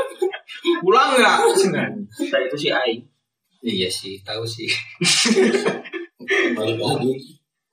Pulang 0.82 1.10
nggak? 1.20 1.38
Nah 2.30 2.40
itu 2.46 2.56
si 2.56 2.68
Aing. 2.72 3.02
Iya 3.64 3.88
sih, 3.90 4.22
tahu 4.24 4.46
sih. 4.46 4.70
Balik 6.56 6.78
lagi. 6.80 7.12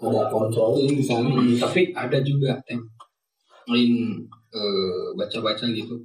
Ada 0.02 0.28
kontrolin 0.34 0.98
di 0.98 1.04
sana. 1.06 1.30
Hmm, 1.30 1.56
tapi 1.62 1.94
ada 1.94 2.18
juga 2.26 2.58
tem 2.66 2.82
lain 3.70 4.26
eh, 4.52 5.08
baca-baca 5.14 5.64
gitu 5.70 5.96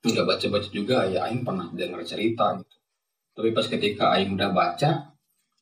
nggak 0.00 0.24
baca-baca 0.24 0.68
juga 0.72 1.04
ya 1.12 1.28
Aing 1.28 1.44
pernah 1.44 1.68
dengar 1.76 2.00
cerita 2.00 2.56
gitu 2.56 2.76
tapi 3.36 3.52
pas 3.52 3.66
ketika 3.68 4.16
Aing 4.16 4.32
udah 4.32 4.48
baca 4.48 5.09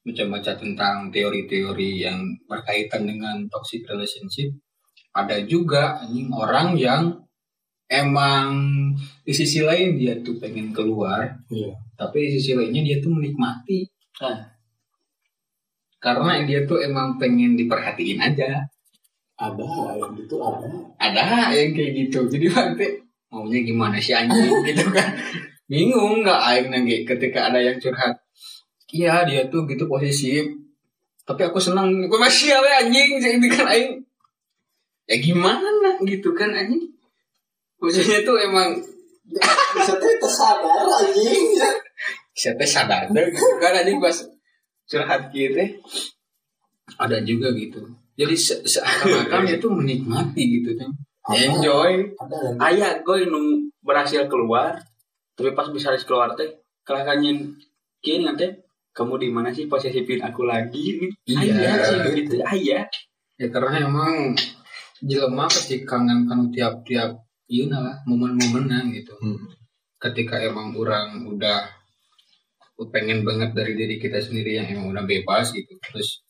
baca-baca 0.09 0.56
tentang 0.56 1.12
teori-teori 1.12 1.90
yang 2.00 2.18
berkaitan 2.48 3.04
dengan 3.04 3.44
toxic 3.46 3.84
relationship 3.84 4.48
ada 5.12 5.36
juga 5.44 6.00
anjing 6.00 6.32
orang 6.32 6.72
yang 6.74 7.02
emang 7.88 8.52
di 9.22 9.32
sisi 9.32 9.61
lain 9.61 9.96
dia 9.96 10.16
tuh 10.20 10.36
pengen 10.36 10.72
keluar 10.72 11.24
Iya. 11.48 11.72
tapi 11.94 12.28
di 12.28 12.36
sisi 12.36 12.52
lainnya 12.52 12.82
dia 12.84 12.96
tuh 12.98 13.12
menikmati 13.12 13.88
Nah. 14.18 14.50
karena 15.98 16.42
dia 16.42 16.62
tuh 16.64 16.78
emang 16.78 17.16
pengen 17.16 17.54
diperhatiin 17.54 18.18
aja 18.18 18.66
Ada 19.38 19.62
yang 19.94 20.14
itu 20.18 20.36
ada. 20.36 20.66
ada 20.98 21.24
yang 21.54 21.70
kayak 21.70 21.92
gitu 21.94 22.26
jadi 22.26 22.46
nanti 22.50 22.86
maunya 23.30 23.62
gimana 23.62 23.96
sih 23.98 24.12
anjing 24.12 24.50
gitu 24.68 24.90
kan 24.90 25.14
bingung 25.66 26.22
nggak 26.22 26.40
aing 26.50 26.68
nanti 26.68 27.04
ketika 27.04 27.50
ada 27.50 27.61
yang 27.61 27.78
curhat 27.78 28.18
iya 28.93 29.24
dia 29.28 29.47
tuh 29.53 29.68
gitu 29.68 29.84
posesif 29.89 30.59
tapi 31.28 31.45
aku 31.45 31.61
senang. 31.61 31.93
Gue 32.09 32.16
masih 32.16 32.57
ya 32.57 32.80
anjing? 32.80 33.20
Jadi 33.20 33.49
kan 33.53 33.68
aing. 33.68 34.01
Ya 35.05 35.20
gimana 35.20 36.01
gitu 36.09 36.32
kan 36.32 36.49
anjing? 36.57 36.89
Maksudnya 37.84 38.24
tuh 38.24 38.41
emang 38.41 38.72
Bisa 39.76 39.93
teh 40.01 40.16
tersadar 40.16 40.89
anjing. 40.89 41.61
siapa 42.32 42.64
sadar 42.64 43.12
deh 43.12 43.28
kan 43.61 43.76
anjing 43.76 44.01
pas 44.01 44.16
curhat 44.89 45.28
gitu. 45.36 45.61
Ada 46.97 47.20
juga 47.20 47.53
gitu. 47.53 47.84
Jadi 48.16 48.34
se- 48.34 48.64
seakan-akan 48.64 49.45
dia 49.45 49.61
tuh 49.61 49.76
menikmati 49.76 50.43
gitu 50.59 50.72
kan. 50.80 50.89
Enjoy. 51.28 52.09
Ayah 52.57 53.05
gue 53.05 53.28
nu 53.28 53.68
berhasil 53.84 54.24
keluar, 54.32 54.80
tapi 55.36 55.53
pas 55.53 55.68
bisa 55.68 55.93
keluar 56.09 56.32
teh, 56.32 56.49
kelakannya 56.89 57.53
kieu 58.01 58.24
nanti 58.24 58.49
kamu 58.99 59.14
di 59.22 59.28
mana 59.30 59.55
sih 59.55 59.70
posesifin 59.70 60.26
aku 60.26 60.42
lagi 60.42 60.99
nih? 60.99 61.12
Iya. 61.30 61.55
Ayah 61.55 61.74
sih 61.86 61.99
begitu, 62.03 62.34
ayah. 62.42 62.82
Ya 63.38 63.46
karena 63.55 63.86
emang 63.86 64.34
jelema 64.99 65.46
pasti 65.46 65.86
kangen 65.86 66.26
kan 66.26 66.51
tiap-tiap 66.51 67.22
iya 67.46 67.70
lah 67.70 68.03
momen-momennya 68.11 68.90
gitu. 68.99 69.14
Hmm. 69.22 69.38
Ketika 70.03 70.42
emang 70.42 70.74
orang 70.74 71.22
udah 71.30 71.70
pengen 72.90 73.22
banget 73.22 73.55
dari 73.55 73.78
diri 73.78 74.03
kita 74.03 74.18
sendiri 74.18 74.59
yang 74.59 74.66
emang 74.66 74.90
udah 74.90 75.05
bebas 75.07 75.55
gitu, 75.55 75.78
terus 75.78 76.26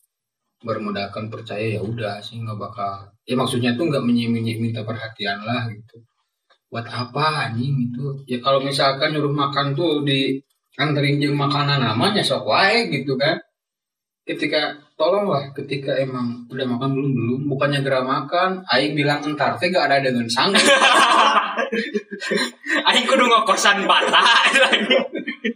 bermodalkan 0.61 1.33
percaya 1.33 1.77
ya 1.77 1.81
udah 1.81 2.21
sih 2.21 2.37
nggak 2.37 2.57
bakal. 2.57 3.09
Ya 3.25 3.33
maksudnya 3.33 3.73
tuh 3.73 3.89
nggak 3.89 4.05
menye-menye 4.05 4.61
minta 4.61 4.85
perhatian 4.85 5.41
lah 5.41 5.65
gitu. 5.73 6.05
Buat 6.69 6.85
apa 6.85 7.49
anjing 7.49 7.89
gitu? 7.89 8.21
Ya 8.29 8.37
kalau 8.45 8.61
misalkan 8.61 9.17
nyuruh 9.17 9.33
makan 9.33 9.73
tuh 9.73 10.05
di 10.05 10.37
anterin 10.77 11.17
jeung 11.17 11.39
makanan 11.39 11.81
namanya 11.81 12.21
sok 12.21 12.45
wae 12.45 12.91
gitu 12.91 13.17
kan. 13.17 13.39
Ketika 14.27 14.77
tolonglah 14.99 15.55
ketika 15.55 15.95
emang 15.95 16.43
udah 16.51 16.67
makan 16.67 16.91
belum 16.91 17.11
belum 17.15 17.41
bukannya 17.47 17.79
gerah 17.79 18.03
makan 18.03 18.59
aing 18.67 18.91
bilang 18.99 19.23
entar 19.23 19.55
teh 19.55 19.71
gak 19.71 19.87
ada 19.87 20.03
dengan 20.03 20.27
sanggup 20.27 20.59
Aing 22.91 23.07
kudu 23.07 23.23
ngokosan 23.23 23.87
bata 23.87 24.19
lagi. 24.59 24.99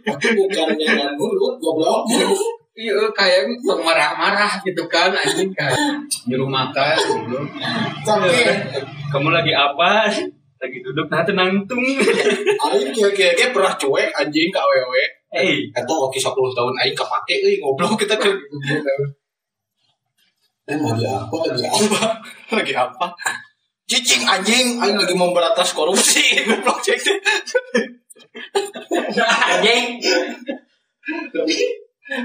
aku 0.08 0.28
bukan 0.32 0.68
dengan 0.80 1.12
mulut 1.20 1.60
goblok. 1.60 2.08
iya 2.72 2.96
kayak 3.12 3.52
marah-marah 3.62 4.64
gitu 4.64 4.80
kan 4.88 5.12
anjing 5.12 5.52
kayak 5.52 5.76
nyuruh 6.24 6.48
makan 6.48 6.96
gitu 6.96 7.38
Tapi 8.00 8.32
Kamu 9.12 9.28
lagi 9.28 9.52
apa? 9.52 10.08
Lagi 10.62 10.78
duduk 10.80 11.06
nah 11.10 11.22
tenangtung. 11.26 11.82
aing 12.64 12.90
Kayak 12.94 13.50
pernah 13.52 13.74
cuek 13.74 14.10
anjing 14.14 14.48
ke 14.48 14.58
awewe. 14.58 15.04
Eh, 15.34 15.66
Eta 15.74 15.94
oke 15.94 16.14
10 16.14 16.30
tahun 16.30 16.74
aing 16.78 16.94
kepake 16.94 17.34
euy 17.42 17.54
ngobrol 17.58 17.98
kita 17.98 18.14
ke 18.14 18.30
eh 20.64 20.78
lagi 20.80 21.04
apa 21.04 21.36
lagi 21.44 21.64
apa? 21.68 22.02
lagi 22.56 22.72
apa? 22.72 23.06
Cicing 23.84 24.24
anjing, 24.24 24.80
aing 24.80 24.96
lagi 24.96 25.12
memberantas 25.12 25.76
korupsi. 25.76 26.24
Goblok 26.48 26.80
cek. 26.80 26.96
anjing. 29.20 30.00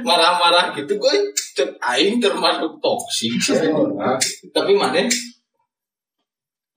Marah-marah 0.08 0.72
gitu 0.72 0.96
gue 0.96 1.16
aing 1.84 2.24
termasuk 2.24 2.80
toksik. 2.80 3.36
Tapi 4.56 4.72
mana? 4.72 5.04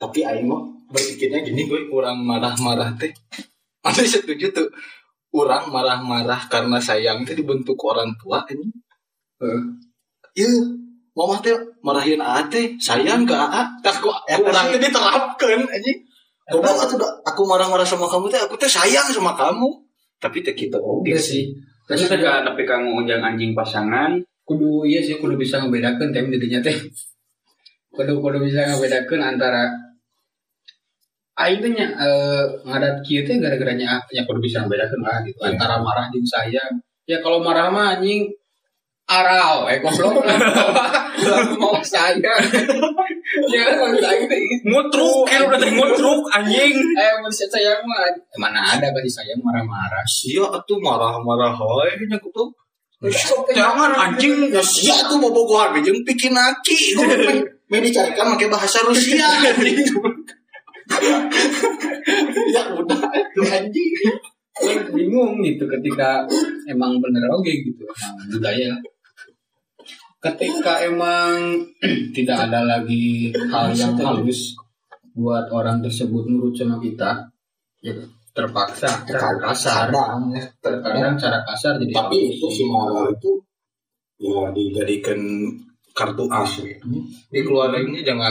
Tapi 0.02 0.26
aing 0.26 0.50
mah 0.50 0.66
berpikirnya 0.90 1.46
gini 1.46 1.70
gue 1.70 1.86
kurang 1.86 2.26
marah-marah 2.26 2.90
teh. 2.98 3.14
Mana 3.86 4.02
setuju 4.02 4.50
tuh 4.50 4.66
orang 5.30 5.70
marah-marah 5.70 6.50
karena 6.50 6.82
sayang 6.82 7.22
itu 7.22 7.38
dibentuk 7.38 7.78
orang 7.86 8.10
tua 8.18 8.42
ini. 8.50 8.66
Iya, 10.34 10.50
mama 11.14 11.38
teh 11.38 11.54
marahin 11.86 12.18
ate, 12.18 12.74
sayang 12.82 13.22
ke 13.22 13.34
aa, 13.34 13.78
tak 13.78 14.02
aku 14.02 14.10
orang 14.42 14.74
teh 14.74 14.80
diterapkan 14.82 15.70
anjing. 15.70 15.98
Goblok 16.50 16.84
atuh 16.84 16.98
da, 16.98 17.06
aku 17.22 17.46
marah-marah 17.46 17.86
sama 17.86 18.10
kamu 18.10 18.26
teh, 18.26 18.42
aku 18.42 18.58
teh 18.58 18.66
sayang 18.66 19.06
sama 19.06 19.38
kamu. 19.38 19.70
Tapi 20.18 20.42
teh 20.42 20.54
kita 20.54 20.82
oke 20.82 21.06
Iya 21.06 21.18
sih. 21.18 21.54
Terus 21.86 22.10
juga 22.10 22.42
tapi 22.42 22.62
kamu 22.66 23.02
unjang 23.02 23.22
anjing 23.22 23.54
pasangan, 23.54 24.18
kudu 24.46 24.84
iya 24.86 25.00
sih 25.02 25.18
kudu 25.18 25.38
bisa 25.38 25.62
ngebedakan 25.62 26.10
tem 26.10 26.26
dirinya 26.28 26.60
teh 26.60 26.74
kudu 27.94 28.18
kudu 28.18 28.38
bisa 28.42 28.66
ngebedakan 28.68 29.36
antara 29.36 29.70
Aing 31.42 31.58
teh 31.58 31.72
nya 31.74 31.86
eh, 31.98 32.42
ngadat 32.62 33.02
kieu 33.02 33.26
teh 33.26 33.36
gara-garanya 33.42 33.98
ah, 33.98 34.00
nya 34.14 34.22
kudu 34.22 34.38
bisa 34.38 34.62
ngebedakan 34.62 35.00
lah 35.02 35.18
gitu 35.26 35.38
Iya. 35.42 35.54
antara 35.54 35.76
marah 35.82 36.06
jeung 36.14 36.22
sayang 36.26 36.72
ya 37.10 37.18
kalau 37.18 37.42
marah 37.42 37.66
mah 37.68 37.98
anjing 37.98 38.30
arau 39.10 39.66
eh 39.66 39.82
goblok 39.82 40.22
mau 41.60 41.74
sayang 41.82 42.22
ya 43.50 43.62
kan 43.66 43.90
Aing 43.98 44.24
teh 44.30 44.38
gitu. 44.38 44.64
ngutruk, 44.70 45.26
kan 45.26 45.40
udah 45.50 45.58
teh 45.58 45.70
ngutruk 45.74 46.22
anjing. 46.30 46.74
eh 46.96 47.10
manusia 47.18 47.50
sayang 47.50 47.82
mah 47.82 48.06
eh, 48.06 48.14
mana 48.38 48.62
ada 48.62 48.88
kasih 48.94 49.12
sayang 49.22 49.40
marah-marah 49.42 50.04
Iya 50.22 50.46
atuh 50.46 50.78
marah-marah 50.78 51.52
wae 51.58 51.98
nya 52.06 52.16
kudu. 52.22 52.54
Jangan 53.50 53.90
anjing. 53.90 54.46
Ya 54.54 54.62
sia 54.62 54.94
tuh 55.10 55.18
bobogohan 55.18 55.74
jeung 55.82 56.06
bikin 56.06 56.38
aki. 56.38 56.94
Me 57.70 57.80
dicarikan 57.82 58.36
pakai 58.36 58.46
bahasa 58.46 58.84
Rusia. 58.86 59.42
Ya 62.52 62.62
udah 62.74 63.00
itu 63.12 63.40
anjing. 63.46 63.92
Bingung 64.92 65.40
gitu 65.42 65.64
ketika 65.66 66.22
emang 66.68 67.00
bener 67.00 67.24
oke 67.32 67.48
gitu 67.48 67.82
emang 67.82 68.14
budaya 68.30 68.72
ketika 70.22 70.84
emang 70.86 71.58
tidak 72.16 72.46
ada 72.46 72.62
lagi 72.62 73.32
hal 73.50 73.72
yang 73.74 73.96
halus 73.98 74.54
buat 75.12 75.50
orang 75.50 75.82
tersebut 75.82 76.28
nurut 76.30 76.54
sama 76.54 76.78
kita 76.78 77.26
ya 77.82 77.92
terpaksa 78.32 79.02
cara 79.04 79.36
kasar 79.36 79.90
Kadang 79.90 80.30
ya. 80.32 80.44
terkadang 80.62 81.14
cara 81.18 81.42
kasar 81.44 81.76
jadi 81.82 81.92
Tapi 81.92 82.16
halus. 82.22 82.36
itu 82.38 82.46
si 82.48 82.64
itu 82.64 83.32
Ya 84.22 84.38
dijadikan 84.54 85.18
kartu 85.98 86.30
as. 86.30 86.62
Dikeluarinnya 87.34 88.06
jangan 88.06 88.30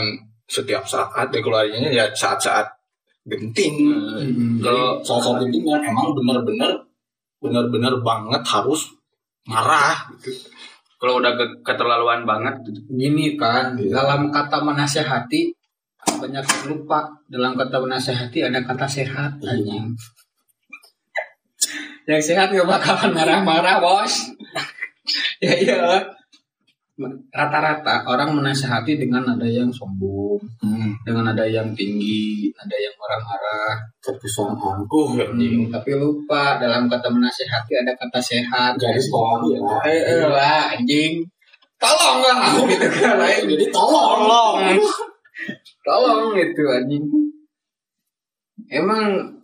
setiap 0.52 0.84
saat, 0.84 1.32
dikeluarinnya 1.32 1.88
ya 1.88 2.04
saat-saat 2.12 2.68
genting. 3.24 3.88
Hmm, 3.88 4.60
Kalau 4.60 5.00
salah 5.00 5.22
satu 5.24 5.42
itu 5.48 5.64
yang 5.64 5.80
emang 5.80 6.12
benar-benar 6.12 6.76
benar-benar 7.40 7.94
banget 8.04 8.42
harus 8.44 8.92
marah 9.48 10.12
gitu. 10.20 10.36
Kalau 11.00 11.18
udah 11.18 11.34
ke 11.34 11.46
keterlaluan 11.66 12.22
banget, 12.22 12.54
gini 12.86 13.34
kan 13.34 13.74
dalam 13.74 14.30
kata 14.30 14.62
menasehati 14.62 15.50
banyak 16.22 16.44
yang 16.46 16.64
lupa. 16.70 17.10
Dalam 17.26 17.58
kata 17.58 17.82
menasehati 17.82 18.46
ada 18.46 18.62
kata 18.62 18.86
sehat 18.86 19.42
anjing. 19.42 19.90
Yang 22.06 22.22
sehat 22.34 22.54
gak 22.54 22.66
bakalan 22.66 23.10
marah-marah 23.14 23.80
bos. 23.80 24.14
Ya 25.42 25.58
iyalah 25.58 26.21
rata-rata 27.28 28.04
orang 28.04 28.34
menasehati 28.34 28.96
dengan 28.96 29.24
ada 29.24 29.44
yang 29.44 29.68
sombong 29.68 30.38
Hmm. 30.62 30.94
dengan 31.02 31.30
ada 31.30 31.42
yang 31.44 31.74
tinggi 31.74 32.50
ada 32.54 32.76
yang 32.78 32.94
marah-marah 32.96 33.74
Terkesan 34.02 34.54
angkuh 34.54 35.14
anjing. 35.18 35.66
Hmm, 35.66 35.70
tapi 35.70 35.94
lupa 35.94 36.58
dalam 36.58 36.86
kata 36.86 37.10
menasehati 37.10 37.72
ada 37.82 37.92
kata 37.94 38.18
sehat 38.18 38.74
Garis 38.76 39.06
bawahi 39.08 39.54
ya. 39.54 39.60
eh, 39.86 40.00
eh 40.02 40.24
lah 40.26 40.74
anjing 40.74 41.22
tolong 41.78 42.18
lah 42.22 42.38
gitu 42.66 42.86
kan 42.90 43.18
lain 43.18 43.42
Jadi 43.50 43.66
tolong. 43.74 44.78
tolong 45.82 46.22
gitu 46.34 46.62
anjing 46.66 47.04
emang 48.70 49.34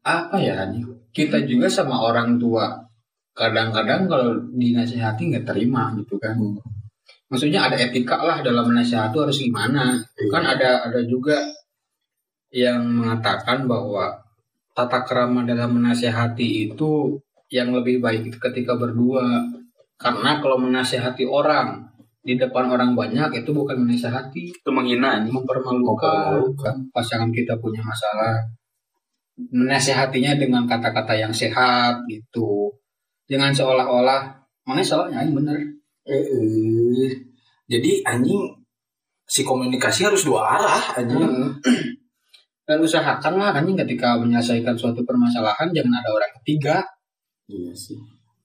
apa 0.00 0.36
ya 0.40 0.64
anjing 0.64 0.84
kita 1.12 1.44
juga 1.44 1.68
sama 1.68 1.96
orang 2.00 2.36
tua 2.36 2.80
kadang-kadang 3.34 4.10
kalau 4.10 4.36
dinasehati 4.52 5.30
nggak 5.30 5.46
terima 5.46 5.94
gitu 5.96 6.18
kan. 6.18 6.36
Maksudnya 7.30 7.70
ada 7.70 7.78
etika 7.78 8.18
lah 8.18 8.42
dalam 8.42 8.66
menasehati 8.66 9.14
harus 9.14 9.38
gimana. 9.38 10.02
Kan 10.30 10.42
ada 10.42 10.82
ada 10.90 11.00
juga 11.06 11.38
yang 12.50 12.82
mengatakan 12.82 13.70
bahwa 13.70 14.18
tata 14.74 15.06
kerama 15.06 15.46
dalam 15.46 15.78
menasehati 15.78 16.74
itu 16.74 17.14
yang 17.54 17.70
lebih 17.70 18.02
baik 18.02 18.34
itu 18.34 18.38
ketika 18.42 18.74
berdua. 18.74 19.46
Karena 19.94 20.42
kalau 20.42 20.58
menasehati 20.58 21.28
orang 21.28 21.86
di 22.20 22.34
depan 22.34 22.66
orang 22.66 22.98
banyak 22.98 23.46
itu 23.46 23.50
bukan 23.54 23.78
menasehati. 23.86 24.50
Itu 24.50 24.70
menghina 24.74 25.22
Mempermalukan. 25.22 26.90
pasangan 26.90 27.30
kita 27.30 27.54
punya 27.62 27.78
masalah. 27.86 28.42
Menasehatinya 29.54 30.34
dengan 30.34 30.66
kata-kata 30.66 31.14
yang 31.14 31.32
sehat 31.32 32.02
gitu 32.10 32.74
jangan 33.30 33.54
seolah-olah 33.54 34.20
mana 34.62 34.82
salahnya 34.82 35.22
ini 35.22 35.32
bener 35.32 35.58
Eh, 36.02 36.16
eh. 36.16 37.12
Jadi 37.64 38.02
anjing 38.02 38.50
si 39.22 39.40
komunikasi 39.40 40.02
harus 40.02 40.26
dua 40.26 40.58
arah 40.58 40.82
anjing. 40.96 41.22
Hmm. 41.22 41.54
dan 42.64 42.78
usahakanlah 42.78 43.50
anjing 43.52 43.78
ketika 43.78 44.14
menyelesaikan 44.16 44.74
suatu 44.74 45.02
permasalahan 45.02 45.70
jangan 45.70 45.94
ada 45.96 46.10
orang 46.10 46.32
ketiga 46.42 46.82
Iya 47.46 47.70
sih. 47.70 47.98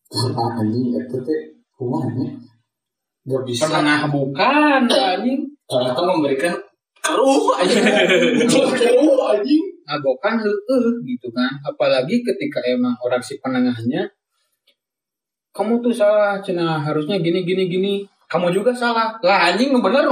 Karena 0.06 0.46
anjing 0.56 0.94
itu 0.94 1.18
teh 1.22 1.42
kumanya 1.72 2.30
gak 3.24 3.42
bisa. 3.44 3.66
penengah 3.66 4.06
bukan 4.08 4.82
anjing 4.86 5.42
Karena 5.66 5.90
kan 5.92 6.06
memberikan 6.06 6.54
keruh 7.00 7.54
anjing. 7.56 7.82
keruh 8.78 9.26
anjing. 9.26 9.64
abokan 9.86 10.38
heeh 10.38 10.86
gitu 11.06 11.30
kan 11.30 11.50
apalagi 11.62 12.22
ketika 12.22 12.58
emang 12.62 12.94
orang 13.00 13.22
si 13.22 13.38
penengahnya 13.38 14.06
kamu 15.56 15.80
tuh 15.80 15.96
salah 15.96 16.44
cina. 16.44 16.76
Harusnya 16.84 17.16
gini 17.24 17.48
gini 17.48 17.72
gini. 17.72 17.94
Kamu 18.28 18.52
juga 18.52 18.76
salah. 18.76 19.16
Lah 19.24 19.54
anjing 19.54 19.72
bener 19.80 20.12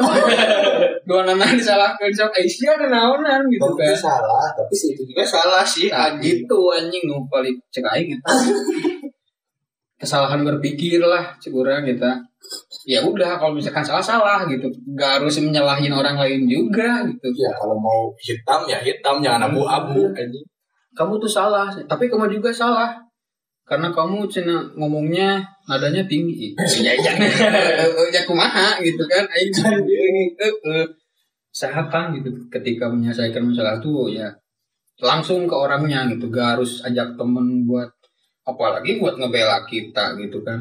dua 1.03 1.19
nana 1.27 1.43
disalahkan 1.51 2.07
sok 2.15 2.31
Aisyah 2.31 2.79
dan 2.79 2.95
naonan 2.95 3.43
gitu 3.51 3.67
Tapi 3.75 3.91
kan 3.91 3.97
salah, 3.99 4.47
tapi 4.55 4.71
si 4.71 4.95
itu 4.95 5.03
juga 5.03 5.27
salah 5.27 5.67
sih. 5.67 5.91
Nah, 5.91 6.15
anjing. 6.15 6.47
gitu 6.47 6.71
anjing. 6.71 7.03
Nu 7.09 7.27
paling 7.27 7.59
cek 7.67 7.83
aing 7.83 8.15
gitu. 8.15 8.23
Kesalahan 9.99 10.47
berpikir 10.47 11.03
lah 11.03 11.35
cek 11.43 11.51
urang 11.51 11.83
kita 11.83 12.23
ya 12.83 12.99
udah 12.99 13.39
kalau 13.39 13.55
misalkan 13.55 13.83
salah 13.83 14.03
salah 14.03 14.39
gitu. 14.47 14.71
Gak 14.95 15.19
harus 15.19 15.39
menyalahin 15.43 15.91
orang 15.91 16.15
lain 16.15 16.47
juga 16.47 17.03
gitu. 17.07 17.27
Ya 17.35 17.51
kalau 17.55 17.75
mau 17.75 18.15
hitam 18.19 18.63
ya 18.67 18.79
hitam, 18.79 19.19
jangan 19.19 19.51
abu-abu 19.51 20.07
anjing. 20.15 20.45
kamu 20.93 21.17
tuh 21.17 21.31
salah. 21.31 21.67
Tapi 21.89 22.07
kamu 22.07 22.29
juga 22.29 22.53
salah 22.53 22.93
karena 23.63 23.87
kamu 23.95 24.27
cina 24.27 24.59
ngomongnya 24.75 25.39
nadanya 25.67 26.03
tinggi. 26.03 26.51
Ya 26.83 26.91
ya 26.99 27.13
ya 28.15 28.21
kumaha 28.27 28.75
gitu 28.83 29.03
kan. 29.07 29.23
Aing 29.31 29.51
sehatan 31.53 32.19
gitu. 32.19 32.29
Ketika 32.51 32.91
menyelesaikan 32.91 33.47
masalah 33.47 33.79
tuh 33.79 34.11
ya 34.11 34.27
langsung 34.99 35.47
ke 35.47 35.55
orangnya 35.55 36.11
gitu. 36.11 36.27
Gak 36.27 36.59
harus 36.59 36.83
ajak 36.83 37.15
temen 37.15 37.63
buat 37.63 37.87
apalagi 38.43 38.99
buat 38.99 39.15
ngebela 39.15 39.63
kita 39.63 40.19
gitu 40.19 40.43
kan. 40.43 40.59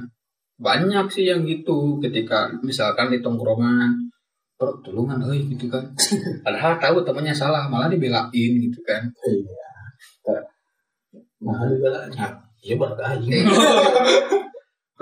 Banyak 0.62 1.10
sih 1.10 1.26
yang 1.26 1.42
gitu 1.42 1.98
ketika 1.98 2.54
misalkan 2.62 3.10
di 3.10 3.18
tongkrongan 3.18 4.12
pertolongan 4.54 5.26
euy 5.26 5.50
gitu 5.50 5.66
kan. 5.66 5.82
Padahal 6.46 6.78
tahu 6.78 7.02
temennya 7.02 7.34
salah 7.34 7.66
malah 7.66 7.90
dibelain 7.90 8.30
gitu 8.62 8.78
kan. 8.86 9.10
Nah, 11.42 11.66
dibelanya. 11.66 12.51
Iya 12.62 12.74
berat 12.78 12.98
anjing. 13.02 13.42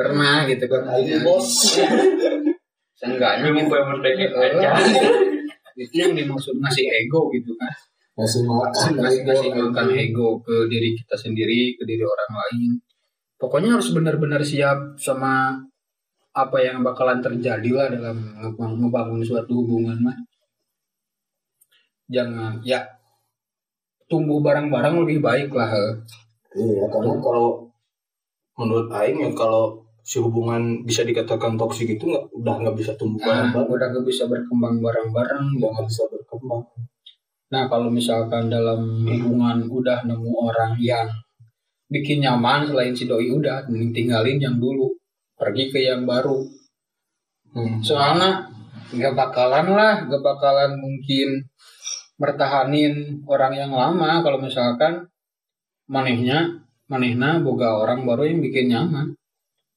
pernah 0.00 0.48
gitu 0.48 0.64
kan 0.64 0.82
Anjing 0.88 1.20
bos. 1.20 1.76
seenggaknya 2.96 3.48
gitu. 3.52 3.68
gue 3.68 3.80
merdeka 3.80 4.24
aja. 4.40 4.76
itu 5.76 5.94
yang 5.96 6.12
dimaksud 6.12 6.56
ngasih 6.60 6.84
ego 7.04 7.32
gitu 7.32 7.56
kan 7.56 7.72
Ngasih 8.20 8.44
makan 8.44 9.00
ngasih 9.00 9.20
ngasih 9.24 9.48
ego, 9.48 9.60
makan 9.72 9.88
ego 9.96 10.28
ke 10.44 10.68
diri 10.68 10.92
kita 10.92 11.16
sendiri 11.16 11.72
ke 11.80 11.88
diri 11.88 12.04
orang 12.04 12.32
lain 12.36 12.70
pokoknya 13.40 13.80
harus 13.80 13.88
benar-benar 13.96 14.44
siap 14.44 15.00
sama 15.00 15.56
apa 16.36 16.58
yang 16.60 16.84
bakalan 16.84 17.24
terjadi 17.24 17.70
lah 17.72 17.88
dalam 17.88 18.20
ngebangun, 18.36 18.84
ngebangun 18.84 19.20
suatu 19.24 19.64
hubungan 19.64 19.96
mah 20.04 20.16
jangan 22.12 22.60
ya 22.60 22.84
tumbuh 24.12 24.44
bareng-bareng 24.44 25.00
lebih 25.08 25.24
baik 25.24 25.48
lah 25.56 25.72
he. 25.72 25.86
Iya, 26.50 26.90
karena 26.90 27.14
kalau 27.22 27.70
menurut 28.58 28.90
Aing 28.90 29.22
ya 29.22 29.30
kalau 29.32 29.86
si 30.00 30.18
hubungan 30.18 30.82
bisa 30.82 31.06
dikatakan 31.06 31.54
toksik 31.54 31.86
itu 31.86 32.10
nggak 32.10 32.34
udah 32.34 32.54
nggak 32.64 32.76
bisa 32.76 32.92
tumbuh 32.98 33.20
nah, 33.22 33.52
bareng 33.52 33.68
udah 33.68 33.88
gak 33.94 34.06
bisa 34.08 34.24
berkembang 34.26 34.82
bareng-bareng 34.82 35.44
udah 35.60 35.68
nggak 35.70 35.86
bisa 35.86 36.02
berkembang. 36.10 36.64
Nah, 37.50 37.66
kalau 37.66 37.90
misalkan 37.90 38.46
dalam 38.46 39.02
hubungan 39.02 39.66
udah 39.66 40.06
nemu 40.06 40.30
orang 40.50 40.78
yang 40.78 41.06
bikin 41.90 42.22
nyaman 42.22 42.62
selain 42.62 42.94
si 42.94 43.10
doi 43.10 43.26
udah, 43.26 43.66
mending 43.66 43.90
tinggalin 43.90 44.38
yang 44.38 44.56
dulu, 44.62 44.94
pergi 45.34 45.74
ke 45.74 45.82
yang 45.82 46.06
baru. 46.06 46.46
Hmm. 47.50 47.82
Soalnya 47.82 48.46
nggak 48.94 49.14
bakalan 49.18 49.66
lah, 49.74 50.06
nggak 50.06 50.22
bakalan 50.22 50.78
mungkin 50.78 51.42
mertahanin 52.22 53.18
orang 53.26 53.58
yang 53.58 53.72
lama 53.74 54.22
kalau 54.22 54.38
misalkan 54.38 55.10
manehnya 55.90 56.62
manehna 56.86 57.42
boga 57.42 57.74
orang 57.82 58.06
baru 58.06 58.30
yang 58.30 58.38
bikin 58.38 58.70
nyaman. 58.70 59.18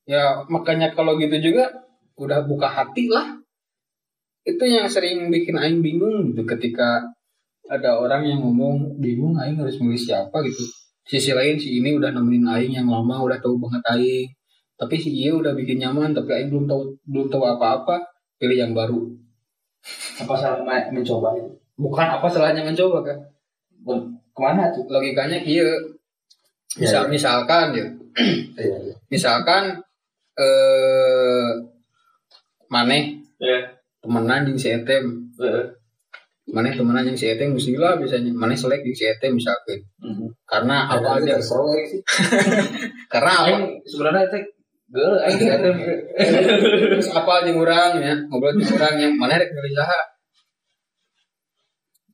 Ya 0.05 0.45
makanya 0.45 0.93
kalau 0.93 1.18
gitu 1.18 1.41
juga 1.41 1.74
udah 2.22 2.45
buka 2.45 2.70
hati 2.70 3.09
lah. 3.09 3.41
Itu 4.45 4.64
yang 4.68 4.86
sering 4.86 5.34
bikin 5.34 5.57
aing 5.57 5.82
bingung 5.82 6.30
gitu 6.30 6.45
ketika 6.45 7.01
ada 7.66 7.97
orang 7.97 8.28
yang 8.28 8.39
ngomong 8.43 9.01
bingung 9.01 9.34
aing 9.41 9.57
harus 9.57 9.82
milih 9.82 9.97
siapa 9.97 10.38
gitu. 10.45 10.64
Sisi 11.09 11.34
lain 11.34 11.57
si 11.57 11.82
ini 11.82 11.97
udah 11.97 12.14
nemenin 12.14 12.45
aing 12.45 12.74
yang 12.78 12.88
lama 12.88 13.24
udah 13.26 13.39
tahu 13.41 13.57
banget 13.57 13.84
aing. 13.97 14.30
Tapi 14.78 14.95
si 15.01 15.09
dia 15.16 15.34
udah 15.34 15.57
bikin 15.57 15.82
nyaman 15.82 16.14
tapi 16.14 16.30
aing 16.38 16.53
belum 16.53 16.66
tahu 16.70 16.82
belum 17.09 17.28
tahu 17.34 17.43
apa-apa, 17.57 18.03
pilih 18.38 18.57
yang 18.59 18.74
baru. 18.76 18.99
Apa 20.22 20.34
salah 20.38 20.61
ma- 20.61 20.91
mencoba 20.93 21.34
itu? 21.39 21.49
Bukan 21.80 22.07
apa 22.07 22.28
salahnya 22.30 22.61
mencoba 22.61 23.01
kan? 23.01 23.18
Ke 24.34 24.39
mana 24.39 24.70
tuh? 24.70 24.86
Logikanya 24.88 25.41
iya. 25.41 25.66
Misal 26.74 27.05
misalkan 27.05 27.69
ya, 27.71 27.86
Iya, 28.57 28.76
iya. 28.82 28.93
misalkan 29.09 29.78
eh 30.34 31.49
maneh 32.67 33.21
Ya. 33.38 33.59
temenan 34.01 34.45
jeung 34.45 34.57
si 34.57 34.69
etem 34.71 35.03
Eh. 35.38 35.65
maneh 36.49 36.74
temenan 36.74 37.05
jeung 37.05 37.17
si 37.17 37.30
etem 37.30 37.53
mesti 37.53 37.74
lah 37.76 37.97
biasanya 37.97 38.30
maneh 38.32 38.53
selek 38.53 38.82
jeung 38.82 38.93
si 38.93 39.05
etem 39.05 39.34
misalkan 39.34 39.78
Mhm. 40.01 40.28
karena 40.45 40.89
Apa 40.89 40.97
awalnya 40.97 41.38
aja 41.38 41.41
selek 41.41 41.84
sih? 41.89 42.01
karena 43.13 43.32
apa 43.45 43.55
sebenarnya 43.86 44.24
itu 44.28 44.39
gue 44.93 45.09
aing 45.26 45.41
ada 45.49 45.69
terus 46.93 47.09
apa 47.09 47.34
jeung 47.43 47.57
urang 47.57 47.97
ya 47.97 48.13
ngobrol 48.30 48.53
urang 48.53 48.95
yang 48.97 49.13
maneh 49.17 49.38
rek 49.38 49.49
milih 49.49 49.74
saha 49.74 49.99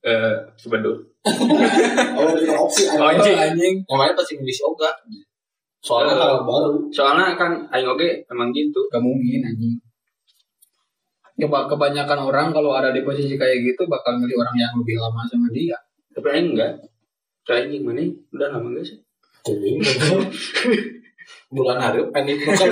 eh 0.05 0.35
sebentar. 0.55 0.95
Oh, 2.19 2.31
itu 2.35 2.51
opsi 2.55 2.87
Oh, 2.95 3.03
anjing. 3.03 3.35
anjing 3.35 3.75
lain 3.83 4.13
pasti 4.15 4.39
si 4.39 4.63
Oga. 4.63 4.91
Soalnya 5.83 6.15
kalau 6.15 6.47
baru. 6.47 6.71
Soalnya 6.91 7.35
kan 7.35 7.59
aing 7.71 7.87
oge 7.87 8.23
emang 8.27 8.51
gitu. 8.55 8.79
gak 8.91 9.03
mungkin 9.03 9.43
anjing 9.43 9.75
Coba 11.39 11.71
kebanyakan 11.71 12.19
orang 12.27 12.47
kalau 12.51 12.75
ada 12.75 12.91
di 12.91 12.99
posisi 13.03 13.39
kayak 13.39 13.63
gitu 13.63 13.87
bakal 13.87 14.19
milih 14.19 14.35
orang 14.43 14.55
yang 14.59 14.73
lebih 14.75 14.99
lama 14.99 15.23
sama 15.23 15.47
dia. 15.55 15.75
Tapi 16.11 16.27
aing 16.27 16.47
enggak. 16.55 16.73
Kayak 17.47 17.71
anjing 17.71 17.83
mana? 17.87 18.03
Udah 18.35 18.47
lama 18.55 18.67
enggak 18.75 18.85
sih? 18.87 18.97
Bulan 21.55 21.79
hari 21.79 22.03
panik 22.11 22.43
bukan. 22.43 22.69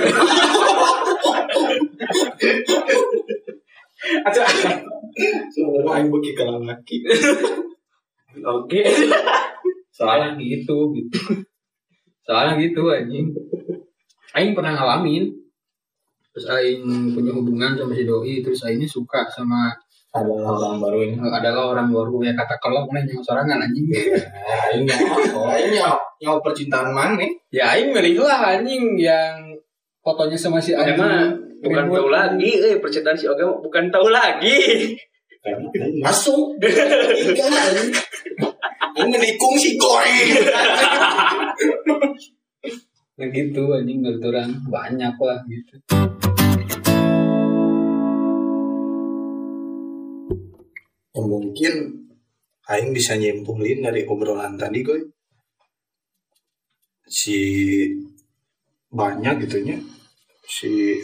Sebenarnya 5.58 5.90
aing 5.98 6.08
bagi 6.14 6.30
kalah 6.38 6.62
laki. 6.62 6.96
Oke. 8.54 8.80
Soalnya 9.90 10.38
gitu 10.38 10.94
gitu. 10.94 11.18
Soalnya 12.22 12.54
gitu 12.62 12.86
anjing. 12.86 13.34
Aing 14.38 14.54
pernah 14.54 14.78
ngalamin 14.78 15.34
terus 16.30 16.46
Aing 16.54 16.86
punya 17.10 17.34
hubungan 17.34 17.74
sama 17.74 17.90
si 17.98 18.06
doi 18.06 18.38
terus 18.38 18.62
Aingnya 18.62 18.86
suka 18.86 19.26
sama 19.26 19.74
ada 20.14 20.30
orang 20.30 20.78
baru 20.78 20.98
ini 21.04 21.14
adalah 21.18 21.74
orang 21.74 21.90
baru 21.90 22.22
ya 22.22 22.32
kata 22.38 22.54
kalau 22.62 22.86
mana 22.86 23.02
yang 23.02 23.18
sorangan 23.18 23.58
anjing 23.58 23.90
Aing 24.70 24.86
nyawa 24.86 25.50
Aing 25.58 25.74
nyawa 25.74 25.98
nyawa 26.22 26.38
percintaan 26.38 26.94
mana 26.94 27.26
ya 27.50 27.74
Aing 27.74 27.90
milih 27.90 28.22
lah 28.22 28.54
anjing 28.54 28.94
yang 28.94 29.58
fotonya 30.06 30.38
sama 30.38 30.62
si 30.62 30.78
anjing 30.78 31.48
bukan 31.62 31.84
tahu 31.90 32.08
lagi, 32.10 32.50
eh 32.62 32.74
percintaan 32.78 33.18
si 33.18 33.26
mah 33.26 33.58
bukan 33.58 33.84
tahu 33.90 34.08
lagi. 34.10 34.94
Masuk. 36.02 36.58
Aing 38.98 39.10
menikung 39.14 39.54
si 39.54 39.78
koi. 39.78 40.34
Nah 43.18 43.26
gitu 43.34 43.62
anjing 43.74 43.98
menurut 43.98 44.22
orang 44.30 44.50
banyak 44.70 45.14
lah 45.18 45.38
gitu. 45.46 45.74
Ya, 51.18 51.22
mungkin 51.26 51.74
Aing 52.68 52.92
bisa 52.92 53.16
nyimpulin 53.16 53.80
dari 53.80 54.04
obrolan 54.04 54.54
tadi 54.60 54.84
gue 54.84 55.00
si 57.08 57.40
banyak 58.92 59.48
gitunya 59.48 59.80
si 60.44 61.00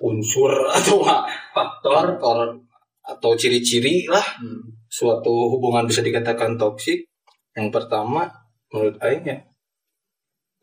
unsur 0.00 0.50
atau 0.80 1.04
faktor 1.04 2.16
faktor 2.16 2.67
atau 3.08 3.32
ciri-ciri 3.32 4.04
lah. 4.04 4.24
Hmm. 4.40 4.76
suatu 4.88 5.52
hubungan 5.56 5.84
bisa 5.84 6.00
dikatakan 6.00 6.56
toksik. 6.60 7.08
Yang 7.56 7.68
pertama 7.72 8.28
menurut 8.72 8.96
Aing 9.04 9.24
ya 9.24 9.38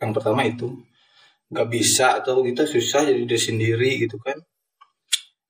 yang 0.02 0.12
pertama 0.14 0.46
itu 0.46 0.70
nggak 1.50 1.70
bisa 1.70 2.22
atau 2.22 2.42
kita 2.42 2.66
susah 2.66 3.06
jadi 3.06 3.22
diri 3.26 3.42
sendiri 3.42 3.92
gitu 4.02 4.18
kan. 4.22 4.38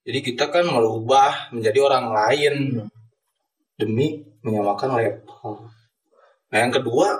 Jadi 0.06 0.20
kita 0.22 0.54
kan 0.54 0.68
merubah 0.70 1.50
menjadi 1.56 1.80
orang 1.82 2.14
lain 2.14 2.56
demi 3.76 4.24
menyamakan 4.40 4.96
level 4.96 5.68
nah 6.54 6.58
yang 6.64 6.72
kedua 6.72 7.12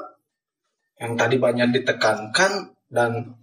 yang 0.96 1.20
tadi 1.20 1.36
banyak 1.36 1.76
ditekankan 1.76 2.72
dan 2.88 3.36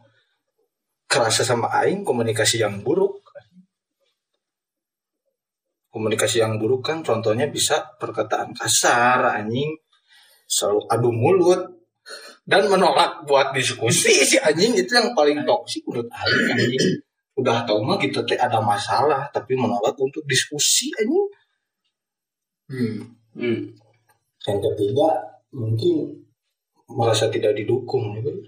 kerasa 1.04 1.44
sama 1.44 1.68
Aing 1.68 2.00
komunikasi 2.00 2.64
yang 2.64 2.80
buruk 2.80 3.11
komunikasi 5.92 6.40
yang 6.40 6.56
buruk 6.56 6.88
kan 6.88 7.04
contohnya 7.04 7.52
bisa 7.52 7.84
perkataan 8.00 8.56
kasar 8.56 9.20
anjing 9.28 9.76
selalu 10.48 10.80
adu 10.88 11.10
mulut 11.12 11.62
dan 12.48 12.66
menolak 12.66 13.22
buat 13.28 13.52
diskusi 13.52 14.10
si 14.30 14.40
anjing 14.40 14.72
itu 14.72 14.88
yang 14.88 15.12
paling 15.12 15.44
toksik 15.44 15.84
menurut 15.86 16.08
Aing 16.08 16.56
anjing 16.56 16.86
udah 17.36 17.64
tau 17.68 17.80
mah 17.84 18.00
kita 18.00 18.24
teh 18.24 18.36
ada 18.40 18.60
masalah 18.60 19.28
tapi 19.30 19.52
menolak 19.52 19.94
untuk 20.00 20.24
diskusi 20.24 20.88
anjing 20.96 21.28
Hmm. 22.72 23.04
Hmm. 23.36 23.68
yang 24.48 24.60
ketiga 24.64 25.12
mungkin 25.52 26.08
merasa 26.88 27.28
tidak 27.28 27.52
didukung 27.52 28.16
ya 28.16 28.24
kan? 28.24 28.38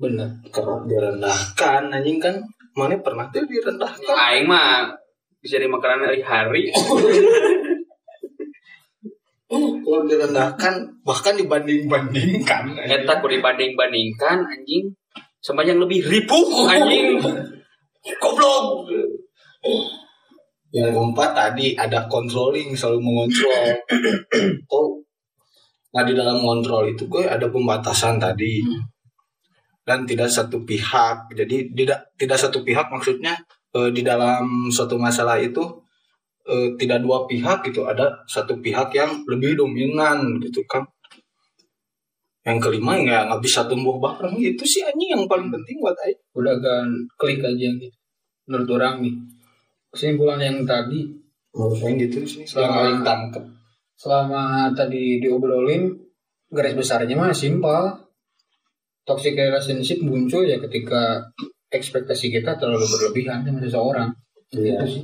bener 0.00 0.30
kerap 0.48 0.88
direndahkan 0.88 1.92
anjing 1.92 2.16
kan 2.16 2.40
mana 2.72 2.96
pernah 3.04 3.28
tuh 3.28 3.44
direndahkan 3.44 4.16
Aing 4.16 4.48
mah 4.48 5.01
bisa 5.42 5.58
dimakan 5.58 6.06
hari-hari. 6.06 6.70
kalau 9.52 10.08
direndahkan 10.08 10.74
bahkan 11.04 11.36
dibanding-bandingkan. 11.36 12.72
Eta 12.88 13.20
ku 13.20 13.28
dibanding-bandingkan 13.28 14.48
anjing 14.48 14.94
sama 15.42 15.66
yang 15.66 15.82
lebih 15.82 16.00
ripuh 16.06 16.70
anjing. 16.70 17.20
Goblok. 18.16 18.88
Yang 20.72 20.96
keempat 20.96 21.30
tadi 21.36 21.76
ada 21.76 22.08
controlling 22.08 22.72
selalu 22.72 23.04
mengontrol. 23.04 23.76
Tuh. 24.70 24.88
Nah 25.92 26.02
di 26.08 26.16
dalam 26.16 26.40
kontrol 26.40 26.88
itu 26.88 27.04
gue 27.04 27.28
ada 27.28 27.52
pembatasan 27.52 28.16
tadi. 28.16 28.64
Dan 29.84 30.08
tidak 30.08 30.32
satu 30.32 30.64
pihak. 30.64 31.28
Jadi 31.36 31.76
tidak 31.76 32.16
tidak 32.16 32.38
satu 32.40 32.64
pihak 32.64 32.88
maksudnya 32.88 33.36
eh, 33.72 33.90
di 33.90 34.02
dalam 34.02 34.68
suatu 34.68 34.96
masalah 34.96 35.36
itu 35.36 35.60
eh, 36.44 36.74
tidak 36.76 37.00
dua 37.00 37.24
pihak 37.24 37.64
gitu. 37.66 37.84
Ada 37.84 38.24
satu 38.26 38.58
pihak 38.58 38.92
yang 38.92 39.24
lebih 39.26 39.56
dominan 39.56 40.38
gitu 40.38 40.60
kan. 40.64 40.82
Yang 42.42 42.58
kelima 42.58 42.98
ya 42.98 43.22
nggak 43.30 43.38
bisa 43.38 43.70
tumbuh 43.70 43.96
bareng 43.96 44.34
itu 44.34 44.66
sih 44.66 44.82
anjing 44.82 45.14
yang 45.14 45.24
paling 45.30 45.46
penting 45.46 45.78
buat 45.78 45.94
Aing. 46.02 46.18
udah 46.34 46.58
kan 46.58 46.86
klik 47.14 47.38
aja 47.38 47.54
gitu 47.70 47.86
menurut 48.50 48.66
orang 48.74 48.98
nih 48.98 49.14
kesimpulan 49.94 50.42
yang 50.42 50.66
tadi 50.66 51.06
Menurut 51.54 51.78
Aing 51.86 52.02
gitu 52.02 52.26
sih. 52.26 52.42
Selama- 52.42 52.58
Yang 52.58 52.72
paling 52.74 53.00
tangkep. 53.06 53.44
selama 53.94 54.42
tadi 54.74 55.22
diobrolin 55.22 55.94
garis 56.50 56.74
besarnya 56.74 57.14
mah 57.14 57.30
simpel 57.30 57.94
toxic 59.06 59.38
relationship 59.38 60.02
muncul 60.02 60.42
ya 60.42 60.58
ketika 60.58 61.22
ekspektasi 61.72 62.28
kita 62.28 62.60
terlalu 62.60 62.84
berlebihan 62.84 63.42
sama 63.42 63.58
seseorang 63.64 64.10
Iya. 64.52 64.84
Itu 64.84 64.86
sih. 65.00 65.02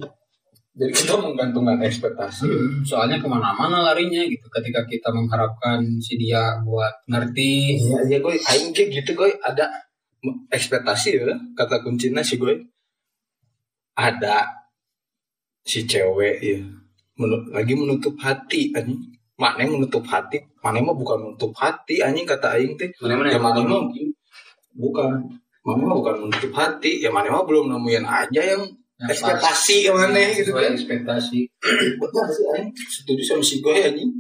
Jadi 0.78 0.92
kita 0.94 1.18
menggantungkan 1.18 1.82
ekspektasi. 1.82 2.46
Hmm, 2.46 2.86
soalnya 2.86 3.18
ke 3.18 3.26
mana-mana 3.26 3.82
larinya 3.82 4.22
gitu 4.22 4.46
ketika 4.46 4.86
kita 4.86 5.10
mengharapkan 5.10 5.82
si 5.98 6.14
dia 6.14 6.54
buat 6.62 6.92
ngerti 7.10 7.80
Iya, 7.82 7.98
iya 8.06 8.18
gue 8.22 8.36
aing 8.38 8.70
gitu 8.76 9.10
gue 9.18 9.30
ada 9.42 9.66
ekspektasi 10.54 11.18
ya 11.18 11.34
kata 11.58 11.82
kuncinya 11.82 12.22
sih 12.22 12.38
gue. 12.38 12.54
Ada 13.98 14.46
si 15.66 15.82
cewek 15.82 16.36
ya 16.38 16.62
menu- 17.18 17.50
lagi 17.50 17.74
menutup 17.74 18.14
hati 18.22 18.70
anjing. 18.70 19.02
Mana 19.34 19.66
yang 19.66 19.82
menutup 19.82 20.06
hati? 20.06 20.38
Mana 20.62 20.78
mah 20.78 20.94
bukan 20.94 21.18
menutup 21.24 21.50
hati 21.58 21.98
anjing 21.98 22.22
kata 22.22 22.54
aing 22.54 22.78
teh. 22.78 22.86
Mana-mana 23.02 23.34
Ya 23.34 23.40
mana 23.42 23.66
bukan. 24.78 25.10
Mana 25.68 25.84
mah 25.84 25.96
bukan 26.00 26.16
menutup 26.24 26.52
hati. 26.56 27.04
Ya 27.04 27.12
mana 27.12 27.28
mah 27.28 27.44
belum 27.44 27.68
nemuin 27.68 28.08
aja 28.08 28.40
yang 28.40 28.64
yang 28.98 29.14
ekspektasi 29.14 29.86
yang 29.86 29.94
mana 29.94 30.18
gitu 30.34 30.50
kan. 30.50 30.74
ekspektasi 30.74 31.46
Benar 32.02 32.26
sih 32.34 32.44
aing 32.50 32.74
setuju 32.74 33.22
sama 33.22 33.44
si 33.44 33.62
gue. 33.62 33.76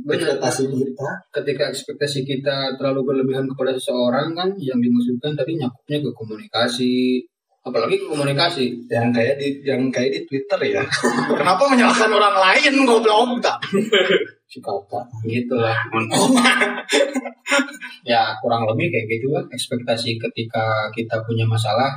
Benar. 0.06 0.38
Ekspektasi 0.38 0.62
kita. 0.70 1.08
ketika 1.34 1.64
ekspektasi 1.72 2.20
kita 2.22 2.78
terlalu 2.78 3.00
berlebihan 3.02 3.48
kepada 3.50 3.74
seseorang 3.74 4.38
kan 4.38 4.54
yang 4.60 4.78
dimaksudkan 4.78 5.34
tadi 5.34 5.58
nyakupnya 5.58 5.98
ke 5.98 6.10
komunikasi 6.14 7.26
apalagi 7.68 8.00
komunikasi 8.04 8.88
yang 8.88 9.12
kayak 9.12 9.36
di 9.36 9.60
yang 9.62 9.92
kayak 9.92 10.10
di 10.12 10.20
Twitter 10.24 10.80
ya. 10.80 10.82
Kenapa 11.40 11.68
menyalahkan 11.68 12.10
orang 12.10 12.36
lain 12.36 12.72
goblok 12.88 13.40
tak? 13.44 13.60
Kakak. 14.48 15.04
gitu 15.28 15.60
lah 15.60 15.76
ya 18.10 18.32
kurang 18.40 18.64
lebih 18.64 18.88
kayak 18.88 19.06
gitu 19.06 19.28
lah 19.28 19.44
ekspektasi 19.52 20.16
ketika 20.16 20.88
kita 20.96 21.20
punya 21.28 21.44
masalah 21.44 21.92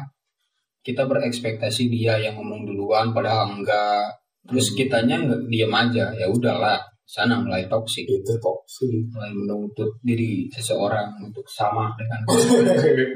kita 0.83 1.07
berekspektasi 1.07 1.87
dia 1.87 2.19
yang 2.19 2.35
ngomong 2.35 2.67
duluan 2.67 3.15
padahal 3.15 3.55
enggak 3.55 4.11
terus 4.43 4.75
kitanya 4.75 5.23
enggak 5.23 5.47
diam 5.47 5.71
aja 5.71 6.11
ya 6.11 6.27
udahlah 6.27 6.91
sana 7.11 7.43
mulai 7.43 7.67
toksik 7.67 8.07
Itu 8.07 8.39
toksik. 8.39 9.11
mulai 9.11 9.35
menuntut 9.35 9.91
diri 9.99 10.47
seseorang 10.47 11.11
untuk 11.19 11.43
sama 11.43 11.91
dengan 11.99 12.23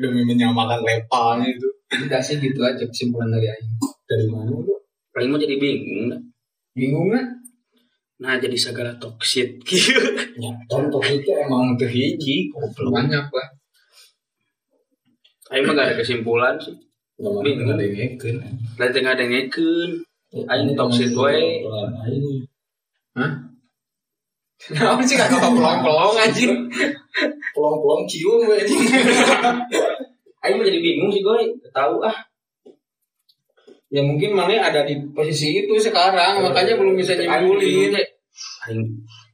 Demi 0.04 0.28
menyamakan 0.28 0.84
levelnya 0.84 1.48
itu. 1.48 1.70
Tidak 2.04 2.22
sih 2.22 2.36
gitu 2.42 2.60
aja 2.62 2.84
kesimpulan 2.84 3.32
dari 3.32 3.48
Aing 3.48 3.72
Dari 4.06 4.26
mana 4.28 4.52
lu? 4.52 4.76
Aing 5.16 5.32
mah 5.32 5.40
jadi 5.40 5.56
bingung. 5.56 6.12
bingung 6.76 7.08
nggak 7.08 7.28
Nah 8.16 8.40
jadi 8.40 8.56
segala 8.56 8.96
toksit 8.96 9.60
gitu. 9.68 9.92
Ya, 10.40 10.52
kan 10.72 10.88
toksiknya 10.88 11.48
emang 11.48 11.76
tuh 11.76 11.88
hiji. 11.88 12.52
Banyak 12.80 13.26
lah 13.32 13.48
Aing 15.54 15.64
mah 15.70 15.74
gak 15.78 15.94
ada 15.94 15.96
kesimpulan 16.02 16.58
sih. 16.58 16.74
Bingung. 17.16 17.72
ada 17.72 17.80
yang 17.80 18.18
ngeken. 18.18 18.36
Lah 18.76 18.90
tengah 18.92 19.14
dengekeun. 19.16 20.04
Aing 20.36 20.74
toksik 20.74 21.14
we. 21.16 21.64
Aing. 21.64 22.44
Kenapa 24.56 25.02
sih 25.06 25.14
gak 25.14 25.30
pelong-pelong 25.56 26.16
anjing 26.18 26.54
Pelong-pelong 27.54 28.04
cium 28.10 28.50
we 28.50 28.56
anjing. 28.66 28.84
Aing 30.46 30.62
mah 30.62 30.66
jadi 30.70 30.80
bingung 30.80 31.10
sih 31.10 31.26
gue. 31.26 31.58
Tahu 31.74 32.06
ah. 32.06 32.18
ya 33.90 34.02
mungkin 34.02 34.36
mana 34.36 34.60
ada 34.60 34.84
di 34.84 34.98
posisi 35.16 35.62
itu 35.62 35.72
sekarang 35.78 36.42
makanya 36.44 36.76
belum 36.76 36.98
bisa 37.00 37.16
nyimpulin 37.16 37.96
Aing 38.68 38.82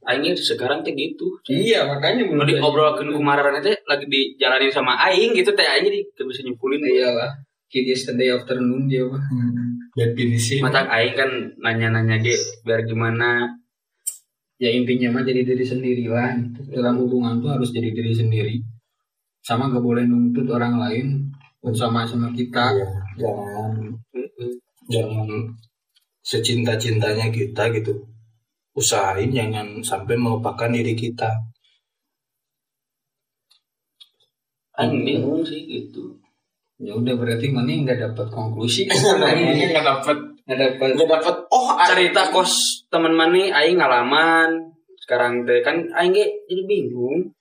Aingnya 0.02 0.34
sekarang 0.34 0.82
teh 0.82 0.94
gitu. 0.98 1.38
iya 1.46 1.86
makanya 1.86 2.26
belum 2.26 2.42
Mau 2.42 2.46
bisa 2.46 2.58
diobrolkan 2.58 3.06
kumararan 3.14 3.62
teh 3.62 3.74
lagi 3.86 4.06
dijalanin 4.10 4.70
sama 4.70 4.98
Aing 4.98 5.30
gitu 5.34 5.54
teh 5.54 5.62
Aing 5.66 5.86
jadi 5.86 5.98
gak 6.14 6.26
bisa 6.26 6.40
nyimpulin. 6.42 6.82
iyalah 6.82 7.30
kid 7.70 7.86
yesterday 7.86 8.34
afternoon 8.34 8.90
dia 8.90 9.06
mah 9.06 9.22
Definisi. 9.94 10.58
Mata 10.58 10.86
Aing 10.90 11.14
kan 11.14 11.30
nanya-nanya 11.58 12.18
ge 12.22 12.34
biar 12.66 12.82
gimana. 12.86 13.46
ya 14.62 14.70
intinya 14.70 15.18
mah 15.18 15.26
jadi 15.26 15.42
diri 15.42 15.66
sendiri 15.66 16.06
lah 16.06 16.38
gitu. 16.38 16.78
dalam 16.78 17.02
hubungan 17.02 17.42
tuh 17.42 17.50
harus 17.50 17.74
jadi 17.74 17.90
diri 17.90 18.14
sendiri 18.14 18.54
sama 19.42 19.68
gak 19.68 19.82
boleh 19.82 20.06
nuntut 20.06 20.46
orang 20.48 20.78
lain 20.78 21.06
bersama 21.58 22.06
sama 22.06 22.30
kita. 22.30 22.72
Iya, 22.74 22.88
jangan 23.18 23.70
jangan 24.88 25.28
secinta-cintanya 26.22 27.28
kita 27.34 27.66
gitu 27.74 28.06
usahain 28.72 29.28
jangan 29.28 29.82
sampai 29.84 30.16
melupakan 30.16 30.70
diri 30.70 30.94
kita 30.96 31.28
Aing 34.72 35.04
bingung 35.04 35.44
sih 35.44 35.68
gitu. 35.68 36.16
Ya 36.80 36.96
udah 36.96 37.12
berarti 37.12 37.52
mana 37.52 37.76
nggak 37.76 38.00
dapat 38.08 38.26
konklusi. 38.32 38.88
nggak 38.88 39.84
dapat 39.84 40.16
Nggak 40.48 40.58
dapat. 40.58 40.88
nggak 40.96 41.10
dapat 41.12 41.36
oh 41.52 41.76
Cerita 41.84 42.32
kos 42.32 42.82
teman 42.88 43.12
mana 43.12 43.52
aing 43.52 43.76
ngalaman. 43.76 44.72
Sekarang 44.96 45.44
teh 45.44 45.60
kan 45.60 45.92
aing 45.92 46.16
jadi 46.16 46.62
bingung. 46.64 47.36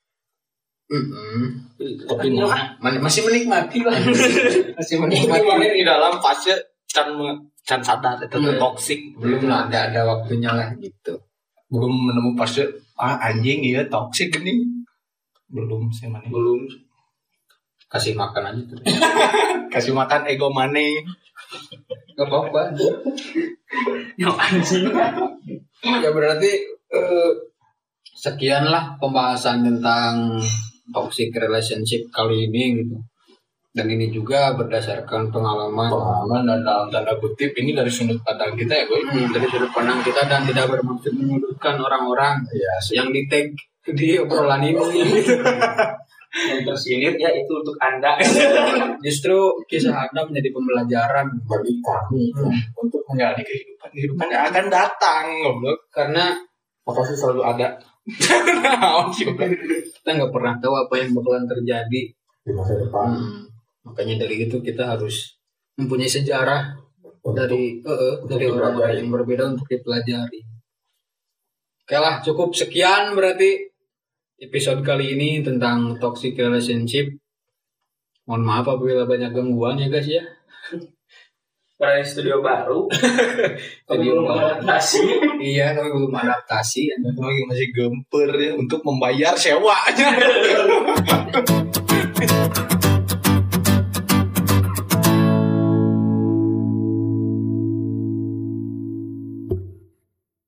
Mm-mm. 0.91 1.41
Gitu. 1.77 2.03
tapi 2.03 2.35
nah 2.35 2.75
Man- 2.77 2.99
masih 2.99 3.23
menikmati 3.23 3.79
lah. 3.81 3.95
masih 4.75 4.99
ini 4.99 5.23
menikmati. 5.23 5.39
mana 5.41 5.65
di 5.65 5.81
dalam 5.81 6.19
fase 6.19 6.51
can 6.85 7.07
can 7.61 7.79
sadar 7.79 8.19
itu 8.19 8.35
Hmm. 8.35 8.59
toxic 8.59 8.99
Belum 9.15 9.47
lah 9.47 9.65
ada 9.65 9.87
ada 9.87 10.01
waktunya 10.03 10.51
lah 10.51 10.67
gitu. 10.75 11.15
belum 11.67 12.11
menemu 12.11 12.35
fase 12.35 12.67
ah 12.95 13.15
anjing 13.17 13.63
iya 13.63 13.87
toxic 13.87 14.35
ini 14.35 14.59
belum 15.47 15.87
sih 15.89 16.05
mana 16.05 16.27
belum 16.27 16.67
Kasih 17.87 18.15
makan 18.15 18.47
aja 18.47 18.61
tuh. 18.65 18.79
kasih 19.73 19.91
makan 19.91 20.23
ego 20.25 20.47
mane 20.47 21.03
Gak 22.13 22.23
apa-apa. 22.23 22.71
yang 24.15 24.31
anjing 24.31 24.87
ya 25.81 26.09
berarti 26.09 26.51
eh, 26.87 27.31
sekian 28.13 28.63
lah 28.65 28.95
pembahasan 28.95 29.59
tentang 29.61 30.39
toxic 30.89 31.29
relationship 31.37 32.09
kali 32.09 32.49
ini 32.49 32.81
gitu. 32.81 32.97
Dan 33.71 33.87
ini 33.87 34.11
juga 34.11 34.51
berdasarkan 34.51 35.31
pengalaman. 35.31 35.87
Pengalaman 35.87 36.43
dan 36.43 36.59
dalam 36.67 36.87
tanda 36.91 37.15
kutip 37.15 37.55
ini 37.55 37.71
dari 37.71 37.87
sudut 37.87 38.19
pandang 38.19 38.51
kita 38.59 38.73
ya 38.75 38.83
gue 38.83 38.99
Hmm, 39.07 39.31
dari 39.31 39.47
sudut 39.47 39.71
pandang 39.71 40.03
kita 40.03 40.27
dan 40.27 40.43
tidak 40.43 40.67
bermaksud 40.67 41.15
menyudutkan 41.15 41.79
orang-orang 41.79 42.43
ya 42.51 42.73
yang 42.91 43.15
di 43.15 43.23
tag 43.31 43.47
di 43.87 44.19
obrolan 44.19 44.59
ini. 44.59 44.75
yang 46.31 46.63
tersinir 46.63 47.15
ya 47.15 47.31
itu 47.31 47.51
untuk 47.51 47.75
anda. 47.79 48.19
Justru 49.07 49.35
kisah 49.71 49.95
Anda 50.07 50.23
menjadi 50.27 50.51
pembelajaran 50.51 51.27
bagi 51.47 51.75
kami 51.79 52.23
Hmm. 52.35 52.55
untuk 52.75 52.99
menjalani 53.07 53.39
kehidupan. 53.43 53.87
Kehidupan 53.91 54.27
yang 54.31 54.43
akan 54.51 54.65
datang 54.67 55.23
goblok. 55.47 55.79
Karena 55.95 56.35
pasti 56.83 57.15
selalu 57.15 57.39
ada 57.47 57.79
Goblok? 58.01 59.13
kita 60.01 60.09
nggak 60.09 60.31
pernah 60.33 60.53
tahu 60.57 60.73
apa 60.73 60.93
yang 60.97 61.13
bakalan 61.13 61.45
terjadi. 61.45 62.01
di 62.41 62.51
masa 62.57 62.73
depan 62.73 63.13
Hmm, 63.13 63.45
Makanya 63.85 64.25
dari 64.25 64.49
itu 64.49 64.57
kita 64.61 64.97
harus 64.97 65.37
mempunyai 65.77 66.09
sejarah 66.09 66.73
dari 67.21 67.77
eh, 67.77 67.85
eh, 67.85 68.15
dari 68.25 68.45
untuk 68.49 68.57
orang-orang 68.57 68.73
dipelajari. 68.73 68.97
yang 68.97 69.09
berbeda 69.13 69.43
untuk 69.53 69.67
dipelajari. 69.69 70.39
Oke 71.85 71.97
lah, 71.97 72.15
cukup 72.25 72.49
sekian 72.57 73.13
berarti 73.13 73.69
episode 74.41 74.81
kali 74.81 75.13
ini 75.13 75.45
tentang 75.45 76.01
toxic 76.01 76.33
relationship. 76.33 77.13
Mohon 78.25 78.43
maaf 78.45 78.65
apabila 78.65 79.05
banyak 79.05 79.29
gangguan 79.33 79.77
ya 79.77 79.89
guys 79.89 80.09
ya. 80.09 80.23
Karena 81.81 82.05
studio 82.05 82.45
baru. 82.45 82.85
Studio 83.89 84.21
belum 84.21 84.37
adaptasi. 84.37 85.01
Iya, 85.41 85.73
tapi 85.73 85.89
belum 85.89 86.13
adaptasi. 86.13 86.93
lagi 87.25 87.41
masih 87.49 87.67
gemper 87.73 88.29
ya 88.37 88.53
untuk 88.53 88.85
membayar 88.85 89.33
sewanya 89.33 90.13